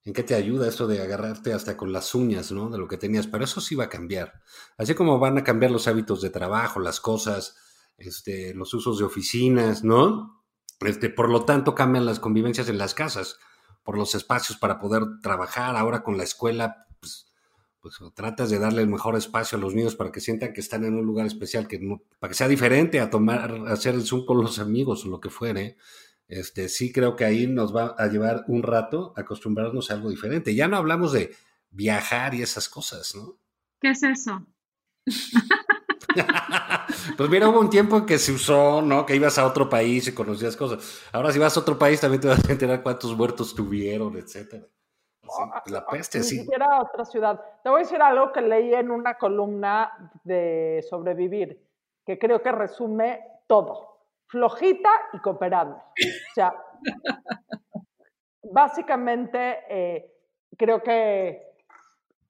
en 0.04 0.14
qué 0.14 0.24
te 0.24 0.34
ayuda 0.34 0.68
eso 0.68 0.88
de 0.88 1.02
agarrarte 1.02 1.54
hasta 1.54 1.78
con 1.78 1.94
las 1.94 2.16
uñas, 2.16 2.52
¿no? 2.52 2.70
De 2.70 2.78
lo 2.78 2.88
que 2.88 2.98
tenías. 2.98 3.28
Pero 3.28 3.44
eso 3.44 3.62
sí 3.62 3.76
va 3.76 3.86
a 3.86 3.90
cambiar. 3.90 4.42
Así 4.78 4.96
como 4.96 5.20
van 5.20 5.38
a 5.38 5.44
cambiar 5.44 5.72
los 5.72 5.88
hábitos 5.88 6.22
de 6.22 6.32
trabajo, 6.32 6.80
las 6.80 7.00
cosas, 7.00 7.58
este, 7.98 8.54
los 8.56 8.74
usos 8.74 8.98
de 8.98 9.06
oficinas, 9.06 9.84
¿no? 9.84 10.44
Este, 10.80 11.10
por 11.10 11.30
lo 11.30 11.46
tanto, 11.46 11.76
cambian 11.76 12.06
las 12.06 12.20
convivencias 12.20 12.68
en 12.68 12.80
las 12.80 12.96
casas, 12.96 13.38
por 13.84 13.98
los 13.98 14.16
espacios 14.16 14.58
para 14.58 14.80
poder 14.80 15.04
trabajar. 15.22 15.76
Ahora 15.76 16.02
con 16.02 16.18
la 16.18 16.24
escuela, 16.24 16.88
pues, 17.00 17.32
pues 17.80 18.00
tratas 18.16 18.50
de 18.50 18.58
darle 18.58 18.82
el 18.82 18.88
mejor 18.88 19.16
espacio 19.16 19.60
a 19.60 19.62
los 19.62 19.76
niños 19.76 19.96
para 19.96 20.12
que 20.12 20.20
sientan 20.20 20.54
que 20.54 20.62
están 20.62 20.84
en 20.84 20.96
un 20.96 21.06
lugar 21.06 21.28
especial, 21.28 21.68
que 21.68 21.78
no, 21.78 22.02
para 22.20 22.32
que 22.32 22.38
sea 22.38 22.48
diferente 22.48 23.00
a 23.00 23.12
tomar, 23.12 23.68
hacer 23.68 23.94
el 23.94 24.04
Zoom 24.04 24.26
con 24.26 24.42
los 24.42 24.58
amigos 24.58 25.06
o 25.06 25.10
lo 25.10 25.20
que 25.20 25.30
fuere. 25.30 25.78
Este, 26.32 26.70
sí 26.70 26.94
creo 26.94 27.18
que 27.18 27.26
ahí 27.26 27.46
nos 27.46 27.76
va 27.76 27.94
a 27.98 28.08
llevar 28.08 28.46
un 28.48 28.64
rato 28.64 29.14
acostumbrarnos 29.18 29.92
a 29.92 29.96
algo 29.96 30.10
diferente. 30.10 30.56
Ya 30.56 30.70
no 30.70 30.78
hablamos 30.78 31.12
de 31.12 31.36
viajar 31.70 32.34
y 32.34 32.42
esas 32.42 32.70
cosas, 32.70 33.14
¿no? 33.16 33.36
¿Qué 33.82 33.90
es 33.90 34.02
eso? 34.02 34.42
pues 37.18 37.30
mira, 37.30 37.50
hubo 37.50 37.60
un 37.60 37.70
tiempo 37.70 37.98
en 37.98 38.06
que 38.06 38.18
se 38.18 38.32
usó, 38.32 38.82
¿no? 38.82 39.06
Que 39.06 39.18
ibas 39.18 39.38
a 39.40 39.46
otro 39.46 39.68
país 39.68 40.08
y 40.08 40.14
conocías 40.14 40.56
cosas. 40.56 41.02
Ahora 41.12 41.34
si 41.34 41.40
vas 41.40 41.58
a 41.58 41.60
otro 41.60 41.78
país 41.78 42.00
también 42.00 42.22
te 42.22 42.30
vas 42.30 42.48
a 42.48 42.52
enterar 42.54 42.82
cuántos 42.82 43.14
muertos 43.18 43.54
tuvieron, 43.54 44.16
etcétera. 44.16 44.66
Sí, 45.24 45.72
la 45.72 45.86
peste, 45.86 46.20
Ni 46.20 46.24
sí. 46.24 46.40
siquiera 46.40 46.78
a 46.78 46.84
otra 46.84 47.04
ciudad. 47.04 47.42
Te 47.62 47.70
voy 47.70 47.82
a 47.82 47.84
decir 47.84 48.02
algo 48.02 48.32
que 48.32 48.42
leí 48.42 48.74
en 48.74 48.90
una 48.90 49.18
columna 49.18 50.14
de 50.24 50.82
sobrevivir, 50.90 51.62
que 52.06 52.18
creo 52.18 52.42
que 52.42 52.54
resume 52.54 53.20
todo. 53.48 53.91
Flojita 54.32 54.90
y 55.12 55.20
cooperando. 55.20 55.76
O 55.76 56.34
sea, 56.34 56.56
básicamente 58.44 59.60
eh, 59.70 60.14
creo 60.58 60.82
que 60.82 61.52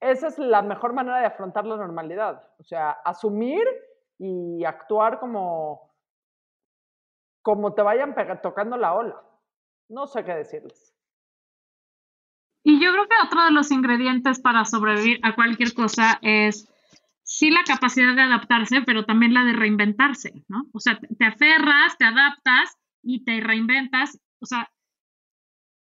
esa 0.00 0.26
es 0.26 0.38
la 0.38 0.62
mejor 0.62 0.94
manera 0.94 1.20
de 1.20 1.26
afrontar 1.26 1.64
la 1.64 1.76
normalidad. 1.76 2.42
O 2.58 2.64
sea, 2.64 2.90
asumir 2.90 3.62
y 4.18 4.64
actuar 4.64 5.20
como, 5.20 5.94
como 7.40 7.72
te 7.72 7.82
vayan 7.82 8.16
tocando 8.42 8.76
la 8.76 8.94
ola. 8.94 9.22
No 9.88 10.08
sé 10.08 10.24
qué 10.24 10.34
decirles. 10.34 10.92
Y 12.64 12.82
yo 12.82 12.92
creo 12.92 13.06
que 13.06 13.26
otro 13.26 13.44
de 13.44 13.52
los 13.52 13.70
ingredientes 13.70 14.40
para 14.40 14.64
sobrevivir 14.64 15.20
a 15.22 15.34
cualquier 15.36 15.72
cosa 15.74 16.18
es 16.22 16.71
sí 17.38 17.50
la 17.50 17.64
capacidad 17.64 18.14
de 18.14 18.22
adaptarse, 18.22 18.82
pero 18.82 19.04
también 19.04 19.34
la 19.34 19.44
de 19.44 19.52
reinventarse, 19.54 20.44
¿no? 20.48 20.66
O 20.72 20.80
sea, 20.80 20.98
te- 21.00 21.24
aferras, 21.24 21.96
te 21.98 22.04
adaptas 22.04 22.76
y 23.02 23.24
te 23.24 23.40
reinventas, 23.40 24.18
o 24.40 24.46
sea, 24.46 24.70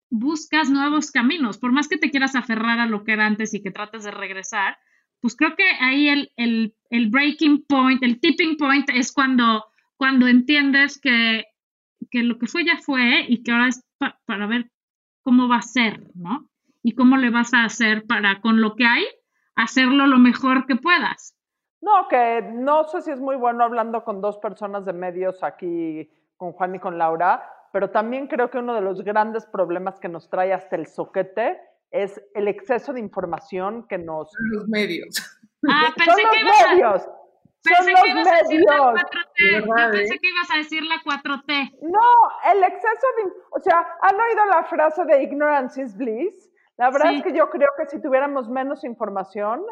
buscas 0.09 0.69
nuevos 0.69 1.11
caminos, 1.11 1.57
por 1.57 1.71
más 1.71 1.87
que 1.87 1.97
te 1.97 2.11
quieras 2.11 2.35
aferrar 2.35 2.79
a 2.79 2.85
lo 2.85 3.03
que 3.03 3.13
era 3.13 3.25
antes 3.25 3.53
y 3.53 3.61
que 3.61 3.71
trates 3.71 4.03
de 4.03 4.11
regresar, 4.11 4.77
pues 5.21 5.35
creo 5.35 5.55
que 5.55 5.63
ahí 5.79 6.09
el, 6.09 6.31
el, 6.35 6.75
el 6.89 7.09
breaking 7.09 7.65
point, 7.67 8.01
el 8.03 8.19
tipping 8.19 8.57
point 8.57 8.89
es 8.89 9.11
cuando, 9.11 9.65
cuando 9.95 10.27
entiendes 10.27 10.99
que, 10.99 11.45
que 12.09 12.23
lo 12.23 12.37
que 12.37 12.47
fue 12.47 12.65
ya 12.65 12.77
fue 12.77 13.25
y 13.27 13.43
que 13.43 13.51
ahora 13.51 13.67
es 13.69 13.83
pa- 13.97 14.19
para 14.25 14.47
ver 14.47 14.71
cómo 15.23 15.47
va 15.47 15.57
a 15.57 15.61
ser, 15.61 16.03
¿no? 16.15 16.49
Y 16.83 16.93
cómo 16.93 17.17
le 17.17 17.29
vas 17.29 17.53
a 17.53 17.63
hacer 17.63 18.05
para, 18.07 18.41
con 18.41 18.59
lo 18.59 18.75
que 18.75 18.85
hay, 18.85 19.05
hacerlo 19.55 20.07
lo 20.07 20.17
mejor 20.19 20.65
que 20.65 20.75
puedas. 20.75 21.35
No, 21.81 22.07
que 22.07 22.41
no 22.53 22.83
sé 22.85 23.01
si 23.01 23.11
es 23.11 23.19
muy 23.19 23.35
bueno 23.35 23.63
hablando 23.63 24.03
con 24.03 24.21
dos 24.21 24.37
personas 24.37 24.85
de 24.85 24.93
medios 24.93 25.43
aquí, 25.43 26.09
con 26.37 26.51
Juan 26.53 26.75
y 26.75 26.79
con 26.79 26.97
Laura, 26.97 27.43
pero 27.71 27.89
también 27.89 28.27
creo 28.27 28.49
que 28.51 28.59
uno 28.59 28.73
de 28.75 28.81
los 28.81 29.03
grandes 29.03 29.45
problemas 29.47 29.99
que 29.99 30.07
nos 30.09 30.29
trae 30.29 30.53
hasta 30.53 30.75
el 30.75 30.85
soquete 30.85 31.59
es 31.89 32.21
el 32.35 32.47
exceso 32.47 32.93
de 32.93 32.99
información 32.99 33.87
que 33.87 33.97
nos... 33.97 34.31
Los 34.51 34.67
medios. 34.67 35.15
Ah, 35.67 35.87
Son 36.05 36.05
pensé 36.05 36.21
los 36.23 36.31
que 36.31 36.39
ibas 36.39 36.61
a, 36.63 36.69
medios, 36.69 37.01
son 37.03 37.13
pensé 37.63 37.85
que 37.85 37.91
los 37.93 38.07
ibas 38.09 38.27
a 38.27 38.37
decir 38.37 38.61
la 38.61 38.73
medios. 38.73 39.01
4T. 39.01 39.51
Yo 39.51 39.73
¿Verdad, 39.73 39.91
pensé 39.91 40.13
eh? 40.15 40.19
que 40.19 40.27
ibas 40.27 40.51
a 40.51 40.57
decir 40.57 40.83
la 40.83 40.95
4T. 41.03 41.77
No, 41.81 42.51
el 42.53 42.63
exceso 42.63 43.07
de... 43.17 43.31
O 43.51 43.59
sea, 43.59 43.87
¿han 44.01 44.15
oído 44.19 44.45
la 44.45 44.63
frase 44.65 45.03
de 45.05 45.23
ignorance 45.23 45.81
is 45.81 45.97
bliss? 45.97 46.49
La 46.77 46.89
verdad 46.89 47.09
Sí. 47.09 47.17
es 47.17 47.23
que 47.23 47.33
yo 47.33 47.49
creo 47.49 47.69
que 47.77 47.85
si 47.87 48.01
tuviéramos 48.01 48.49
menos 48.49 48.83
información, 48.83 49.63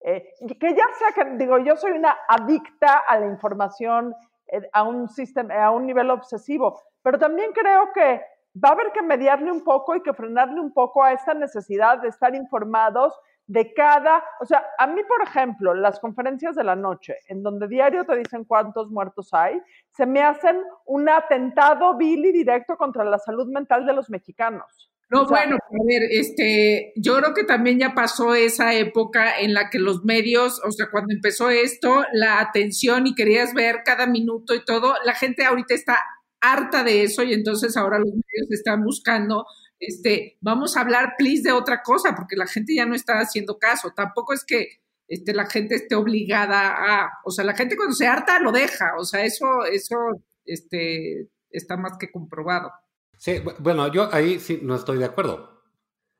eh, 0.00 0.32
que 0.60 0.74
ya 0.74 0.84
sea 0.98 1.12
que, 1.14 1.30
digo, 1.36 1.58
yo 1.58 1.76
soy 1.76 1.92
una 1.92 2.16
adicta 2.28 2.98
a 3.06 3.18
la 3.18 3.26
información 3.26 4.14
eh, 4.48 4.68
a 4.72 4.82
un 4.82 5.08
sistema, 5.08 5.64
a 5.64 5.70
un 5.70 5.86
nivel 5.86 6.10
obsesivo, 6.10 6.80
pero 7.02 7.18
también 7.18 7.52
creo 7.52 7.92
que 7.92 8.22
va 8.64 8.70
a 8.70 8.72
haber 8.72 8.92
que 8.92 9.02
mediarle 9.02 9.50
un 9.50 9.64
poco 9.64 9.96
y 9.96 10.02
que 10.02 10.14
frenarle 10.14 10.60
un 10.60 10.72
poco 10.72 11.02
a 11.02 11.12
esta 11.12 11.34
necesidad 11.34 11.98
de 11.98 12.08
estar 12.08 12.34
informados 12.34 13.12
de 13.46 13.72
cada, 13.74 14.24
o 14.40 14.44
sea, 14.44 14.66
a 14.78 14.86
mí, 14.88 15.02
por 15.04 15.22
ejemplo, 15.22 15.72
las 15.72 16.00
conferencias 16.00 16.56
de 16.56 16.64
la 16.64 16.74
noche, 16.74 17.16
en 17.28 17.42
donde 17.42 17.68
diario 17.68 18.04
te 18.04 18.16
dicen 18.16 18.44
cuántos 18.44 18.90
muertos 18.90 19.32
hay, 19.32 19.62
se 19.92 20.04
me 20.04 20.22
hacen 20.22 20.62
un 20.84 21.08
atentado 21.08 21.96
vil 21.96 22.24
y 22.26 22.32
directo 22.32 22.76
contra 22.76 23.04
la 23.04 23.18
salud 23.18 23.46
mental 23.46 23.86
de 23.86 23.92
los 23.92 24.10
mexicanos. 24.10 24.90
No, 25.08 25.22
O 25.22 25.28
sea, 25.28 25.38
bueno, 25.38 25.56
a 25.56 25.84
ver, 25.86 26.02
este, 26.10 26.92
yo 26.96 27.16
creo 27.18 27.32
que 27.32 27.44
también 27.44 27.78
ya 27.78 27.94
pasó 27.94 28.34
esa 28.34 28.74
época 28.74 29.38
en 29.38 29.54
la 29.54 29.70
que 29.70 29.78
los 29.78 30.04
medios, 30.04 30.60
o 30.64 30.72
sea, 30.72 30.86
cuando 30.90 31.14
empezó 31.14 31.48
esto, 31.50 32.04
la 32.12 32.40
atención 32.40 33.06
y 33.06 33.14
querías 33.14 33.54
ver 33.54 33.82
cada 33.84 34.06
minuto 34.08 34.54
y 34.54 34.64
todo, 34.64 34.96
la 35.04 35.14
gente 35.14 35.44
ahorita 35.44 35.74
está 35.74 35.98
harta 36.40 36.82
de 36.82 37.04
eso 37.04 37.22
y 37.22 37.32
entonces 37.34 37.76
ahora 37.76 37.98
los 37.98 38.08
medios 38.08 38.50
están 38.50 38.82
buscando, 38.82 39.46
este, 39.78 40.38
vamos 40.40 40.76
a 40.76 40.80
hablar, 40.80 41.14
please, 41.18 41.42
de 41.42 41.52
otra 41.52 41.82
cosa, 41.82 42.14
porque 42.16 42.36
la 42.36 42.46
gente 42.46 42.74
ya 42.74 42.86
no 42.86 42.94
está 42.94 43.20
haciendo 43.20 43.58
caso. 43.58 43.92
Tampoco 43.94 44.32
es 44.32 44.44
que 44.44 44.80
este, 45.08 45.34
la 45.34 45.46
gente 45.46 45.76
esté 45.76 45.94
obligada 45.94 46.74
a, 46.76 47.10
o 47.24 47.30
sea, 47.30 47.44
la 47.44 47.54
gente 47.54 47.76
cuando 47.76 47.94
se 47.94 48.06
harta 48.08 48.40
lo 48.40 48.52
deja, 48.52 48.96
o 48.98 49.04
sea, 49.04 49.24
eso, 49.24 49.64
eso, 49.66 49.96
este, 50.44 51.28
está 51.50 51.76
más 51.76 51.96
que 51.98 52.10
comprobado. 52.10 52.70
Sí, 53.18 53.32
bu- 53.32 53.56
bueno, 53.58 53.88
yo 53.92 54.12
ahí 54.14 54.38
sí 54.40 54.60
no 54.62 54.74
estoy 54.74 54.98
de 54.98 55.04
acuerdo. 55.06 55.62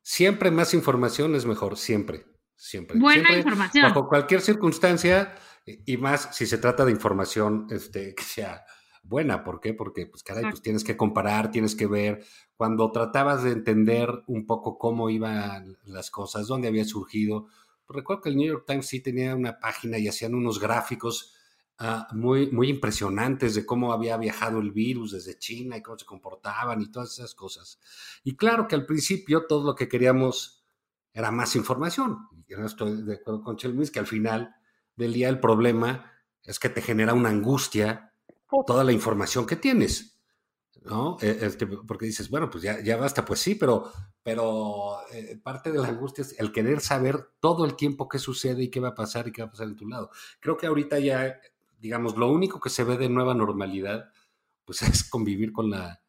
Siempre 0.03 0.51
más 0.51 0.73
información 0.75 1.35
es 1.35 1.47
mejor, 1.47 1.77
siempre, 1.77 2.27
siempre. 2.55 2.99
Buena 2.99 3.15
Siempre, 3.23 3.39
información. 3.39 3.83
Bajo 3.85 4.09
cualquier 4.09 4.41
circunstancia, 4.41 5.35
y 5.67 5.97
más 5.97 6.29
si 6.33 6.47
se 6.47 6.59
trata 6.59 6.85
de 6.85 6.93
información 6.93 7.67
este, 7.71 8.15
que 8.15 8.23
sea 8.23 8.65
buena. 9.03 9.43
¿Por 9.45 9.61
qué? 9.61 9.75
Porque, 9.75 10.07
pues, 10.07 10.23
caray, 10.23 10.45
pues 10.45 10.63
tienes 10.63 10.85
que 10.85 10.97
comparar, 10.97 11.51
tienes 11.51 11.75
que 11.75 11.87
ver. 11.87 12.25
Cuando 12.57 12.91
tratabas 12.93 13.43
de 13.43 13.51
entender 13.51 14.09
un 14.29 14.47
poco 14.47 14.79
cómo 14.79 15.11
iban 15.11 15.77
las 15.85 16.11
cosas, 16.11 16.47
dónde 16.47 16.69
había 16.69 16.85
surgido, 16.85 17.47
pues, 17.87 17.97
recuerdo 17.97 18.23
que 18.23 18.29
el 18.31 18.37
New 18.37 18.47
York 18.47 18.65
Times 18.67 18.87
sí 18.87 19.01
tenía 19.01 19.35
una 19.35 19.59
página 19.59 19.99
y 19.99 20.07
hacían 20.09 20.35
unos 20.35 20.61
gráficos 20.61 21.36
ah, 21.79 22.09
muy, 22.13 22.51
muy 22.51 22.69
impresionantes 22.69 23.55
de 23.55 23.67
cómo 23.67 23.93
había 23.93 24.17
viajado 24.17 24.61
el 24.61 24.73
virus 24.73 25.13
desde 25.13 25.39
China 25.39 25.77
y 25.77 25.83
cómo 25.83 25.99
se 25.99 26.07
comportaban 26.07 26.81
y 26.81 26.91
todas 26.91 27.13
esas 27.13 27.35
cosas. 27.35 27.79
Y 28.25 28.37
claro 28.37 28.69
que 28.69 28.75
al 28.75 28.87
principio 28.87 29.47
todo 29.47 29.65
lo 29.65 29.75
que 29.75 29.89
queríamos 29.89 30.65
era 31.13 31.31
más 31.31 31.57
información. 31.57 32.29
Y 32.37 32.45
yo 32.51 32.59
no 32.59 32.67
estoy 32.67 33.03
de 33.03 33.15
acuerdo 33.15 33.43
con 33.43 33.57
Chelmis 33.57 33.91
que 33.91 33.99
al 33.99 34.07
final 34.07 34.55
del 34.97 35.13
día 35.13 35.29
el 35.29 35.41
problema 35.41 36.13
es 36.43 36.59
que 36.59 36.69
te 36.69 36.83
genera 36.83 37.15
una 37.15 37.31
angustia 37.31 38.13
toda 38.67 38.85
la 38.85 38.93
información 38.93 39.47
que 39.47 39.57
tienes. 39.57 40.13
¿No? 40.83 41.17
Eh, 41.21 41.39
este, 41.41 41.67
porque 41.67 42.07
dices, 42.07 42.31
bueno, 42.31 42.49
pues 42.49 42.63
ya, 42.63 42.81
ya 42.81 42.97
basta, 42.97 43.25
pues 43.25 43.41
sí, 43.41 43.57
pero, 43.57 43.91
pero 44.23 44.99
eh, 45.13 45.37
parte 45.43 45.73
de 45.73 45.81
la 45.81 45.89
angustia 45.89 46.23
es 46.23 46.39
el 46.39 46.53
querer 46.53 46.81
saber 46.81 47.31
todo 47.41 47.65
el 47.65 47.75
tiempo 47.75 48.09
qué 48.09 48.21
sucede 48.21 48.63
y 48.63 48.71
qué 48.71 48.79
va 48.79 48.91
a 48.91 48.95
pasar 48.95 49.27
y 49.27 49.33
qué 49.33 49.43
va 49.43 49.49
a 49.49 49.51
pasar 49.51 49.67
en 49.67 49.75
tu 49.75 49.89
lado. 49.89 50.11
Creo 50.39 50.57
que 50.57 50.69
ahorita 50.69 51.01
ya, 51.01 51.41
digamos, 51.79 52.17
lo 52.17 52.31
único 52.31 52.61
que 52.61 52.71
se 52.71 52.85
ve 52.85 52.97
de 52.99 53.09
nueva 53.09 53.35
normalidad, 53.35 54.11
pues 54.65 54.83
es 54.83 55.09
convivir 55.09 55.53
con 55.53 55.71
la, 55.71 56.03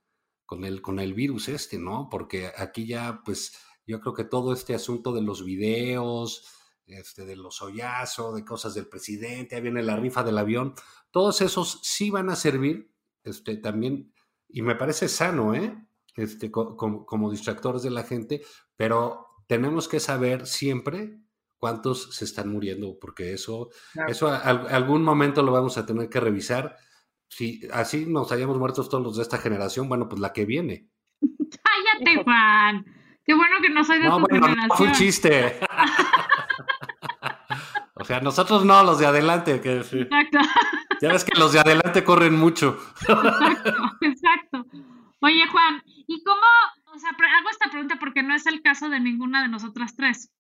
con 0.46 0.64
el, 0.66 0.82
con 0.82 1.00
el 1.00 1.14
virus 1.14 1.50
este, 1.50 1.78
¿no? 1.80 2.08
Porque 2.10 2.52
aquí 2.58 2.86
ya, 2.88 3.22
pues, 3.26 3.58
yo 3.86 4.00
creo 4.02 4.14
que 4.14 4.24
todo 4.26 4.54
este 4.54 4.76
asunto 4.76 5.14
de 5.14 5.22
los 5.22 5.44
videos, 5.44 6.46
este, 6.86 7.26
de 7.26 7.36
los 7.36 7.62
hoyazos, 7.62 8.36
de 8.36 8.46
cosas 8.46 8.74
del 8.74 8.88
presidente, 8.88 9.56
ahí 9.56 9.62
viene 9.62 9.84
la 9.84 9.96
rifa 9.98 10.24
del 10.24 10.38
avión, 10.38 10.74
todos 11.12 11.42
esos 11.42 11.80
sí 11.84 12.10
van 12.10 12.30
a 12.30 12.36
servir, 12.36 12.92
este, 13.24 13.58
también, 13.58 14.14
y 14.48 14.62
me 14.62 14.76
parece 14.76 15.08
sano, 15.10 15.54
¿eh? 15.56 15.76
Este, 16.16 16.50
co- 16.50 16.76
como, 16.76 17.06
como 17.06 17.30
distractores 17.32 17.84
de 17.84 17.92
la 17.92 18.04
gente, 18.04 18.42
pero 18.76 19.28
tenemos 19.48 19.88
que 19.88 20.00
saber 20.00 20.48
siempre 20.48 21.22
cuántos 21.58 22.16
se 22.16 22.26
están 22.26 22.50
muriendo, 22.50 22.98
porque 23.00 23.34
eso, 23.34 23.70
Claro. 23.94 24.12
eso 24.12 24.28
a- 24.30 24.38
algún 24.40 25.04
momento 25.04 25.44
lo 25.44 25.52
vamos 25.52 25.78
a 25.78 25.86
tener 25.86 26.10
que 26.10 26.20
revisar. 26.20 26.76
Si 27.30 27.62
así 27.74 28.06
nos 28.06 28.32
hayamos 28.32 28.58
muertos 28.58 28.90
todos 28.90 29.04
los 29.04 29.18
de 29.18 29.24
esta 29.24 29.38
generación, 29.38 29.90
bueno, 29.90 30.08
pues 30.08 30.22
la 30.22 30.32
que 30.34 30.46
viene. 30.46 30.88
Cállate. 32.00 32.24
Juan. 32.24 32.86
Qué 33.26 33.34
bueno 33.34 33.58
que 33.62 33.70
no 33.70 33.84
soy 33.84 33.98
de 34.00 34.06
No, 34.08 34.18
tu 34.20 34.28
bueno, 34.28 34.40
no, 34.40 34.48
generación. 34.48 34.78
fue 34.78 34.88
un 34.88 34.94
chiste. 34.94 35.60
o 37.96 38.04
sea, 38.06 38.20
nosotros 38.22 38.64
no, 38.66 38.84
los 38.84 39.00
de 39.00 39.06
adelante. 39.08 39.60
Que, 39.62 39.78
Exacto. 39.80 40.40
Ya 41.00 41.12
ves 41.12 41.24
que 41.24 41.40
los 41.40 41.54
de 41.54 41.60
adelante 41.60 42.04
corren 42.04 42.36
mucho. 42.36 42.76
Exacto, 43.02 43.72
exacto. 44.02 44.66
Oye, 45.20 45.46
Juan, 45.52 45.84
¿y 45.86 46.24
cómo? 46.24 46.42
O 46.92 46.98
sea, 46.98 47.12
hago 47.12 47.50
esta 47.52 47.70
pregunta 47.70 47.98
porque 48.00 48.24
no 48.24 48.34
es 48.34 48.48
el 48.48 48.64
caso 48.64 48.90
de 48.90 49.00
ninguna 49.00 49.44
de 49.44 49.48
nosotras 49.48 49.96
tres. 49.96 50.32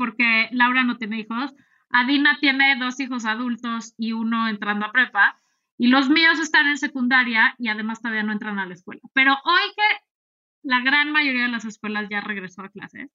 Porque 0.00 0.48
Laura 0.52 0.82
no 0.82 0.96
tiene 0.96 1.20
hijos, 1.20 1.52
Adina 1.90 2.38
tiene 2.40 2.76
dos 2.78 2.98
hijos 3.00 3.26
adultos 3.26 3.92
y 3.98 4.12
uno 4.12 4.48
entrando 4.48 4.86
a 4.86 4.92
prepa, 4.92 5.38
y 5.76 5.88
los 5.88 6.08
míos 6.08 6.38
están 6.38 6.66
en 6.68 6.78
secundaria 6.78 7.54
y 7.58 7.68
además 7.68 8.00
todavía 8.00 8.22
no 8.22 8.32
entran 8.32 8.58
a 8.58 8.64
la 8.64 8.72
escuela. 8.72 9.02
Pero 9.12 9.32
hoy 9.44 9.60
que 9.76 10.04
la 10.62 10.80
gran 10.80 11.12
mayoría 11.12 11.42
de 11.42 11.48
las 11.48 11.66
escuelas 11.66 12.08
ya 12.10 12.22
regresó 12.22 12.62
a 12.62 12.70
clases, 12.70 13.10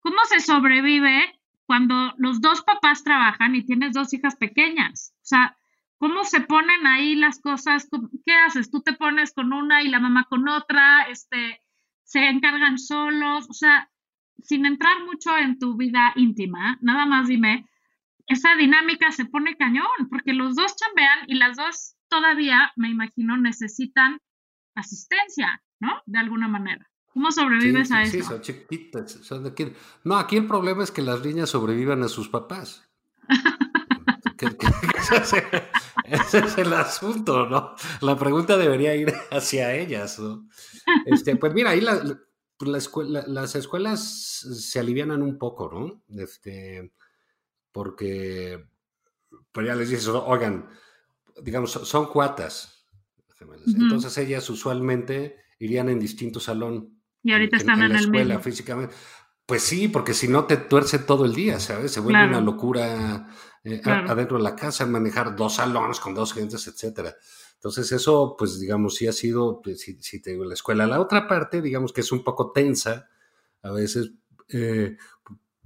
¿cómo 0.00 0.16
se 0.24 0.40
sobrevive 0.40 1.38
cuando 1.66 2.14
los 2.18 2.40
dos 2.40 2.62
papás 2.62 3.04
trabajan 3.04 3.54
y 3.54 3.64
tienes 3.64 3.92
dos 3.92 4.12
hijas 4.12 4.34
pequeñas? 4.34 5.14
O 5.18 5.26
sea, 5.26 5.56
¿cómo 5.98 6.24
se 6.24 6.40
ponen 6.40 6.84
ahí 6.88 7.14
las 7.14 7.40
cosas? 7.40 7.86
¿Cómo- 7.88 8.10
¿Qué 8.26 8.32
haces? 8.32 8.72
¿Tú 8.72 8.80
te 8.82 8.94
pones 8.94 9.32
con 9.32 9.52
una 9.52 9.82
y 9.82 9.88
la 9.88 10.00
mamá 10.00 10.24
con 10.28 10.48
otra? 10.48 11.02
Este, 11.04 11.60
¿Se 12.02 12.26
encargan 12.28 12.78
solos? 12.78 13.48
O 13.48 13.52
sea, 13.54 13.88
sin 14.42 14.66
entrar 14.66 15.02
mucho 15.04 15.36
en 15.36 15.58
tu 15.58 15.76
vida 15.76 16.12
íntima, 16.16 16.78
nada 16.80 17.06
más 17.06 17.28
dime, 17.28 17.66
esa 18.26 18.56
dinámica 18.56 19.12
se 19.12 19.24
pone 19.26 19.56
cañón, 19.56 19.86
porque 20.10 20.32
los 20.32 20.54
dos 20.56 20.74
chambean 20.76 21.20
y 21.26 21.34
las 21.34 21.56
dos 21.56 21.94
todavía, 22.08 22.72
me 22.76 22.88
imagino, 22.88 23.36
necesitan 23.36 24.18
asistencia, 24.74 25.62
¿no? 25.80 26.02
De 26.06 26.18
alguna 26.18 26.48
manera. 26.48 26.88
¿Cómo 27.12 27.30
sobrevives 27.30 27.88
Sí, 27.88 27.94
a 27.94 28.06
sí, 28.06 28.18
eso? 28.18 28.28
son 28.30 28.40
chiquitas. 28.40 29.12
son 29.12 29.46
aquí. 29.46 29.72
No, 30.02 30.16
aquí 30.16 30.36
el 30.36 30.46
problema 30.46 30.82
es 30.82 30.90
que 30.90 31.02
las 31.02 31.24
niñas 31.24 31.50
sobrevivan 31.50 32.02
a 32.02 32.08
sus 32.08 32.28
papás. 32.28 32.88
Que- 34.36 34.56
que- 34.56 34.66
ese, 35.16 35.16
es, 35.16 35.34
ese 36.06 36.38
es 36.40 36.58
el 36.58 36.72
asunto, 36.72 37.46
¿no? 37.48 37.74
La 38.00 38.18
pregunta 38.18 38.56
debería 38.56 38.96
ir 38.96 39.12
hacia 39.30 39.72
ellas, 39.74 40.18
¿no? 40.18 40.48
Este, 41.06 41.36
pues 41.36 41.54
mira, 41.54 41.70
ahí 41.70 41.80
la- 41.80 42.02
pues 42.56 42.70
la 42.70 42.78
escuela- 42.78 43.24
las 43.26 43.54
escuelas 43.56 44.00
se 44.04 44.78
alivianan 44.80 45.22
un 45.22 45.38
poco, 45.38 45.70
¿no? 45.72 46.02
Este, 46.22 46.92
porque 47.72 48.64
pues 49.52 49.66
ya 49.66 49.74
les 49.74 49.88
dices, 49.90 50.08
oigan, 50.08 50.68
digamos, 51.42 51.72
son- 51.72 52.06
cuatas. 52.06 52.86
Entonces 53.66 54.16
ellas 54.18 54.48
usualmente 54.50 55.36
irían 55.58 55.88
en 55.88 55.98
distinto 56.00 56.40
salón. 56.40 57.00
Y 57.22 57.32
ahorita 57.32 57.56
están 57.56 57.82
en, 57.82 57.88
la 57.90 57.98
el 57.98 58.04
escuela 58.04 58.24
mismo. 58.36 58.42
físicamente. 58.42 58.94
Pues 59.46 59.62
sí, 59.62 59.88
porque 59.88 60.14
si 60.14 60.28
no 60.28 60.44
te 60.46 60.56
tuerce 60.56 60.98
todo 60.98 61.24
el 61.24 61.34
día, 61.34 61.60
¿sabes? 61.60 61.92
Se 61.92 62.00
vuelve 62.00 62.20
Claro. 62.20 62.30
una 62.30 62.40
locura 62.40 63.28
eh, 63.64 63.80
Claro. 63.80 64.10
adentro 64.10 64.36
de 64.38 64.42
la 64.42 64.54
casa, 64.56 64.84
manejar 64.86 65.36
dos 65.36 65.54
salones 65.56 65.98
con 66.00 66.14
dos 66.14 66.32
gentes, 66.34 66.66
etcétera. 66.66 67.14
Entonces 67.64 67.92
eso, 67.92 68.36
pues 68.38 68.60
digamos, 68.60 68.94
sí 68.96 69.06
ha 69.06 69.12
sido, 69.12 69.62
pues, 69.62 69.80
sí 69.80 70.20
te 70.20 70.30
digo, 70.32 70.44
la 70.44 70.52
escuela. 70.54 70.86
La 70.86 71.00
otra 71.00 71.26
parte, 71.26 71.62
digamos 71.62 71.92
que 71.94 72.02
es 72.02 72.12
un 72.12 72.22
poco 72.22 72.52
tensa 72.52 73.08
a 73.62 73.70
veces, 73.72 74.12
eh, 74.50 74.98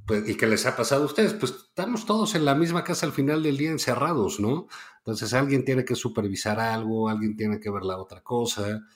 pues, 0.06 0.28
y 0.28 0.36
que 0.36 0.46
les 0.46 0.64
ha 0.66 0.76
pasado 0.76 1.02
a 1.02 1.06
ustedes, 1.06 1.34
pues 1.34 1.52
estamos 1.52 2.06
todos 2.06 2.34
en 2.34 2.44
la 2.44 2.54
misma 2.54 2.84
casa 2.84 3.06
al 3.06 3.12
final 3.12 3.42
del 3.42 3.56
día 3.58 3.70
encerrados, 3.70 4.40
¿no? 4.40 4.68
Entonces 4.98 5.34
alguien 5.34 5.64
tiene 5.64 5.84
que 5.84 5.94
supervisar 5.96 6.60
algo, 6.60 7.08
alguien 7.08 7.36
tiene 7.36 7.60
que 7.60 7.70
ver 7.70 7.82
la 7.84 7.98
otra 7.98 8.22
cosa. 8.22 8.86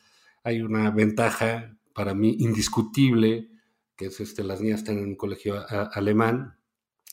Hay 0.44 0.62
una 0.62 0.90
ventaja 0.90 1.76
para 1.94 2.14
mí 2.14 2.36
indiscutible, 2.40 3.50
que 3.96 4.06
es 4.06 4.20
este, 4.20 4.42
las 4.44 4.60
niñas 4.60 4.80
están 4.80 4.98
en 4.98 5.08
un 5.08 5.16
colegio 5.16 5.56
a- 5.58 5.90
alemán, 5.92 6.56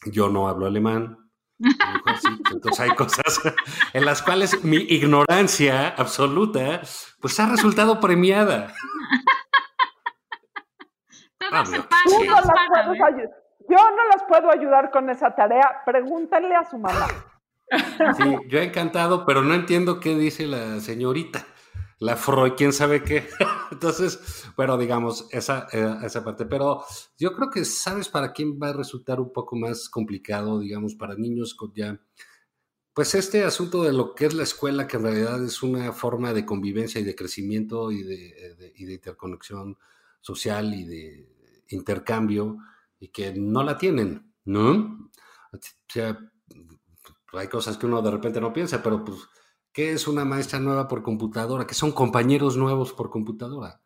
yo 0.06 0.30
no 0.30 0.48
hablo 0.50 0.68
alemán. 0.68 1.18
sí, 2.22 2.28
Entonces 2.52 2.80
hay 2.80 2.90
cosas 2.96 3.42
en 3.94 4.06
las 4.06 4.22
cuales 4.22 4.64
mi 4.64 4.78
ignorancia 4.78 5.90
absoluta 5.90 6.82
pues 7.20 7.40
ha 7.40 7.48
resultado 7.48 8.00
premiada. 8.00 8.74
Todo 11.40 11.50
Ah, 11.52 11.64
Yo 13.70 13.78
no 13.78 14.08
las 14.12 14.24
puedo 14.28 14.52
ayudar 14.52 14.92
con 14.92 15.10
esa 15.10 15.34
tarea. 15.36 15.82
Pregúntenle 15.86 16.56
a 16.56 16.70
su 16.70 16.78
mamá. 16.78 17.08
Sí, 18.18 18.36
yo 18.48 18.60
he 18.60 18.64
encantado, 18.64 19.26
pero 19.26 19.42
no 19.42 19.54
entiendo 19.54 20.00
qué 20.00 20.16
dice 20.16 20.48
la 20.48 20.80
señorita. 20.80 21.46
La 22.00 22.16
Freud, 22.16 22.54
quién 22.56 22.72
sabe 22.72 23.04
qué. 23.04 23.28
Entonces, 23.72 24.46
bueno, 24.56 24.78
digamos, 24.78 25.28
esa, 25.32 25.68
eh, 25.72 25.98
esa 26.04 26.24
parte. 26.24 26.46
Pero 26.46 26.84
yo 27.18 27.34
creo 27.34 27.50
que 27.50 27.66
sabes 27.66 28.08
para 28.10 28.32
quién 28.32 28.58
va 28.62 28.70
a 28.70 28.74
resultar 28.74 29.20
un 29.20 29.34
poco 29.34 29.56
más 29.58 29.90
complicado, 29.90 30.60
digamos, 30.60 30.96
para 30.96 31.16
niños 31.16 31.54
con 31.56 31.74
ya. 31.74 32.00
Pues 32.94 33.16
este 33.16 33.44
asunto 33.46 33.84
de 33.84 33.94
lo 33.94 34.16
que 34.16 34.26
es 34.26 34.34
la 34.34 34.44
escuela, 34.44 34.88
que 34.88 34.98
en 34.98 35.04
realidad 35.04 35.44
es 35.44 35.64
una 35.64 35.94
forma 35.94 36.34
de 36.34 36.46
convivencia 36.46 37.00
y 37.02 37.04
de 37.06 37.16
crecimiento 37.16 37.92
y 37.92 38.04
de, 38.04 38.56
de- 38.58 38.74
y 38.76 38.86
de 38.86 38.94
interconexión 38.96 39.78
social 40.22 40.74
y 40.74 40.86
de 40.86 41.64
intercambio, 41.70 42.58
y 43.00 43.10
que 43.10 43.34
no 43.34 43.64
la 43.64 43.78
tienen, 43.78 44.34
¿no? 44.46 45.10
O 45.54 45.60
sea, 45.88 46.20
hay 47.34 47.48
cosas 47.48 47.78
que 47.78 47.86
uno 47.86 48.02
de 48.02 48.12
repente 48.12 48.42
no 48.42 48.54
piensa, 48.54 48.82
pero 48.82 49.04
pues, 49.04 49.20
¿qué 49.80 49.94
es 49.94 50.10
una 50.10 50.26
maestra 50.26 50.60
nueva 50.60 50.90
por 50.90 51.04
computadora? 51.04 51.66
¿Qué 51.66 51.74
son 51.74 51.94
compañeros 51.94 52.58
nuevos 52.58 52.92
por 52.92 53.10
computadora? 53.10 53.80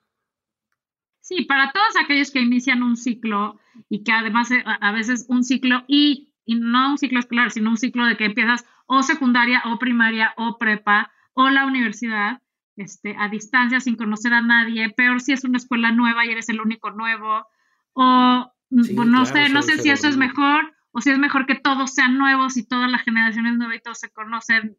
Sí, 1.22 1.46
para 1.46 1.72
todos 1.72 2.04
aquellos 2.04 2.32
que 2.32 2.42
inician 2.42 2.82
un 2.82 2.98
ciclo 2.98 3.60
y 3.90 4.04
que 4.04 4.12
además 4.12 4.50
eh, 4.50 4.64
a 4.66 4.92
veces 4.92 5.28
un 5.30 5.44
ciclo 5.44 5.84
y, 5.88 6.34
y 6.46 6.56
no 6.56 6.94
un 6.94 6.98
ciclo 6.98 7.20
escolar, 7.20 7.52
sino 7.52 7.70
un 7.70 7.78
ciclo 7.78 8.08
de 8.08 8.18
que 8.18 8.26
empiezas 8.26 8.66
o 8.88 9.04
secundaria 9.04 9.62
o 9.68 9.78
primaria 9.78 10.34
o 10.36 10.58
prepa 10.58 11.12
o 11.34 11.52
la 11.52 11.68
universidad 11.68 12.42
este, 12.76 13.16
a 13.20 13.30
distancia 13.30 13.80
sin 13.80 13.96
conocer 13.96 14.34
a 14.34 14.42
nadie, 14.42 14.90
peor 14.90 15.22
si 15.22 15.34
es 15.34 15.44
una 15.44 15.60
escuela 15.60 15.92
nueva 15.92 16.26
y 16.26 16.32
eres 16.32 16.50
el 16.50 16.60
único 16.60 16.90
nuevo 16.90 17.46
o 17.94 18.52
mm, 18.72 18.84
Sí, 18.84 18.96
pues, 18.96 19.08
no 19.08 19.24
claro, 19.26 19.46
sé, 19.48 19.54
no 19.54 19.62
sé 19.62 19.78
si 19.78 19.92
eso 19.92 20.08
es 20.08 20.18
mejor 20.18 20.74
o 20.92 21.02
si 21.02 21.12
es 21.12 21.20
mejor 21.20 21.46
que 21.46 21.54
todos 21.54 21.94
sean 21.94 22.18
nuevos 22.18 22.58
y 22.58 22.66
toda 22.66 22.88
la 22.88 22.98
generación 22.98 23.46
es 23.46 23.58
nueva 23.60 23.76
y 23.76 23.80
todos 23.80 24.00
se 24.00 24.10
conocen 24.10 24.76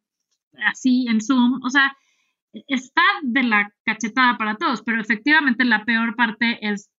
así 0.66 1.06
en 1.08 1.20
Zoom, 1.20 1.60
o 1.62 1.70
sea, 1.70 1.96
está 2.68 3.02
de 3.22 3.42
la 3.42 3.72
cachetada 3.84 4.36
para 4.38 4.54
todos, 4.56 4.82
pero 4.82 5.00
efectivamente 5.00 5.64
la 5.64 5.84
peor 5.84 6.14
parte 6.16 6.58
es 6.66 6.90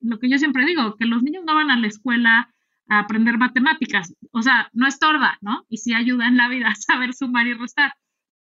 lo 0.00 0.18
que 0.18 0.28
yo 0.28 0.38
siempre 0.38 0.64
digo, 0.66 0.96
que 0.96 1.06
los 1.06 1.22
niños 1.22 1.44
no 1.46 1.54
van 1.54 1.70
a 1.70 1.78
la 1.78 1.86
escuela 1.86 2.52
a 2.88 2.98
aprender 3.00 3.36
matemáticas, 3.38 4.14
o 4.32 4.42
sea, 4.42 4.68
no 4.72 4.86
estorba, 4.86 5.38
¿no? 5.40 5.64
Y 5.68 5.78
sí 5.78 5.92
ayuda 5.94 6.26
en 6.28 6.36
la 6.36 6.48
vida 6.48 6.68
a 6.68 6.74
saber 6.74 7.14
sumar 7.14 7.46
y 7.46 7.54
restar, 7.54 7.92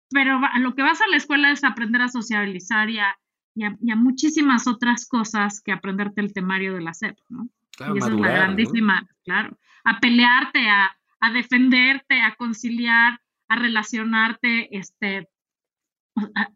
pero 0.10 0.40
va- 0.42 0.48
a 0.50 0.60
lo 0.60 0.76
que 0.76 0.82
vas 0.84 1.02
a 1.02 1.08
la 1.08 1.18
escuela 1.18 1.52
es 1.52 1.64
aprender 1.64 2.02
a 2.02 2.10
socializar 2.10 2.90
y 2.90 3.00
a, 3.00 3.16
y 3.56 3.64
a- 3.64 3.78
y 3.82 3.92
a 3.92 3.96
muchísimas 3.96 4.68
otras 4.68 5.08
cosas 5.08 5.62
que 5.62 5.72
aprenderte 5.72 6.22
el 6.22 6.34
temario 6.34 6.74
de 6.74 6.82
la 6.82 6.94
SEP, 6.94 7.18
¿no? 7.30 7.48
Claro, 7.78 7.96
y 7.96 7.98
esa 8.00 8.08
es 8.08 8.14
la 8.14 8.18
madurar, 8.20 8.34
¿no? 8.36 8.44
grandísima, 8.44 9.08
claro, 9.24 9.58
a 9.84 10.00
pelearte, 10.00 10.70
a, 10.70 10.96
a 11.22 11.32
defenderte, 11.32 12.22
a 12.22 12.36
conciliar, 12.36 13.20
a 13.48 13.56
relacionarte, 13.56 14.76
este, 14.78 15.30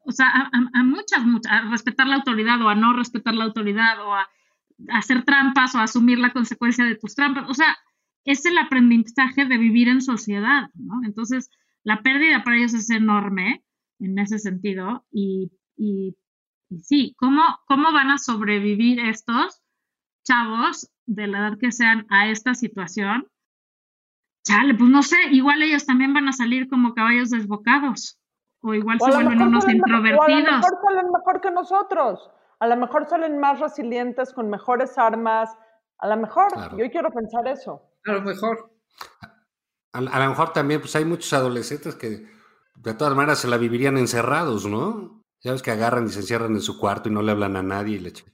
o 0.06 0.12
sea, 0.12 0.50
a, 0.52 0.84
muchas, 0.84 1.24
muchas, 1.26 1.52
a 1.52 1.62
respetar 1.70 2.08
la 2.08 2.16
autoridad 2.16 2.62
o 2.62 2.70
a 2.70 2.76
no 2.76 2.94
respetar 2.94 3.36
la 3.36 3.46
autoridad 3.46 4.00
o 4.06 4.14
a, 4.14 4.22
a 4.22 4.98
hacer 4.98 5.24
trampas 5.24 5.76
o 5.76 5.80
a 5.80 5.84
asumir 5.84 6.20
la 6.20 6.32
consecuencia 6.32 6.86
de 6.86 6.96
tus 6.96 7.16
trampas. 7.16 7.50
O 7.50 7.54
sea, 7.54 7.78
es 8.26 8.46
el 8.46 8.58
aprendizaje 8.58 9.46
de 9.46 9.58
vivir 9.58 9.90
en 9.90 10.02
sociedad, 10.02 10.70
¿no? 10.76 11.02
Entonces, 11.04 11.50
la 11.84 12.02
pérdida 12.02 12.44
para 12.44 12.58
ellos 12.58 12.74
es 12.74 12.90
enorme 12.90 13.64
en 14.00 14.20
ese 14.20 14.40
sentido 14.40 15.06
y, 15.12 15.52
y, 15.76 16.16
y 16.70 16.80
sí, 16.80 17.16
¿cómo, 17.18 17.44
¿cómo 17.66 17.92
van 17.92 18.10
a 18.10 18.18
sobrevivir 18.18 19.00
estos 19.00 19.62
chavos 20.24 20.90
de 21.06 21.28
la 21.28 21.40
edad 21.40 21.58
que 21.60 21.72
sean 21.72 22.06
a 22.10 22.30
esta 22.30 22.54
situación? 22.54 23.28
Chale, 24.44 24.74
pues 24.76 24.90
no 24.90 25.04
sé, 25.04 25.18
igual 25.32 25.62
ellos 25.62 25.86
también 25.86 26.14
van 26.14 26.28
a 26.28 26.34
salir 26.34 26.70
como 26.70 26.94
caballos 26.94 27.30
desbocados 27.30 28.20
o 28.62 28.74
igual 28.74 28.98
O 29.02 29.06
se 29.06 29.12
vuelven 29.12 29.42
unos 29.42 29.64
salen 29.64 29.82
mejor- 29.82 29.92
o 29.94 29.98
a 29.98 30.00
lo 30.00 30.02
introvertidos. 30.02 30.56
mejor 30.56 30.78
salen 30.88 31.06
mejor 31.12 31.42
que 31.42 31.52
nosotros. 31.52 32.32
A 32.60 32.68
lo 32.68 32.76
mejor 32.78 33.06
salen 33.08 33.40
más 33.40 33.60
resilientes, 33.60 34.34
con 34.34 34.50
mejores 34.50 34.98
armas. 34.98 35.50
A 36.00 36.08
lo 36.08 36.18
mejor, 36.18 36.52
Claro. 36.54 36.78
yo 36.78 36.90
quiero 36.92 37.10
pensar 37.12 37.48
eso. 37.48 37.82
A 38.06 38.12
lo 38.14 38.22
mejor. 38.22 38.72
A, 39.94 39.98
a 40.00 40.20
lo 40.24 40.30
mejor 40.30 40.52
también, 40.54 40.82
pues 40.82 40.96
hay 40.96 41.06
muchos 41.06 41.32
adolescentes 41.34 41.96
que 41.96 42.28
de 42.76 42.94
todas 42.94 43.16
maneras 43.16 43.40
se 43.40 43.48
la 43.48 43.58
vivirían 43.58 43.98
encerrados, 43.98 44.66
¿no? 44.66 45.24
Ya 45.42 45.54
ves 45.54 45.62
que 45.62 45.72
agarran 45.72 46.06
y 46.06 46.10
se 46.10 46.20
encierran 46.20 46.52
en 46.54 46.62
su 46.62 46.78
cuarto 46.80 47.08
y 47.10 47.14
no 47.14 47.22
le 47.22 47.32
hablan 47.32 47.56
a 47.56 47.64
nadie 47.64 47.96
y 47.96 48.00
le 48.00 48.12
ch- 48.14 48.26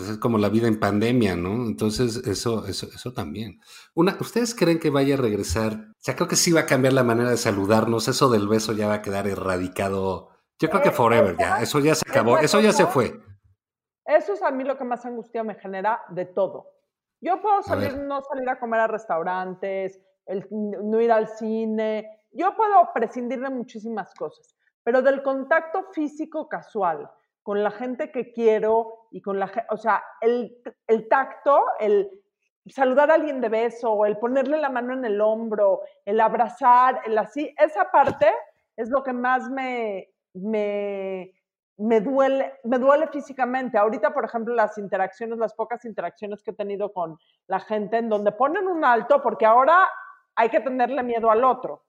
Pues 0.00 0.12
es 0.12 0.18
como 0.18 0.38
la 0.38 0.48
vida 0.48 0.66
en 0.66 0.80
pandemia, 0.80 1.36
¿no? 1.36 1.66
Entonces, 1.66 2.26
eso, 2.26 2.66
eso, 2.66 2.86
eso 2.86 3.12
también. 3.12 3.60
Una, 3.94 4.16
¿Ustedes 4.18 4.54
creen 4.54 4.78
que 4.78 4.88
vaya 4.88 5.12
a 5.12 5.18
regresar? 5.18 5.74
O 5.90 5.98
sea, 5.98 6.16
creo 6.16 6.26
que 6.26 6.36
sí 6.36 6.52
va 6.52 6.60
a 6.60 6.66
cambiar 6.66 6.94
la 6.94 7.04
manera 7.04 7.28
de 7.28 7.36
saludarnos. 7.36 8.08
Eso 8.08 8.30
del 8.30 8.48
beso 8.48 8.72
ya 8.72 8.88
va 8.88 8.94
a 8.94 9.02
quedar 9.02 9.26
erradicado. 9.26 10.30
Yo 10.58 10.70
creo 10.70 10.80
que 10.80 10.90
forever 10.90 11.36
ya. 11.36 11.60
Eso 11.60 11.80
ya 11.80 11.94
se 11.94 12.08
acabó. 12.08 12.38
Eso 12.38 12.60
ya 12.60 12.72
se 12.72 12.86
fue. 12.86 13.12
Eso 14.06 14.32
es 14.32 14.42
a 14.42 14.50
mí 14.50 14.64
lo 14.64 14.78
que 14.78 14.84
más 14.84 15.04
angustia 15.04 15.44
me 15.44 15.54
genera 15.56 16.00
de 16.08 16.24
todo. 16.24 16.70
Yo 17.20 17.42
puedo 17.42 17.62
salir, 17.62 17.98
no 17.98 18.22
salir 18.22 18.48
a 18.48 18.58
comer 18.58 18.80
a 18.80 18.86
restaurantes, 18.86 20.00
el 20.24 20.46
no 20.50 20.98
ir 20.98 21.12
al 21.12 21.28
cine. 21.28 22.08
Yo 22.32 22.56
puedo 22.56 22.90
prescindir 22.94 23.42
de 23.42 23.50
muchísimas 23.50 24.14
cosas, 24.14 24.56
pero 24.82 25.02
del 25.02 25.22
contacto 25.22 25.84
físico 25.92 26.48
casual 26.48 27.10
con 27.42 27.62
la 27.62 27.70
gente 27.70 28.10
que 28.10 28.32
quiero 28.32 29.08
y 29.10 29.22
con 29.22 29.38
la 29.38 29.48
gente, 29.48 29.66
o 29.70 29.76
sea, 29.76 30.02
el, 30.20 30.56
el 30.86 31.08
tacto, 31.08 31.64
el 31.78 32.10
saludar 32.66 33.10
a 33.10 33.14
alguien 33.14 33.40
de 33.40 33.48
beso, 33.48 34.04
el 34.04 34.18
ponerle 34.18 34.58
la 34.58 34.68
mano 34.68 34.92
en 34.92 35.04
el 35.04 35.20
hombro, 35.20 35.80
el 36.04 36.20
abrazar, 36.20 37.00
el 37.06 37.16
así, 37.18 37.52
esa 37.58 37.90
parte 37.90 38.32
es 38.76 38.90
lo 38.90 39.02
que 39.02 39.12
más 39.12 39.48
me, 39.50 40.08
me, 40.34 41.32
me 41.78 42.00
duele, 42.00 42.54
me 42.64 42.78
duele 42.78 43.08
físicamente. 43.08 43.78
Ahorita, 43.78 44.12
por 44.12 44.24
ejemplo, 44.24 44.54
las 44.54 44.76
interacciones, 44.78 45.38
las 45.38 45.54
pocas 45.54 45.84
interacciones 45.84 46.42
que 46.42 46.50
he 46.50 46.54
tenido 46.54 46.92
con 46.92 47.18
la 47.46 47.60
gente 47.60 47.98
en 47.98 48.08
donde 48.08 48.32
ponen 48.32 48.66
un 48.66 48.84
alto, 48.84 49.22
porque 49.22 49.46
ahora 49.46 49.88
hay 50.36 50.50
que 50.50 50.60
tenerle 50.60 51.02
miedo 51.02 51.30
al 51.30 51.44
otro. 51.44 51.84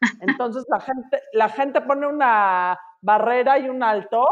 Entonces 0.20 0.64
la 0.68 0.80
gente, 0.80 1.22
la 1.32 1.48
gente 1.48 1.80
pone 1.80 2.06
una 2.06 2.78
barrera 3.00 3.58
y 3.58 3.68
un 3.68 3.82
alto. 3.82 4.26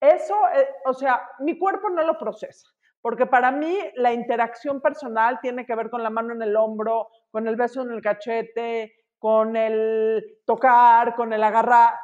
Eso, 0.00 0.34
eh, 0.54 0.68
o 0.86 0.94
sea, 0.94 1.22
mi 1.40 1.58
cuerpo 1.58 1.90
no 1.90 2.02
lo 2.02 2.18
procesa. 2.18 2.68
Porque 3.02 3.26
para 3.26 3.50
mí 3.50 3.78
la 3.96 4.12
interacción 4.12 4.80
personal 4.80 5.38
tiene 5.40 5.64
que 5.64 5.74
ver 5.74 5.88
con 5.88 6.02
la 6.02 6.10
mano 6.10 6.34
en 6.34 6.42
el 6.42 6.56
hombro, 6.56 7.08
con 7.30 7.46
el 7.46 7.56
beso 7.56 7.82
en 7.82 7.92
el 7.92 8.02
cachete, 8.02 8.94
con 9.18 9.56
el 9.56 10.22
tocar, 10.44 11.14
con 11.14 11.32
el 11.32 11.42
agarrar. 11.42 11.94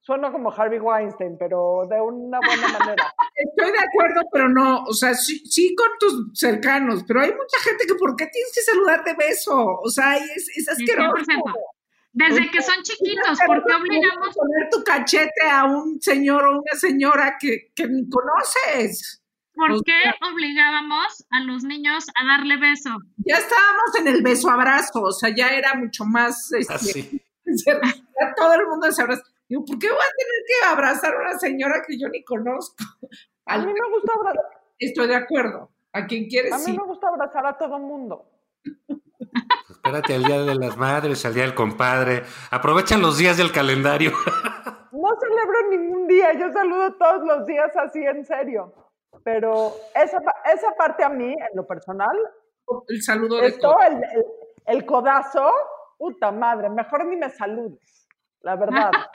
Suena 0.00 0.32
como 0.32 0.50
Harvey 0.50 0.78
Weinstein, 0.78 1.36
pero 1.38 1.86
de 1.88 2.00
una 2.00 2.38
buena 2.40 2.78
manera. 2.78 3.14
Estoy 3.34 3.72
de 3.72 3.78
acuerdo, 3.78 4.20
pero 4.32 4.48
no, 4.48 4.82
o 4.84 4.92
sea, 4.92 5.14
sí, 5.14 5.38
sí, 5.46 5.74
con 5.74 5.88
tus 5.98 6.38
cercanos, 6.38 7.04
pero 7.06 7.20
hay 7.20 7.32
mucha 7.32 7.58
gente 7.62 7.86
que 7.86 7.94
¿por 7.94 8.16
qué 8.16 8.26
tienes 8.26 8.52
que 8.54 8.62
saludar 8.62 9.04
de 9.04 9.14
beso? 9.14 9.78
O 9.82 9.88
sea, 9.88 10.16
es, 10.16 10.48
es 10.56 10.68
asqueroso. 10.68 11.14
100%. 11.14 11.54
Desde 12.12 12.50
que 12.50 12.60
son 12.60 12.82
chiquitos, 12.82 13.38
¿por 13.46 13.64
qué 13.64 13.74
obligamos? 13.74 14.34
poner 14.34 14.68
tu 14.70 14.82
cachete 14.82 15.48
a 15.50 15.64
un 15.64 16.00
señor 16.00 16.44
o 16.44 16.50
una 16.60 16.72
señora 16.78 17.36
que, 17.38 17.72
que 17.74 17.86
ni 17.86 18.08
conoces? 18.08 19.22
¿Por 19.54 19.72
O 19.72 19.80
qué 19.84 19.92
sea- 20.02 20.14
obligábamos 20.32 21.24
a 21.30 21.40
los 21.40 21.62
niños 21.64 22.06
a 22.16 22.24
darle 22.26 22.56
beso? 22.56 22.90
Ya 23.18 23.36
estábamos 23.38 23.94
en 24.00 24.08
el 24.08 24.22
beso 24.22 24.50
abrazo, 24.50 25.02
o 25.02 25.12
sea, 25.12 25.28
ya 25.34 25.50
era 25.50 25.74
mucho 25.74 26.04
más, 26.04 26.50
este, 26.52 26.72
Así. 26.74 27.22
ya 27.66 28.34
todo 28.36 28.54
el 28.54 28.66
mundo 28.66 28.90
se 28.90 29.02
abraza. 29.02 29.22
Digo, 29.48 29.64
¿por 29.64 29.78
qué 29.78 29.88
voy 29.88 29.98
a 29.98 30.16
tener 30.16 30.42
que 30.46 30.66
abrazar 30.68 31.14
a 31.14 31.20
una 31.20 31.38
señora 31.38 31.82
que 31.86 31.98
yo 31.98 32.08
ni 32.08 32.24
conozco? 32.24 32.76
A 33.46 33.58
mí 33.58 33.66
me 33.66 33.88
gusta 33.94 34.12
abrazar, 34.14 34.44
estoy 34.78 35.08
de 35.08 35.16
acuerdo. 35.16 35.70
A 35.92 36.06
quien 36.06 36.26
quieres, 36.28 36.52
a 36.52 36.58
mí 36.58 36.64
sí. 36.66 36.72
me 36.72 36.84
gusta 36.84 37.08
abrazar 37.08 37.44
a 37.46 37.58
todo 37.58 37.78
mundo. 37.80 38.30
Espérate 39.90 40.14
al 40.14 40.22
Día 40.22 40.42
de 40.42 40.54
las 40.54 40.76
Madres, 40.76 41.26
al 41.26 41.34
Día 41.34 41.42
del 41.42 41.54
Compadre. 41.56 42.22
Aprovecha 42.52 42.96
los 42.96 43.18
días 43.18 43.36
del 43.36 43.50
calendario. 43.50 44.12
No 44.92 45.08
celebro 45.20 45.70
ningún 45.70 46.06
día, 46.06 46.32
yo 46.34 46.52
saludo 46.52 46.94
todos 46.94 47.22
los 47.26 47.44
días 47.46 47.76
así 47.76 47.98
en 48.04 48.24
serio. 48.24 48.72
Pero 49.24 49.72
esa, 49.96 50.18
esa 50.54 50.70
parte 50.78 51.02
a 51.02 51.08
mí, 51.08 51.32
en 51.32 51.56
lo 51.56 51.66
personal, 51.66 52.16
El 52.86 53.02
saludo 53.02 53.38
de 53.40 53.48
esto, 53.48 53.68
todo. 53.68 53.80
el, 53.82 53.94
el, 53.96 54.24
el 54.66 54.86
codazo, 54.86 55.52
puta 55.98 56.30
madre, 56.30 56.70
mejor 56.70 57.04
ni 57.06 57.16
me 57.16 57.28
saludes, 57.30 58.06
la 58.42 58.54
verdad. 58.54 58.92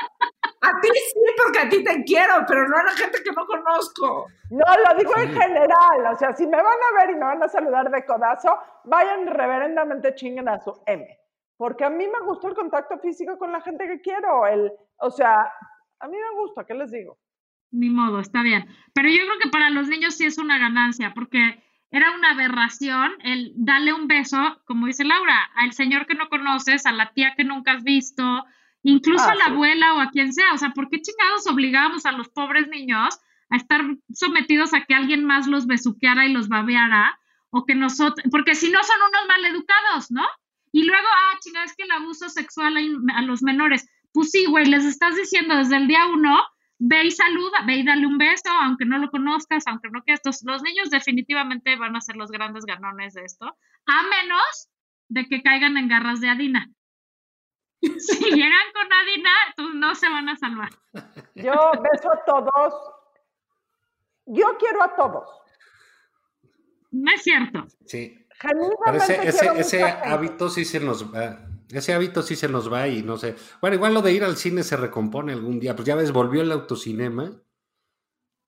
A 0.66 0.82
ti 0.82 0.88
sí, 0.88 1.20
porque 1.38 1.60
a 1.60 1.70
ti 1.70 1.84
te 1.84 2.04
quiero, 2.04 2.34
pero 2.48 2.68
no 2.68 2.78
a 2.78 2.84
la 2.84 2.92
gente 2.92 3.20
que 3.24 3.32
no 3.32 3.46
conozco. 3.46 4.28
No, 4.50 4.66
lo 4.66 4.98
digo 4.98 5.16
en 5.18 5.32
general, 5.32 6.06
o 6.12 6.16
sea, 6.16 6.34
si 6.34 6.48
me 6.48 6.58
van 6.58 6.66
a 6.66 7.00
ver 7.00 7.12
y 7.12 7.14
me 7.14 7.26
van 7.26 7.44
a 7.44 7.48
saludar 7.48 7.92
de 7.92 8.04
codazo, 8.04 8.58
vayan 8.86 9.28
reverendamente 9.28 10.16
chinguen 10.16 10.50
a 10.50 10.60
su 10.60 10.74
M. 10.88 11.06
Porque 11.58 11.86
a 11.86 11.90
mí 11.90 12.06
me 12.08 12.26
gustó 12.26 12.48
el 12.48 12.56
contacto 12.56 12.98
físico 12.98 13.38
con 13.38 13.52
la 13.52 13.62
gente 13.62 13.86
que 13.88 14.02
quiero, 14.02 14.48
el, 14.48 14.72
o 14.98 15.12
sea, 15.12 15.52
a 16.00 16.08
mí 16.08 16.18
me 16.18 16.40
gusta, 16.42 16.66
¿qué 16.66 16.74
les 16.74 16.92
digo? 16.92 17.18
Ni 17.72 17.90
modo, 17.90 18.20
está 18.20 18.42
bien. 18.42 18.68
Pero 18.94 19.10
yo 19.10 19.18
creo 19.26 19.40
que 19.44 19.50
para 19.50 19.70
los 19.70 19.88
niños 19.88 20.16
sí 20.16 20.26
es 20.26 20.38
una 20.38 20.58
ganancia, 20.58 21.14
porque 21.14 21.64
era 21.92 22.12
una 22.12 22.32
aberración 22.32 23.14
el 23.24 23.54
darle 23.56 23.94
un 23.94 24.08
beso, 24.08 24.62
como 24.66 24.88
dice 24.88 25.04
Laura, 25.04 25.50
al 25.56 25.74
señor 25.74 26.08
que 26.08 26.16
no 26.16 26.28
conoces, 26.30 26.86
a 26.86 26.92
la 26.92 27.14
tía 27.14 27.36
que 27.38 27.44
nunca 27.44 27.74
has 27.74 27.84
visto, 27.84 28.24
incluso 28.86 29.26
Ah, 29.28 29.32
a 29.32 29.36
la 29.36 29.46
sí. 29.46 29.52
abuela 29.52 29.94
o 29.96 30.00
a 30.00 30.10
quien 30.12 30.32
sea. 30.34 30.54
O 30.54 30.58
sea, 30.58 30.70
¿por 30.72 30.90
qué 30.90 31.02
chingados 31.02 31.48
obligábamos 31.48 32.06
a 32.06 32.12
los 32.14 32.30
pobres 32.30 32.68
niños 32.70 33.20
a 33.50 33.58
estar 33.58 33.82
sometidos 34.14 34.74
a 34.74 34.86
que 34.86 34.96
alguien 34.96 35.26
más 35.26 35.48
los 35.48 35.68
besuqueara 35.68 36.26
y 36.26 36.34
los 36.34 36.48
babeara? 36.48 37.20
O 37.50 37.66
que 37.66 37.76
nosotros, 37.76 38.26
porque 38.32 38.54
si 38.56 38.70
no 38.70 38.84
son 38.84 38.98
unos 39.10 39.28
maleducados, 39.28 40.12
¿no? 40.12 40.26
Y 40.72 40.84
luego, 40.84 41.08
ah, 41.08 41.38
chingada, 41.42 41.66
es 41.66 41.76
que 41.76 41.84
el 41.84 41.92
abuso 41.92 42.28
sexual 42.30 42.76
a, 42.78 43.18
a 43.18 43.22
los 43.22 43.42
menores. 43.44 43.88
Pues 44.12 44.32
sí, 44.32 44.46
güey, 44.46 44.66
les 44.66 44.84
estás 44.86 45.16
diciendo 45.16 45.56
desde 45.56 45.78
el 45.78 45.88
día 45.88 46.06
uno, 46.08 46.38
ve 46.80 47.06
y 47.06 47.12
saluda, 47.12 47.64
ve 47.66 47.78
y 47.78 47.84
dale 47.84 48.06
un 48.06 48.18
beso, 48.18 48.50
aunque 48.62 48.84
no 48.86 48.98
lo 48.98 49.10
conozcas, 49.10 49.66
aunque 49.68 49.90
no 49.90 50.04
quieras. 50.04 50.22
Los 50.44 50.64
niños 50.64 50.90
definitivamente 50.90 51.78
van 51.78 51.96
a 51.96 52.02
ser 52.02 52.18
los 52.18 52.30
grandes 52.30 52.66
ganones 52.66 53.14
de 53.14 53.24
esto, 53.24 53.46
a 53.86 54.04
menos 54.04 54.70
de 55.08 55.26
que 55.28 55.42
caigan 55.42 55.78
en 55.78 55.88
garras 55.88 56.20
de 56.20 56.30
Adina. 56.30 56.70
Si 58.00 58.24
llegan 58.32 58.72
con 58.74 58.92
Adina, 58.92 59.30
entonces 59.50 59.76
no 59.76 59.96
se 59.96 60.10
van 60.10 60.30
a 60.30 60.36
salvar. 60.36 60.70
Yo 61.36 61.54
beso 61.82 62.12
a 62.12 62.26
todos. 62.26 62.74
Yo 64.26 64.58
quiero 64.58 64.84
a 64.84 64.96
todos. 64.96 65.30
No 66.92 67.12
es 67.12 67.22
cierto. 67.22 67.66
Sí. 67.86 68.26
Pero 68.42 68.98
ese, 68.98 69.28
ese, 69.60 69.84
hábito 69.84 70.50
sí 70.50 70.66
se 70.66 70.80
nos 70.80 71.14
va. 71.14 71.48
Ese 71.70 71.94
hábito 71.94 72.22
sí 72.22 72.36
se 72.36 72.48
nos 72.48 72.72
va 72.72 72.88
y 72.88 73.02
no 73.02 73.18
sé. 73.18 73.36
Bueno, 73.62 73.76
igual 73.76 73.94
lo 73.94 74.02
de 74.02 74.14
ir 74.14 74.24
al 74.24 74.38
cine 74.38 74.64
se 74.64 74.78
recompone 74.78 75.34
algún 75.34 75.60
día. 75.60 75.76
Pues 75.76 75.88
ya 75.88 75.96
ves, 75.96 76.12
volvió 76.12 76.42
el 76.42 76.52
autocinema. 76.52 77.42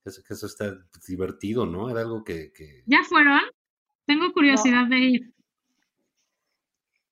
Eso, 0.05 0.23
que 0.23 0.33
eso 0.33 0.45
está 0.45 0.73
divertido, 1.07 1.65
¿no? 1.65 1.89
Era 1.89 2.01
algo 2.01 2.23
que. 2.23 2.51
que- 2.53 2.83
¿Ya 2.85 3.03
fueron? 3.03 3.41
Tengo 4.05 4.31
curiosidad 4.33 4.87
de 4.87 4.97
ir. 4.97 5.33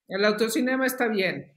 El 0.08 0.24
autocinema 0.24 0.86
está 0.86 1.08
bien. 1.08 1.55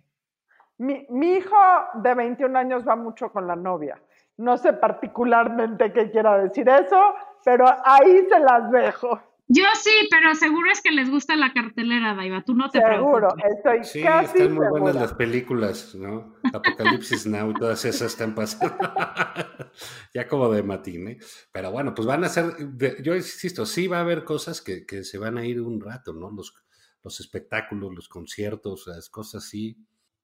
Mi, 0.79 1.07
mi 1.11 1.35
hijo 1.35 1.57
de 1.95 2.15
21 2.15 2.59
años 2.59 2.85
va 2.87 2.97
mucho 2.97 3.31
con 3.31 3.47
la 3.47 3.57
novia. 3.57 4.01
No 4.37 4.57
sé 4.57 4.73
particularmente 4.73 5.93
qué 5.93 6.11
quiera 6.11 6.39
decir 6.39 6.69
eso, 6.69 7.01
pero 7.45 7.67
ahí 7.85 8.27
se 8.29 8.39
las 8.39 8.71
dejo. 8.71 9.21
Yo 9.51 9.65
sí, 9.83 9.91
pero 10.11 10.35
seguro 10.35 10.71
es 10.71 10.83
que 10.83 10.93
les 10.93 11.11
gusta 11.11 11.35
la 11.35 11.55
cartelera, 11.55 12.15
Daiva. 12.15 12.43
Tú 12.45 12.55
no 12.55 12.69
te 12.69 12.81
Seguro, 12.81 13.29
preocupes. 13.29 13.57
estoy 13.57 13.85
Sí, 13.85 14.03
casi 14.03 14.43
están 14.43 14.55
muy 14.55 14.69
buenas 14.69 14.95
las 14.95 15.15
películas, 15.15 15.95
¿no? 15.95 16.35
Apocalipsis 16.53 17.27
Now, 17.27 17.55
todas 17.55 17.83
esas 17.87 18.13
están 18.13 18.35
pasando. 18.35 18.77
ya 20.15 20.29
como 20.29 20.51
de 20.51 20.63
matine. 20.63 21.19
Pero 21.51 21.71
bueno, 21.71 21.95
pues 21.95 22.07
van 22.07 22.25
a 22.25 22.29
ser. 22.29 22.55
Yo 23.03 23.17
insisto, 23.17 23.65
sí 23.65 23.89
va 23.89 23.97
a 23.99 24.01
haber 24.03 24.23
cosas 24.23 24.61
que, 24.61 24.85
que 24.85 25.03
se 25.03 25.17
van 25.17 25.39
a 25.39 25.47
ir 25.47 25.63
un 25.63 25.81
rato, 25.81 26.13
¿no? 26.13 26.31
Los, 26.31 26.55
los 27.03 27.19
espectáculos, 27.19 27.95
los 27.95 28.09
conciertos, 28.11 28.87
las 28.87 29.09
cosas 29.09 29.47
así. 29.47 29.79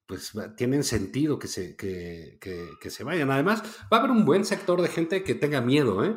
Pues 0.07 0.33
tienen 0.57 0.85
sentido 0.85 1.39
que 1.39 1.49
se, 1.49 1.77
que, 1.77 2.37
que- 2.41 2.69
que 2.81 2.91
se 2.91 3.05
vayan. 3.05 3.31
Además, 3.31 3.63
va 3.93 3.97
a 3.97 4.01
haber 4.01 4.11
un 4.11 4.25
buen 4.25 4.45
sector 4.45 4.83
de 4.83 4.89
gente 4.89 5.25
que 5.25 5.35
tenga 5.35 5.61
miedo, 5.63 6.05
¿eh? 6.05 6.17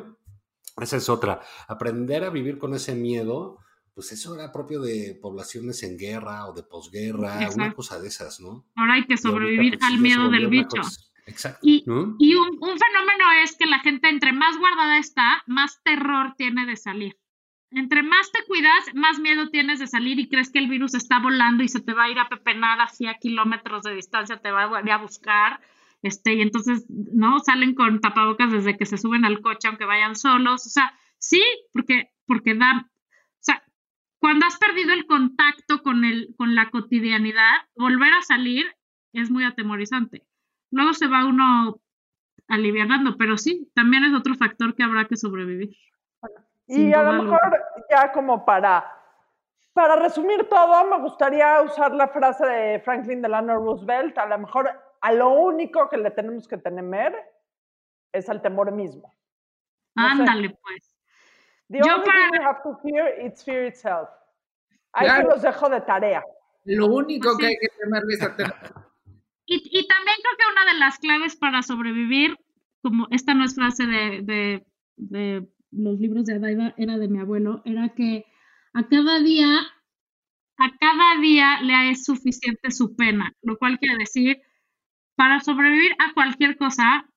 Esa 0.80 0.96
es 0.98 1.08
otra. 1.08 1.40
Aprender 1.66 2.22
a 2.24 2.30
vivir 2.30 2.58
con 2.58 2.74
ese 2.74 2.94
miedo, 2.94 3.58
pues 3.94 4.12
eso 4.12 4.34
era 4.34 4.52
propio 4.52 4.80
de 4.80 5.18
poblaciones 5.20 5.82
en 5.82 5.96
guerra 5.98 6.46
o 6.46 6.52
de 6.52 6.62
posguerra, 6.62 7.38
una 7.54 7.72
cosa 7.74 7.98
de 7.98 8.08
esas, 8.08 8.40
¿no? 8.40 8.66
Ahora 8.76 8.94
hay 8.94 9.06
que 9.06 9.14
ahorita, 9.14 9.28
sobrevivir 9.28 9.78
pues, 9.78 9.90
al 9.90 9.98
miedo 9.98 10.28
del 10.30 10.48
bicho. 10.48 10.76
cosa- 10.82 11.00
Exacto. 11.26 11.58
Y, 11.62 11.82
¿no? 11.86 12.14
y 12.18 12.34
un, 12.36 12.46
un 12.48 12.78
fenómeno 12.78 13.24
es 13.42 13.54
que 13.58 13.66
la 13.66 13.80
gente 13.80 14.08
entre 14.08 14.32
más 14.32 14.56
guardada 14.58 14.98
está, 14.98 15.42
más 15.46 15.82
terror 15.82 16.34
tiene 16.38 16.64
de 16.64 16.76
salir. 16.76 17.18
Entre 17.70 18.02
más 18.02 18.32
te 18.32 18.44
cuidas, 18.46 18.94
más 18.94 19.18
miedo 19.18 19.50
tienes 19.50 19.78
de 19.78 19.86
salir 19.86 20.18
y 20.18 20.28
crees 20.28 20.50
que 20.50 20.58
el 20.58 20.68
virus 20.68 20.94
está 20.94 21.18
volando 21.18 21.62
y 21.62 21.68
se 21.68 21.80
te 21.80 21.92
va 21.92 22.04
a 22.04 22.10
ir 22.10 22.18
a 22.18 22.28
pepenar 22.28 22.80
así 22.80 23.06
a 23.06 23.18
kilómetros 23.18 23.82
de 23.82 23.94
distancia, 23.94 24.38
te 24.38 24.50
va 24.50 24.64
a 24.64 24.94
a 24.94 24.98
buscar. 24.98 25.60
Este, 26.02 26.34
y 26.34 26.40
entonces, 26.40 26.86
¿no? 26.88 27.40
Salen 27.40 27.74
con 27.74 28.00
tapabocas 28.00 28.52
desde 28.52 28.76
que 28.76 28.86
se 28.86 28.96
suben 28.96 29.24
al 29.24 29.40
coche, 29.40 29.68
aunque 29.68 29.84
vayan 29.84 30.16
solos. 30.16 30.66
O 30.66 30.70
sea, 30.70 30.94
sí, 31.18 31.42
porque, 31.72 32.10
porque 32.26 32.54
da, 32.54 32.86
o 32.86 33.40
sea, 33.40 33.62
cuando 34.18 34.46
has 34.46 34.58
perdido 34.58 34.92
el 34.92 35.06
contacto 35.06 35.82
con 35.82 36.04
el, 36.04 36.34
con 36.36 36.54
la 36.54 36.70
cotidianidad, 36.70 37.68
volver 37.76 38.14
a 38.14 38.22
salir 38.22 38.66
es 39.12 39.30
muy 39.30 39.44
atemorizante. 39.44 40.24
Luego 40.70 40.94
se 40.94 41.06
va 41.06 41.26
uno 41.26 41.80
alivianando, 42.46 43.16
pero 43.16 43.36
sí, 43.36 43.68
también 43.74 44.04
es 44.04 44.14
otro 44.14 44.34
factor 44.34 44.74
que 44.74 44.82
habrá 44.82 45.06
que 45.06 45.16
sobrevivir. 45.16 45.70
Y 46.68 46.92
a 46.92 47.02
lo 47.02 47.22
mejor, 47.22 47.40
ya 47.90 48.12
como 48.12 48.44
para, 48.44 48.84
para 49.72 49.96
resumir 49.96 50.48
todo, 50.48 50.84
me 50.86 50.98
gustaría 51.00 51.62
usar 51.62 51.92
la 51.94 52.08
frase 52.08 52.46
de 52.46 52.80
Franklin 52.80 53.22
Delano 53.22 53.56
Roosevelt. 53.56 54.16
A 54.18 54.26
lo 54.26 54.38
mejor 54.38 54.70
a 55.00 55.12
lo 55.12 55.30
único 55.30 55.88
que 55.88 55.96
le 55.96 56.10
tenemos 56.10 56.46
que 56.46 56.58
temer 56.58 57.14
es 58.12 58.28
al 58.28 58.42
temor 58.42 58.70
mismo. 58.72 59.14
No 59.96 60.04
sé. 60.04 60.22
Ándale, 60.22 60.50
pues. 60.62 60.94
The 61.70 61.78
Yo 61.78 61.94
only 61.94 62.04
para- 62.06 62.30
thing 62.30 62.38
you 62.40 62.46
have 62.46 62.62
to 62.62 62.76
fear 62.82 63.26
is 63.26 63.44
fear 63.44 63.64
itself. 63.66 64.08
Ahí 64.92 65.06
Claro. 65.06 65.22
se 65.22 65.28
los 65.34 65.42
dejo 65.42 65.68
de 65.68 65.80
tarea. 65.82 66.22
Lo 66.64 66.86
único 66.86 67.28
Pues 67.28 67.36
sí. 67.36 67.40
que 67.42 67.46
hay 67.48 67.56
que 67.58 67.68
temerle 67.78 68.14
es 68.14 68.22
a 68.22 68.36
tener. 68.36 68.54
Y, 69.46 69.56
y 69.78 69.86
también 69.88 70.16
creo 70.22 70.36
que 70.38 70.52
una 70.52 70.72
de 70.72 70.78
las 70.78 70.98
claves 70.98 71.36
para 71.36 71.62
sobrevivir, 71.62 72.36
como 72.82 73.06
esta 73.10 73.32
no 73.34 73.44
es 73.44 73.54
frase 73.54 73.86
de, 73.86 74.20
de, 74.22 74.66
de 74.96 75.48
los 75.70 75.98
libros 76.00 76.24
de 76.26 76.34
Adaiba, 76.34 76.74
era 76.76 76.98
de 76.98 77.08
mi 77.08 77.18
abuelo, 77.18 77.62
era 77.64 77.90
que 77.90 78.26
a 78.72 78.88
cada 78.88 79.20
día, 79.20 79.48
a 80.56 80.76
cada 80.78 81.20
día 81.20 81.60
le 81.62 81.90
es 81.90 82.04
suficiente 82.04 82.70
su 82.70 82.96
pena, 82.96 83.32
lo 83.42 83.58
cual 83.58 83.78
quiere 83.78 83.98
decir, 83.98 84.38
para 85.16 85.40
sobrevivir 85.40 85.92
a 85.98 86.14
cualquier 86.14 86.56
cosa, 86.56 87.08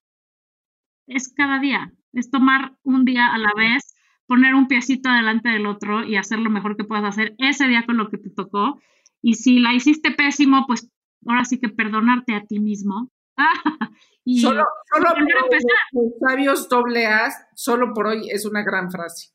es 1.08 1.34
cada 1.34 1.60
día, 1.60 1.94
es 2.14 2.32
tomar 2.32 2.78
un 2.84 3.06
día 3.06 3.28
a 3.28 3.38
la 3.38 3.54
vez, 3.56 3.94
poner 4.26 4.56
un 4.56 4.68
piecito 4.68 5.12
delante 5.12 5.50
del 5.50 5.66
otro 5.66 6.04
y 6.04 6.16
hacer 6.16 6.40
lo 6.40 6.50
mejor 6.50 6.78
que 6.78 6.86
puedas 6.86 7.06
hacer 7.06 7.36
ese 7.38 7.68
día 7.68 7.86
con 7.86 7.98
lo 7.98 8.10
que 8.10 8.18
te 8.18 8.30
tocó. 8.30 8.80
Y 9.22 9.36
si 9.36 9.60
la 9.60 9.74
hiciste 9.74 10.12
pésimo, 10.12 10.66
pues 10.68 10.90
ahora 11.26 11.46
sí 11.46 11.60
que 11.60 11.70
perdonarte 11.70 12.34
a 12.34 12.46
ti 12.46 12.60
mismo. 12.60 13.12
y 14.26 14.42
Solo, 14.42 14.66
por 14.92 15.02
los 15.04 15.64
sabios 16.20 16.70
doble 16.70 17.08
A, 17.08 17.30
solo 17.56 17.94
por 17.94 18.08
hoy 18.08 18.30
es 18.30 18.46
una 18.46 18.64
gran 18.64 18.92
frase. 18.92 19.30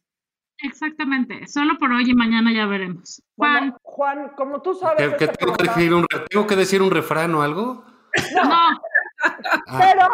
Exactamente, 0.59 1.47
solo 1.47 1.77
por 1.79 1.93
hoy 1.93 2.11
y 2.11 2.15
mañana 2.15 2.51
ya 2.53 2.67
veremos. 2.67 3.23
Juan, 3.37 3.53
Bueno, 3.53 3.77
Juan, 3.83 4.31
como 4.37 4.63
tú 4.63 4.75
sabes, 4.75 5.11
¿Que, 5.11 5.17
que 5.17 5.29
tengo, 5.29 5.55
que 5.55 5.65
decir 5.65 5.93
un, 5.93 6.07
re- 6.11 6.25
¿Tengo 6.31 6.47
que 6.47 6.57
decir 6.57 6.81
un 6.83 6.91
refrán 6.91 7.35
o 7.35 7.43
algo? 7.43 7.85
no, 8.35 8.81
Ah, 9.69 9.79
pero 9.79 10.09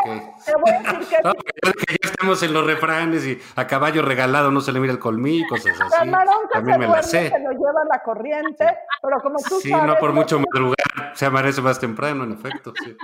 te 0.45 0.53
voy 0.57 0.73
a 0.75 0.79
decir 0.83 1.09
que 1.09 1.17
No, 1.25 1.33
ya- 1.33 1.73
que 1.73 1.97
ya 2.03 2.11
estamos 2.11 2.43
en 2.43 2.53
los 2.53 2.67
refranes 2.67 3.25
y 3.27 3.39
a 3.55 3.67
caballo 3.69 4.03
regalado 4.03 4.51
no 4.51 4.61
se 4.61 4.73
le 4.73 4.81
mira 4.81 4.93
el 4.93 4.99
colmillo 4.99 5.45
y 5.45 5.49
cosas 5.49 5.81
así. 5.81 5.91
camarón 6.11 6.35
que 6.49 6.55
También 6.55 6.75
se 6.75 6.79
me 6.81 6.87
duerme 6.87 6.97
la 6.97 7.03
sé. 7.05 7.29
se 7.29 7.39
lo 7.39 7.51
lleva 7.51 7.85
la 7.89 8.03
corriente, 8.03 8.67
pero 9.01 9.21
como 9.21 9.37
tú 9.49 9.61
Sí, 9.61 9.71
sabes... 9.71 9.87
no 9.87 9.97
por 9.99 10.13
mucho 10.13 10.41
madrugar, 10.41 11.13
se 11.17 11.27
amanece 11.27 11.61
más 11.63 11.79
temprano, 11.79 12.25
en 12.25 12.33
efecto. 12.33 12.75
sí. 12.77 12.97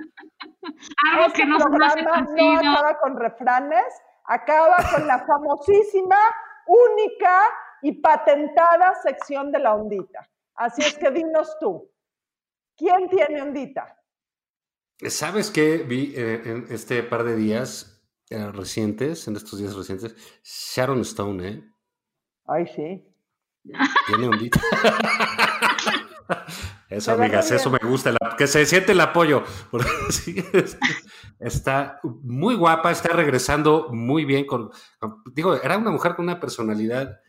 Algo 0.62 1.26
Este 1.26 1.42
que 1.42 1.46
no 1.46 1.58
programa 1.58 2.26
no 2.36 2.58
acaba 2.58 2.98
con 2.98 3.16
refranes, 3.16 3.86
acaba 4.24 4.76
con 4.92 5.06
la 5.06 5.24
famosísima, 5.24 6.16
única 6.66 7.42
y 7.82 7.92
patentada 8.00 8.94
sección 9.02 9.52
de 9.52 9.58
la 9.60 9.74
ondita. 9.74 10.28
Así 10.54 10.82
es 10.82 10.98
que 10.98 11.10
dinos 11.10 11.56
tú, 11.60 11.90
¿quién 12.76 13.08
tiene 13.08 13.42
ondita? 13.42 13.96
¿Sabes 15.08 15.50
qué? 15.50 15.78
Vi 15.78 16.12
eh, 16.16 16.42
en 16.44 16.66
este 16.70 17.04
par 17.04 17.22
de 17.22 17.36
días 17.36 18.02
eh, 18.30 18.50
recientes, 18.50 19.28
en 19.28 19.36
estos 19.36 19.58
días 19.60 19.76
recientes, 19.76 20.16
Sharon 20.42 21.00
Stone, 21.02 21.48
¿eh? 21.48 21.62
Ay, 22.46 22.66
sí. 22.66 23.04
Tiene 24.08 24.28
ondita. 24.28 24.60
Eso, 26.88 27.12
amigas, 27.12 27.50
eso 27.50 27.70
me 27.70 27.78
gusta, 27.86 28.12
la- 28.12 28.34
que 28.36 28.46
se 28.46 28.64
siente 28.64 28.92
el 28.92 29.00
apoyo. 29.00 29.42
porque 29.70 29.88
sí, 30.10 30.36
es- 30.52 30.78
está 31.38 32.00
muy 32.02 32.54
guapa, 32.54 32.90
está 32.90 33.08
regresando 33.10 33.88
muy 33.92 34.24
bien. 34.24 34.46
Con, 34.46 34.70
con- 34.98 35.22
digo, 35.34 35.54
era 35.62 35.76
una 35.78 35.90
mujer 35.90 36.14
con 36.14 36.24
una 36.24 36.40
personalidad 36.40 37.20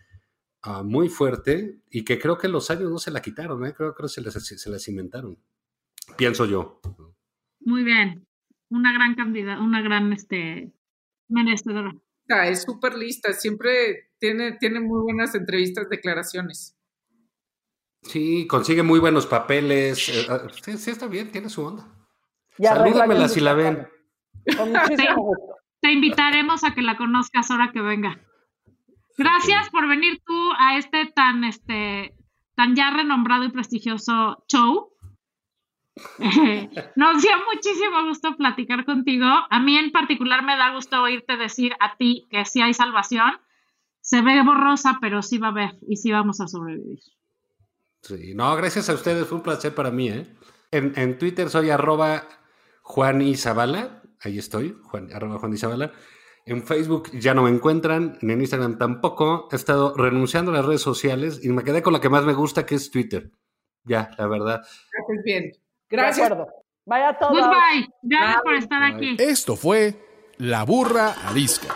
ah, 0.61 0.83
muy 0.83 1.09
fuerte 1.09 1.81
y 1.89 2.03
que 2.05 2.17
creo 2.19 2.37
que 2.37 2.47
los 2.47 2.69
años 2.71 2.89
no 2.89 2.97
se 2.99 3.11
la 3.11 3.21
quitaron, 3.21 3.65
¿eh? 3.65 3.73
creo 3.73 3.93
que 3.93 4.07
se, 4.07 4.21
las- 4.21 4.33
se 4.33 4.69
la 4.69 4.79
cimentaron. 4.79 5.37
Pienso 6.17 6.45
yo. 6.45 6.79
Muy 7.61 7.83
bien, 7.83 8.25
una 8.69 8.93
gran 8.93 9.15
candidata, 9.15 9.61
una 9.61 9.81
gran 9.81 10.13
este 10.13 10.71
merecedora. 11.27 11.93
Ah, 12.29 12.47
Es 12.47 12.63
súper 12.63 12.95
lista, 12.95 13.33
siempre 13.33 14.11
tiene, 14.19 14.53
tiene 14.53 14.79
muy 14.79 15.01
buenas 15.01 15.35
entrevistas, 15.35 15.89
declaraciones. 15.89 16.75
Sí, 18.01 18.47
consigue 18.47 18.83
muy 18.83 18.99
buenos 18.99 19.25
papeles. 19.25 20.09
eh, 20.09 20.27
ah, 20.29 20.41
sí, 20.63 20.77
sí, 20.77 20.91
está 20.91 21.07
bien, 21.07 21.31
tiene 21.31 21.49
su 21.49 21.63
onda. 21.63 21.85
Salúdamela 22.57 23.27
si 23.27 23.39
la 23.39 23.53
ven. 23.53 23.87
Con 24.57 24.71
muchísimo 24.71 25.23
gusto. 25.23 25.55
Te 25.81 25.91
invitaremos 25.91 26.63
a 26.63 26.73
que 26.73 26.81
la 26.81 26.97
conozcas 26.97 27.51
ahora 27.51 27.71
que 27.71 27.81
venga. 27.81 28.19
Gracias 29.17 29.69
por 29.69 29.87
venir 29.87 30.21
tú 30.25 30.51
a 30.57 30.77
este 30.77 31.05
tan 31.07 31.43
este 31.43 32.13
tan 32.55 32.75
ya 32.75 32.89
renombrado 32.89 33.43
y 33.45 33.51
prestigioso 33.51 34.43
show. 34.47 34.91
Nos 36.95 37.21
dio 37.21 37.31
muchísimo 37.53 38.03
gusto 38.07 38.35
platicar 38.37 38.85
contigo. 38.85 39.25
A 39.49 39.59
mí 39.59 39.77
en 39.77 39.91
particular 39.91 40.43
me 40.43 40.57
da 40.57 40.73
gusto 40.73 41.01
oírte 41.01 41.37
decir 41.37 41.73
a 41.79 41.95
ti 41.97 42.27
que 42.29 42.45
sí 42.45 42.61
hay 42.61 42.73
salvación. 42.73 43.31
Se 44.01 44.21
ve 44.21 44.41
borrosa, 44.43 44.97
pero 45.01 45.21
sí 45.21 45.37
va 45.37 45.47
a 45.47 45.51
haber 45.51 45.77
y 45.87 45.97
sí 45.97 46.11
vamos 46.11 46.39
a 46.41 46.47
sobrevivir. 46.47 46.99
Sí, 48.01 48.33
no, 48.33 48.55
gracias 48.55 48.89
a 48.89 48.93
ustedes, 48.93 49.27
fue 49.27 49.37
un 49.37 49.43
placer 49.43 49.75
para 49.75 49.91
mí, 49.91 50.09
¿eh? 50.09 50.35
En, 50.71 50.93
en 50.95 51.17
Twitter 51.17 51.49
soy 51.49 51.69
arroba 51.69 52.23
Juan 52.81 53.21
Izabala, 53.21 54.03
ahí 54.21 54.37
estoy, 54.39 54.77
Juan, 54.83 55.09
arroba 55.13 55.39
Juan 55.39 55.53
Izabala. 55.53 55.91
En 56.45 56.63
Facebook 56.63 57.11
ya 57.11 57.33
no 57.33 57.43
me 57.43 57.49
encuentran, 57.49 58.17
en 58.21 58.41
Instagram 58.41 58.77
tampoco. 58.79 59.47
He 59.51 59.55
estado 59.55 59.93
renunciando 59.95 60.51
a 60.51 60.55
las 60.55 60.65
redes 60.65 60.81
sociales 60.81 61.41
y 61.43 61.49
me 61.49 61.63
quedé 61.63 61.83
con 61.83 61.93
la 61.93 62.01
que 62.01 62.09
más 62.09 62.23
me 62.23 62.33
gusta, 62.33 62.65
que 62.65 62.75
es 62.75 62.89
Twitter. 62.89 63.31
Ya, 63.83 64.09
la 64.17 64.27
verdad. 64.27 64.61
Haces 64.61 65.23
bien. 65.23 65.51
Gracias. 65.89 66.31
Vaya 66.85 67.17
todo. 67.19 67.29
Goodbye. 67.29 67.87
Gracias 68.01 68.41
por 68.41 68.51
Bye. 68.53 68.59
estar 68.59 68.93
Bye. 68.93 69.11
aquí. 69.11 69.23
Esto 69.23 69.55
fue 69.55 69.95
La 70.37 70.63
Burra 70.63 71.13
Arisca. 71.27 71.75